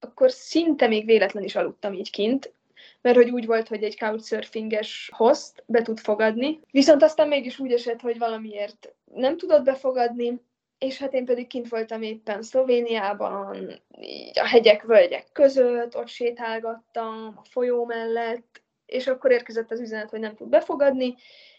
akkor 0.00 0.30
szinte 0.30 0.86
még 0.86 1.04
véletlen 1.06 1.42
is 1.42 1.54
aludtam 1.54 1.92
így 1.92 2.10
kint, 2.10 2.52
mert 3.00 3.16
hogy 3.16 3.30
úgy 3.30 3.46
volt, 3.46 3.68
hogy 3.68 3.82
egy 3.82 3.98
couchsurfinges 3.98 5.10
host 5.14 5.62
be 5.66 5.82
tud 5.82 5.98
fogadni, 5.98 6.60
viszont 6.70 7.02
aztán 7.02 7.28
mégis 7.28 7.58
úgy 7.58 7.72
esett, 7.72 8.00
hogy 8.00 8.18
valamiért 8.18 8.94
nem 9.14 9.36
tudott 9.36 9.62
befogadni, 9.62 10.40
és 10.78 10.98
hát 10.98 11.14
én 11.14 11.24
pedig 11.24 11.46
kint 11.46 11.68
voltam 11.68 12.02
éppen 12.02 12.42
Szlovéniában, 12.42 13.80
így 14.00 14.38
a 14.38 14.46
hegyek, 14.46 14.82
völgyek 14.82 15.26
között, 15.32 15.96
ott 15.96 16.08
sétálgattam 16.08 17.34
a 17.36 17.44
folyó 17.50 17.84
mellett, 17.84 18.63
és 18.86 19.06
akkor 19.06 19.30
érkezett 19.30 19.70
az 19.70 19.80
üzenet, 19.80 20.10
hogy 20.10 20.20
nem 20.20 20.34
tud 20.34 20.48
befogadni, 20.48 21.14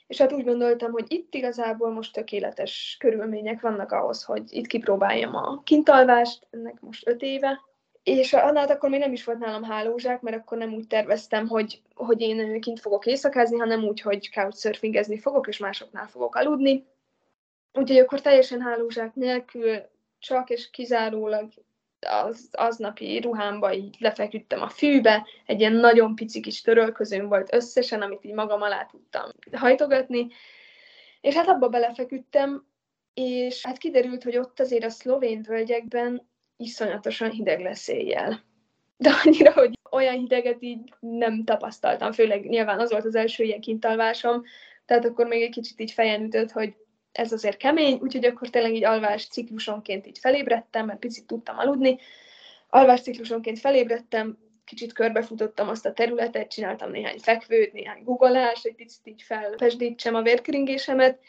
és 0.07 0.17
hát 0.17 0.33
úgy 0.33 0.43
gondoltam, 0.43 0.91
hogy 0.91 1.05
itt 1.07 1.33
igazából 1.33 1.91
most 1.91 2.13
tökéletes 2.13 2.95
körülmények 2.99 3.61
vannak 3.61 3.91
ahhoz, 3.91 4.23
hogy 4.23 4.43
itt 4.49 4.67
kipróbáljam 4.67 5.35
a 5.35 5.61
kintalvást, 5.63 6.47
ennek 6.51 6.79
most 6.81 7.07
öt 7.07 7.21
éve, 7.21 7.61
és 8.03 8.33
annál 8.33 8.67
akkor 8.67 8.89
még 8.89 8.99
nem 8.99 9.11
is 9.11 9.23
volt 9.23 9.39
nálam 9.39 9.63
hálózsák, 9.63 10.21
mert 10.21 10.37
akkor 10.37 10.57
nem 10.57 10.73
úgy 10.73 10.87
terveztem, 10.87 11.47
hogy, 11.47 11.81
hogy 11.95 12.21
én 12.21 12.61
kint 12.61 12.79
fogok 12.79 13.05
éjszakázni, 13.05 13.57
hanem 13.57 13.83
úgy, 13.83 14.01
hogy 14.01 14.29
couchsurfingezni 14.29 15.19
fogok, 15.19 15.47
és 15.47 15.57
másoknál 15.57 16.07
fogok 16.07 16.35
aludni. 16.35 16.85
Úgyhogy 17.73 17.97
akkor 17.97 18.21
teljesen 18.21 18.61
hálózsák 18.61 19.13
nélkül, 19.13 19.77
csak 20.19 20.49
és 20.49 20.69
kizárólag 20.69 21.49
az 22.07 22.49
aznapi 22.51 23.19
ruhámba 23.19 23.73
így 23.73 23.95
lefeküdtem 23.99 24.61
a 24.61 24.69
fűbe, 24.69 25.27
egy 25.45 25.59
ilyen 25.59 25.73
nagyon 25.73 26.15
pici 26.15 26.39
kis 26.39 26.61
törölközőm 26.61 27.27
volt 27.27 27.53
összesen, 27.53 28.01
amit 28.01 28.25
így 28.25 28.33
magam 28.33 28.61
alá 28.61 28.85
tudtam 28.85 29.31
hajtogatni, 29.51 30.27
és 31.21 31.35
hát 31.35 31.47
abba 31.47 31.69
belefeküdtem, 31.69 32.65
és 33.13 33.65
hát 33.65 33.77
kiderült, 33.77 34.23
hogy 34.23 34.37
ott 34.37 34.59
azért 34.59 34.83
a 34.83 34.89
szlovén 34.89 35.41
völgyekben 35.47 36.29
iszonyatosan 36.57 37.29
hideg 37.29 37.59
lesz 37.59 37.87
éjjel. 37.87 38.43
De 38.97 39.11
annyira, 39.23 39.51
hogy 39.51 39.79
olyan 39.91 40.15
hideget 40.15 40.61
így 40.61 40.93
nem 40.99 41.43
tapasztaltam, 41.43 42.11
főleg 42.11 42.45
nyilván 42.45 42.79
az 42.79 42.91
volt 42.91 43.05
az 43.05 43.15
első 43.15 43.43
ilyen 43.43 43.61
kintalvásom, 43.61 44.43
tehát 44.85 45.05
akkor 45.05 45.27
még 45.27 45.41
egy 45.41 45.49
kicsit 45.49 45.79
így 45.79 45.91
fejen 45.91 46.23
ütött, 46.23 46.51
hogy 46.51 46.75
ez 47.17 47.31
azért 47.31 47.57
kemény, 47.57 47.99
úgyhogy 48.01 48.25
akkor 48.25 48.49
tényleg 48.49 48.73
így 48.75 48.83
alvás 48.83 49.27
ciklusonként 49.27 50.07
így 50.07 50.17
felébredtem, 50.19 50.85
mert 50.85 50.99
picit 50.99 51.27
tudtam 51.27 51.57
aludni. 51.57 51.97
Alvás 52.69 53.01
ciklusonként 53.01 53.59
felébredtem, 53.59 54.37
kicsit 54.65 54.93
körbefutottam 54.93 55.69
azt 55.69 55.85
a 55.85 55.93
területet, 55.93 56.51
csináltam 56.51 56.91
néhány 56.91 57.19
fekvőt, 57.19 57.73
néhány 57.73 58.03
guggolást, 58.03 58.65
egy 58.65 58.75
picit 58.75 59.07
így 59.07 59.21
felpesdítsem 59.21 60.15
a 60.15 60.21
vérkeringésemet, 60.21 61.19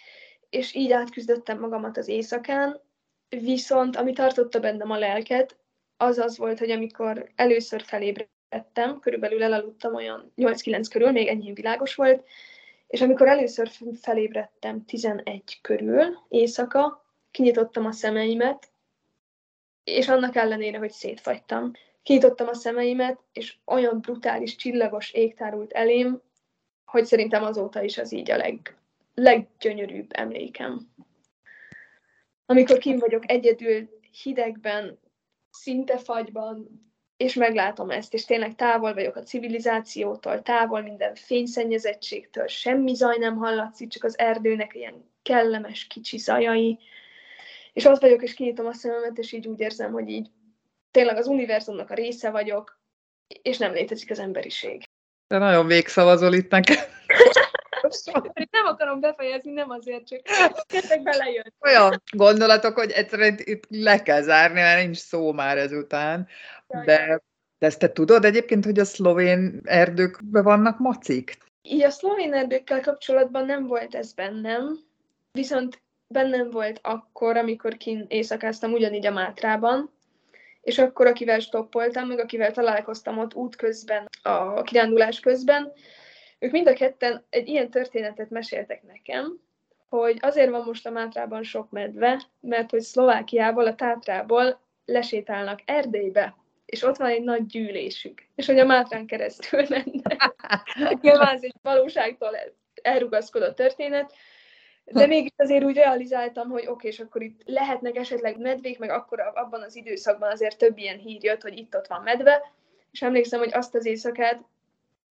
és 0.51 0.75
így 0.75 0.93
átküzdöttem 0.93 1.59
magamat 1.59 1.97
az 1.97 2.09
éjszakán, 2.09 2.81
viszont 3.29 3.97
ami 3.97 4.13
tartotta 4.13 4.61
bennem 4.61 4.91
a 4.91 4.99
lelket, 4.99 5.57
az 5.97 6.19
az 6.19 6.39
volt, 6.39 6.59
hogy 6.59 6.71
amikor 6.71 7.29
először 7.35 7.83
felébredtem, 7.83 9.01
körülbelül 9.01 9.43
elaludtam 9.43 9.95
olyan 9.95 10.33
8-9 10.37 10.87
körül, 10.91 11.11
még 11.11 11.27
enyhén 11.27 11.55
világos 11.55 11.95
volt, 11.95 12.25
és 12.87 13.01
amikor 13.01 13.29
először 13.29 13.71
felébredtem 14.01 14.85
11 14.85 15.59
körül, 15.61 16.19
éjszaka, 16.29 17.05
kinyitottam 17.31 17.87
a 17.87 17.93
szemeimet, 17.93 18.71
és 19.85 20.09
annak 20.09 20.37
ellenére, 20.37 20.79
hogy 20.79 20.91
szétfagytam, 20.91 21.73
kinyitottam 22.03 22.49
a 22.49 22.55
szemeimet, 22.55 23.19
és 23.33 23.57
olyan 23.65 24.01
brutális, 24.01 24.57
csillagos 24.57 25.13
ég 25.13 25.35
tárult 25.35 25.73
elém, 25.73 26.21
hogy 26.85 27.05
szerintem 27.05 27.43
azóta 27.43 27.83
is 27.83 27.99
az 27.99 28.13
így 28.13 28.31
a 28.31 28.37
leg, 28.37 28.77
leggyönyörűbb 29.15 30.11
emlékem. 30.13 30.95
Amikor 32.47 32.79
kim 32.79 32.99
vagyok 32.99 33.31
egyedül, 33.31 33.89
hidegben, 34.23 34.99
szinte 35.51 35.99
fagyban, 35.99 36.87
és 37.17 37.35
meglátom 37.35 37.91
ezt, 37.91 38.15
és 38.15 38.25
tényleg 38.25 38.55
távol 38.55 38.95
vagyok 38.95 39.17
a 39.17 39.23
civilizációtól, 39.23 40.43
távol 40.43 40.83
minden 40.83 41.15
fényszennyezettségtől, 41.15 42.47
semmi 42.47 42.95
zaj 42.95 43.17
nem 43.19 43.37
hallatszik, 43.37 43.89
csak 43.89 44.05
az 44.05 44.19
erdőnek 44.19 44.75
ilyen 44.75 45.11
kellemes 45.23 45.87
kicsi 45.87 46.19
zajai, 46.19 46.79
és 47.73 47.85
ott 47.85 48.01
vagyok, 48.01 48.23
és 48.23 48.35
kinyitom 48.35 48.67
a 48.67 48.73
szememet, 48.73 49.19
és 49.19 49.33
így 49.33 49.47
úgy 49.47 49.61
érzem, 49.61 49.93
hogy 49.93 50.09
így 50.09 50.31
tényleg 50.91 51.17
az 51.17 51.27
univerzumnak 51.27 51.91
a 51.91 51.95
része 51.95 52.31
vagyok, 52.31 52.79
és 53.43 53.59
nem 53.59 53.73
létezik 53.73 54.11
az 54.11 54.19
emberiség. 54.19 54.83
De 55.29 55.39
nagyon 55.39 55.67
végszavazol 55.67 56.35
itt 56.35 56.51
nekem. 56.51 56.77
nem 58.51 58.67
akarom 58.67 59.01
befejezni, 59.01 59.53
nem 59.53 59.71
azért, 59.71 60.07
csak 60.07 60.21
kezdek 60.67 61.03
belejött. 61.03 61.55
Olyan 61.61 62.03
gondolatok, 62.17 62.75
hogy 62.75 62.91
egyszerűen 62.91 63.39
itt 63.39 63.65
le 63.69 64.03
kell 64.03 64.23
zárni, 64.23 64.61
mert 64.61 64.83
nincs 64.83 64.97
szó 64.97 65.33
már 65.33 65.59
ezután. 65.59 66.29
De, 66.67 67.23
de 67.59 67.67
ezt 67.67 67.79
te 67.79 67.93
tudod 67.93 68.25
egyébként, 68.25 68.65
hogy 68.65 68.79
a 68.79 68.85
szlovén 68.85 69.61
erdőkben 69.65 70.43
vannak 70.43 70.79
macik? 70.79 71.39
Így 71.63 71.83
a 71.83 71.91
szlovén 71.91 72.35
erdőkkel 72.35 72.81
kapcsolatban 72.81 73.45
nem 73.45 73.67
volt 73.67 73.95
ez 73.95 74.13
bennem, 74.13 74.79
viszont 75.33 75.83
bennem 76.07 76.51
volt 76.51 76.81
akkor, 76.83 77.37
amikor 77.37 77.77
kin 77.77 78.05
éjszakáztam 78.09 78.73
ugyanígy 78.73 79.07
a 79.07 79.13
Mátrában, 79.13 79.91
és 80.61 80.79
akkor, 80.79 81.07
akivel 81.07 81.39
stoppoltam, 81.39 82.09
meg 82.09 82.19
akivel 82.19 82.53
találkoztam 82.53 83.19
ott 83.19 83.35
útközben, 83.35 84.09
a 84.23 84.63
kirándulás 84.63 85.21
közben, 85.21 85.73
ők 86.39 86.51
mind 86.51 86.67
a 86.67 86.73
ketten 86.73 87.25
egy 87.31 87.49
ilyen 87.49 87.71
történetet 87.71 88.31
meséltek 88.31 88.83
nekem, 88.83 89.41
hogy 89.89 90.19
azért 90.21 90.51
van 90.51 90.65
most 90.65 90.87
a 90.87 90.91
Mátrában 90.91 91.43
sok 91.43 91.71
medve, 91.71 92.23
mert 92.41 92.71
hogy 92.71 92.81
Szlovákiából, 92.81 93.67
a 93.67 93.75
Tátrából 93.75 94.61
lesétálnak 94.85 95.61
Erdélybe, 95.65 96.37
és 96.67 96.83
ott 96.83 96.97
van 96.97 97.09
egy 97.09 97.23
nagy 97.23 97.47
gyűlésük, 97.47 98.23
és 98.35 98.47
hogy 98.47 98.59
a 98.59 98.67
Mátrán 98.67 99.07
keresztül 99.07 99.63
mennek. 99.69 100.35
Nyilván 101.01 101.35
ez 101.35 101.43
egy 101.43 101.55
valóságtól 101.63 102.37
elrugaszkodott 102.83 103.57
történet, 103.57 104.13
de 104.85 105.07
mégis 105.07 105.33
azért 105.37 105.65
úgy 105.65 105.77
realizáltam, 105.77 106.51
hogy 106.51 106.67
oké, 106.67 106.89
és 106.89 107.01
akkor 107.01 107.23
itt 107.23 107.41
lehetnek 107.45 107.97
esetleg 107.97 108.39
medvék, 108.39 108.79
meg 108.79 108.91
akkor 108.91 109.21
abban 109.21 109.63
az 109.63 109.77
időszakban 109.77 110.31
azért 110.31 110.59
több 110.59 110.79
ilyen 110.79 110.99
hír 110.99 111.25
jött, 111.25 111.43
hogy 111.43 111.59
itt-ott 111.59 111.87
van 111.87 112.03
medve, 112.03 112.53
és 112.91 113.03
emlékszem, 113.03 113.39
hogy 113.39 113.53
azt 113.53 113.75
az 113.75 113.87
éjszakát 113.87 114.45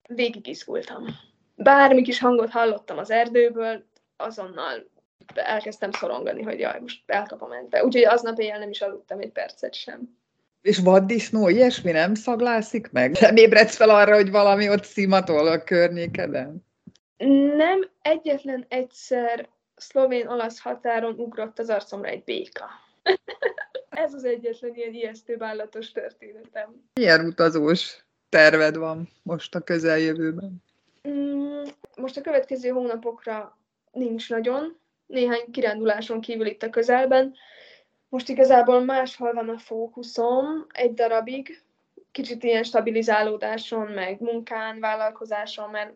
végig 0.08 0.48
izgultam. 0.48 1.06
Bármi 1.56 2.02
kis 2.02 2.20
hangot 2.20 2.50
hallottam 2.50 2.98
az 2.98 3.12
erdőből, 3.12 3.84
azonnal 4.18 4.92
elkezdtem 5.34 5.92
szorongani, 5.92 6.42
hogy 6.42 6.60
jaj, 6.60 6.80
most 6.80 7.04
elkapom 7.06 7.50
medve. 7.50 7.84
Úgyhogy 7.84 8.06
aznap 8.06 8.40
éjjel 8.40 8.60
nem 8.60 8.70
is 8.70 8.82
aludtam 8.82 9.20
egy 9.20 9.32
percet 9.32 9.74
sem. 9.74 10.18
És 10.62 10.78
vaddisznó, 10.78 11.50
ilyesmi 11.50 11.92
nem 11.92 12.14
szaglászik 12.14 12.92
meg? 12.92 13.18
Nem 13.20 13.36
ébredsz 13.36 13.76
fel 13.76 13.90
arra, 13.90 14.16
hogy 14.16 14.32
valami 14.32 14.70
ott 14.70 14.84
szimatol 14.84 15.48
a 15.48 15.64
környékeden? 15.64 16.66
Nem, 17.56 17.90
egyetlen 18.02 18.66
egyszer 18.68 19.50
szlovén-olasz 19.76 20.60
határon 20.60 21.14
ugrott 21.18 21.60
az 21.60 21.70
arcomra 21.70 22.10
egy 22.10 22.24
béka. 22.24 22.66
Ez 23.90 24.14
az 24.14 24.24
egyetlen 24.24 24.76
ilyen 24.76 24.94
ijesztő 24.94 25.36
állatos 25.40 25.92
történetem. 25.92 26.90
Milyen 26.94 27.26
utazós 27.26 28.06
terved 28.34 28.78
van 28.78 29.10
most 29.24 29.56
a 29.56 29.60
közeljövőben? 29.60 30.64
Mm, 31.08 31.64
most 31.96 32.18
a 32.18 32.22
következő 32.22 32.70
hónapokra 32.70 33.58
nincs 33.92 34.30
nagyon, 34.30 34.78
néhány 35.06 35.52
kiránduláson 35.52 36.22
kívül 36.22 36.46
itt 36.46 36.64
a 36.64 36.70
közelben. 36.70 37.36
Most 38.10 38.30
igazából 38.30 38.84
máshol 38.84 39.34
van 39.34 39.50
a 39.50 39.58
fókuszom 39.58 40.66
egy 40.70 40.94
darabig, 40.94 41.64
kicsit 42.12 42.44
ilyen 42.44 42.64
stabilizálódáson, 42.64 43.88
meg 43.88 44.22
munkán, 44.22 44.80
vállalkozáson, 44.80 45.70
mert 45.70 45.94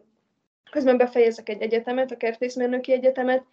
közben 0.71 0.97
befejezek 0.97 1.49
egy 1.49 1.61
egyetemet, 1.61 2.11
a 2.11 2.17
kertészmérnöki 2.17 2.91
egyetemet, 2.91 3.43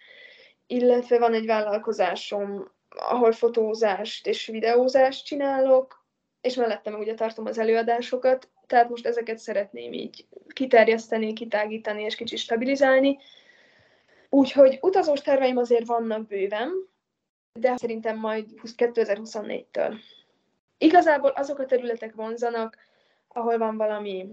illetve 0.67 1.19
van 1.19 1.35
egy 1.35 1.47
vállalkozásom, 1.47 2.71
ahol 2.89 3.33
fotózást 3.33 4.27
és 4.27 4.47
videózást 4.47 5.25
csinálok, 5.25 6.05
és 6.41 6.55
mellettem 6.55 6.95
ugye 6.95 7.15
tartom 7.15 7.47
az 7.47 7.59
előadásokat, 7.59 8.49
tehát 8.67 8.89
most 8.89 9.07
ezeket 9.07 9.39
szeretném 9.39 9.93
így 9.93 10.27
kiterjeszteni, 10.49 11.33
kitágítani 11.33 12.03
és 12.03 12.15
kicsit 12.15 12.39
stabilizálni. 12.39 13.19
Úgyhogy 14.29 14.79
utazós 14.81 15.21
terveim 15.21 15.57
azért 15.57 15.87
vannak 15.87 16.27
bőven, 16.27 16.71
de 17.53 17.77
szerintem 17.77 18.19
majd 18.19 18.47
2024-től. 18.77 19.95
Igazából 20.79 21.31
azok 21.31 21.59
a 21.59 21.67
területek 21.67 22.15
vonzanak, 22.15 22.77
ahol 23.29 23.59
van 23.59 23.77
valami 23.77 24.27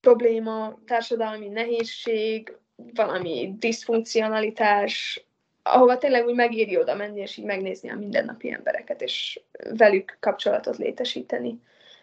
probléma, 0.00 0.78
társadalmi 0.86 1.48
nehézség, 1.48 2.56
valami 2.94 3.54
diszfunkcionalitás, 3.58 5.24
ahova 5.62 5.98
tényleg 5.98 6.26
úgy 6.26 6.34
megéri 6.34 6.76
oda 6.76 6.94
menni, 6.94 7.20
és 7.20 7.36
így 7.36 7.44
megnézni 7.44 7.90
a 7.90 7.96
mindennapi 7.96 8.50
embereket, 8.50 9.02
és 9.02 9.40
velük 9.76 10.16
kapcsolatot 10.20 10.76
létesíteni. 10.76 11.60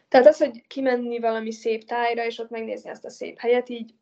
Tehát 0.09 0.27
az, 0.27 0.37
hogy 0.37 0.67
kimenni 0.67 1.19
valami 1.19 1.51
szép 1.51 1.85
tájra, 1.85 2.25
és 2.25 2.39
ott 2.39 2.49
megnézni 2.49 2.89
azt 2.89 3.05
a 3.05 3.09
szép 3.09 3.39
helyet, 3.39 3.69
így 3.69 3.93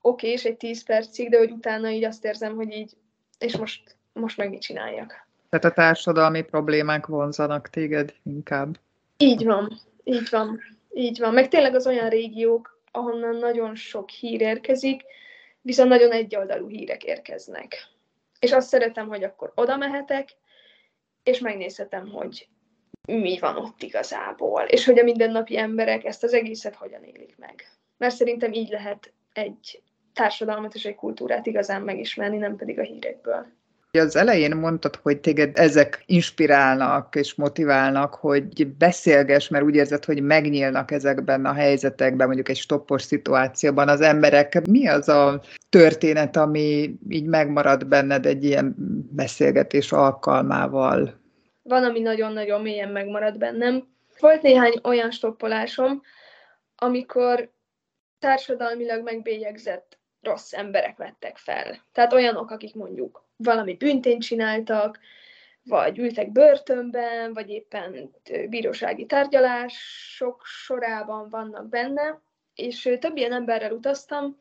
oké, 0.00 0.30
és 0.30 0.44
egy 0.44 0.56
tíz 0.56 0.84
percig, 0.84 1.30
de 1.30 1.38
hogy 1.38 1.50
utána 1.50 1.90
így 1.90 2.04
azt 2.04 2.24
érzem, 2.24 2.54
hogy 2.54 2.72
így, 2.72 2.92
és 3.38 3.56
most, 3.56 3.96
most 4.12 4.36
meg 4.36 4.50
mit 4.50 4.60
csináljak. 4.60 5.28
Tehát 5.48 5.64
a 5.64 5.82
társadalmi 5.82 6.42
problémák 6.42 7.06
vonzanak 7.06 7.68
téged 7.68 8.14
inkább. 8.22 8.78
Így 9.16 9.44
van, 9.44 9.80
így 10.04 10.28
van, 10.30 10.60
így 10.92 11.18
van. 11.18 11.32
Meg 11.32 11.48
tényleg 11.48 11.74
az 11.74 11.86
olyan 11.86 12.08
régiók, 12.08 12.80
ahonnan 12.90 13.36
nagyon 13.36 13.74
sok 13.74 14.10
hír 14.10 14.40
érkezik, 14.40 15.02
viszont 15.60 15.88
nagyon 15.88 16.12
egyoldalú 16.12 16.68
hírek 16.68 17.04
érkeznek. 17.04 17.86
És 18.38 18.52
azt 18.52 18.68
szeretem, 18.68 19.08
hogy 19.08 19.24
akkor 19.24 19.52
oda 19.54 19.76
mehetek, 19.76 20.28
és 21.22 21.38
megnézhetem, 21.38 22.08
hogy 22.08 22.48
mi 23.06 23.38
van 23.38 23.56
ott 23.56 23.82
igazából, 23.82 24.62
és 24.62 24.84
hogy 24.84 24.98
a 24.98 25.02
mindennapi 25.02 25.58
emberek 25.58 26.04
ezt 26.04 26.22
az 26.22 26.32
egészet 26.32 26.74
hogyan 26.74 27.02
élik 27.02 27.34
meg. 27.38 27.68
Mert 27.98 28.14
szerintem 28.14 28.52
így 28.52 28.70
lehet 28.70 29.12
egy 29.32 29.82
társadalmat 30.12 30.74
és 30.74 30.84
egy 30.84 30.94
kultúrát 30.94 31.46
igazán 31.46 31.82
megismerni, 31.82 32.36
nem 32.36 32.56
pedig 32.56 32.78
a 32.78 32.82
hírekből. 32.82 33.46
Az 33.98 34.16
elején 34.16 34.56
mondtad, 34.56 34.96
hogy 34.96 35.20
téged 35.20 35.58
ezek 35.58 36.02
inspirálnak 36.06 37.16
és 37.16 37.34
motiválnak, 37.34 38.14
hogy 38.14 38.66
beszélges, 38.66 39.48
mert 39.48 39.64
úgy 39.64 39.74
érzed, 39.74 40.04
hogy 40.04 40.22
megnyílnak 40.22 40.90
ezekben 40.90 41.46
a 41.46 41.52
helyzetekben, 41.52 42.26
mondjuk 42.26 42.48
egy 42.48 42.56
stoppos 42.56 43.02
szituációban 43.02 43.88
az 43.88 44.00
emberek. 44.00 44.66
Mi 44.68 44.88
az 44.88 45.08
a 45.08 45.42
történet, 45.68 46.36
ami 46.36 46.94
így 47.08 47.26
megmarad 47.26 47.86
benned 47.86 48.26
egy 48.26 48.44
ilyen 48.44 48.74
beszélgetés 49.10 49.92
alkalmával? 49.92 51.21
Van, 51.62 51.84
ami 51.84 52.00
nagyon-nagyon 52.00 52.62
mélyen 52.62 52.88
megmarad 52.88 53.38
bennem. 53.38 53.94
Volt 54.18 54.42
néhány 54.42 54.80
olyan 54.82 55.10
stoppolásom, 55.10 56.02
amikor 56.76 57.52
társadalmilag 58.18 59.02
megbélyegzett 59.02 59.98
rossz 60.20 60.52
emberek 60.52 60.96
vettek 60.96 61.36
fel. 61.36 61.86
Tehát 61.92 62.12
olyanok, 62.12 62.50
akik 62.50 62.74
mondjuk 62.74 63.24
valami 63.36 63.74
bűntényt 63.74 64.22
csináltak, 64.22 64.98
vagy 65.64 65.98
ültek 65.98 66.32
börtönben, 66.32 67.32
vagy 67.32 67.50
éppen 67.50 68.10
bírósági 68.48 69.06
tárgyalások 69.06 70.42
sorában 70.44 71.28
vannak 71.28 71.68
benne, 71.68 72.20
és 72.54 72.96
több 73.00 73.16
ilyen 73.16 73.32
emberrel 73.32 73.72
utaztam, 73.72 74.38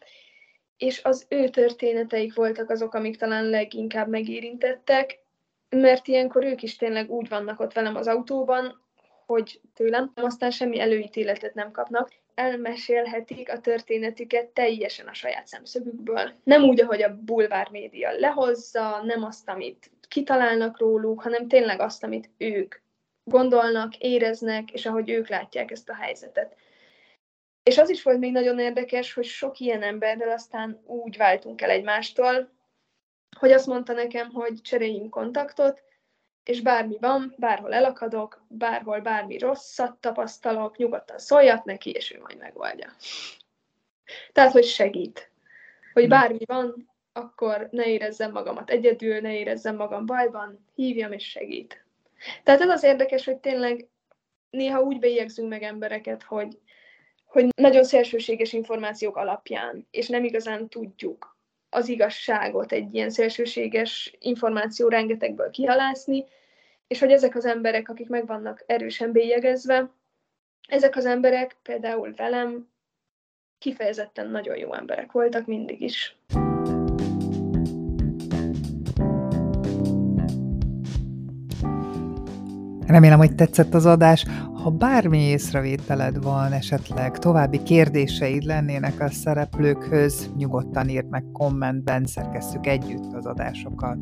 és 0.78 1.04
az 1.04 1.26
ő 1.30 1.50
történeteik 1.50 2.36
voltak 2.36 2.70
azok, 2.70 2.94
amik 2.94 3.18
talán 3.18 3.46
leginkább 3.46 4.08
megérintettek, 4.08 5.20
mert 5.76 6.08
ilyenkor 6.08 6.44
ők 6.44 6.62
is 6.62 6.76
tényleg 6.76 7.12
úgy 7.12 7.30
vannak 7.30 7.60
ott 7.60 7.74
velem 7.74 7.96
az 7.96 8.08
autóban, 8.08 8.82
hogy 9.26 9.60
tőlem 9.74 10.12
aztán 10.16 10.52
semmi 10.52 10.80
előítéletet 10.80 11.54
nem 11.54 11.72
kapnak, 11.72 12.10
elmesélhetik 12.36 13.52
a 13.52 13.60
történetüket 13.60 14.48
teljesen 14.48 15.08
a 15.08 15.14
saját 15.14 15.48
szemszögükből. 15.48 16.32
Nem 16.44 16.64
úgy, 16.64 16.82
ahogy 16.82 17.02
a 17.02 17.18
bulvár 17.22 17.70
média 17.72 18.12
lehozza, 18.12 19.02
nem 19.04 19.24
azt, 19.24 19.50
amit 19.50 19.92
kitalálnak 20.08 20.80
róluk, 20.80 21.22
hanem 21.22 21.48
tényleg 21.48 21.80
azt, 21.80 22.04
amit 22.04 22.30
ők 22.38 22.76
gondolnak, 23.24 23.98
éreznek, 23.98 24.72
és 24.72 24.86
ahogy 24.86 25.10
ők 25.10 25.28
látják 25.28 25.72
ezt 25.72 25.90
a 25.90 25.96
helyzetet. 25.96 26.56
És 27.64 27.78
az 27.78 27.90
is 27.90 28.04
volt 28.04 28.20
még 28.20 28.32
nagyon 28.32 28.60
érdekes, 28.60 29.14
hogy 29.14 29.26
sok 29.26 29.60
ilyen 29.60 29.84
emberrel 29.84 30.30
aztán 30.30 30.82
úgy 30.86 31.18
váltunk 31.18 31.62
el 31.62 31.70
egymástól, 31.70 32.50
hogy 33.40 33.52
azt 33.52 33.68
mondta 33.68 33.94
nekem, 33.94 34.30
hogy 34.30 34.62
cseréljünk 34.62 35.10
kontaktot, 35.10 35.82
és 36.44 36.62
bármi 36.62 36.98
van, 37.00 37.36
bárhol 37.38 37.74
elakadok, 37.74 38.46
bárhol 38.48 39.00
bármi 39.00 39.38
rosszat 39.38 39.98
tapasztalok, 40.00 40.78
nyugodtan 40.78 41.18
szóljak 41.18 41.64
neki, 41.64 41.90
és 41.90 42.12
ő 42.12 42.20
majd 42.22 42.38
megoldja. 42.38 42.92
Tehát, 44.32 44.52
hogy 44.52 44.66
segít. 44.66 45.32
Hogy 45.94 46.08
bármi 46.08 46.46
van, 46.46 46.90
akkor 47.14 47.68
ne 47.72 47.86
érezzem 47.86 48.32
magamat 48.32 48.70
egyedül, 48.70 49.20
ne 49.20 49.38
érezzem 49.38 49.76
magam 49.76 50.06
bajban, 50.06 50.66
hívjam 50.76 51.12
és 51.12 51.30
segít. 51.30 51.86
Tehát 52.44 52.62
ez 52.62 52.70
az 52.70 52.84
érdekes, 52.84 53.26
hogy 53.26 53.38
tényleg 53.38 53.88
néha 54.50 54.82
úgy 54.82 55.00
bélyegzünk 55.00 55.50
meg 55.50 55.64
embereket, 55.64 56.24
hogy, 56.24 56.60
hogy 57.26 57.48
nagyon 57.56 57.84
szélsőséges 57.84 58.54
információk 58.54 59.18
alapján, 59.18 59.88
és 59.92 60.08
nem 60.08 60.24
igazán 60.24 60.70
tudjuk 60.70 61.31
az 61.74 61.90
igazságot 61.90 62.72
egy 62.72 62.94
ilyen 62.94 63.10
szélsőséges 63.10 64.16
információ 64.20 64.88
rengetegből 64.88 65.50
kihalászni, 65.50 66.26
és 66.88 67.00
hogy 67.00 67.12
ezek 67.12 67.36
az 67.36 67.46
emberek, 67.46 67.90
akik 67.90 68.10
meg 68.10 68.26
vannak 68.26 68.64
erősen 68.66 69.12
bélyegezve, 69.12 69.92
ezek 70.68 70.96
az 70.96 71.06
emberek 71.06 71.56
például 71.64 72.14
velem 72.16 72.70
kifejezetten 73.58 74.30
nagyon 74.30 74.58
jó 74.58 74.74
emberek 74.74 75.12
voltak 75.12 75.46
mindig 75.46 75.82
is. 75.82 76.16
Remélem, 82.92 83.18
hogy 83.18 83.36
tetszett 83.36 83.74
az 83.74 83.86
adás. 83.86 84.26
Ha 84.64 84.70
bármi 84.70 85.18
észrevételed 85.18 86.24
van, 86.24 86.52
esetleg 86.52 87.18
további 87.18 87.64
kérdéseid 87.64 88.44
lennének 88.44 89.00
a 89.00 89.10
szereplőkhöz, 89.10 90.30
nyugodtan 90.38 90.90
írd 90.90 91.10
meg 91.10 91.24
kommentben, 91.34 92.06
szerkesszük 92.06 92.68
együtt 92.68 93.14
az 93.14 93.26
adásokat. 93.26 93.98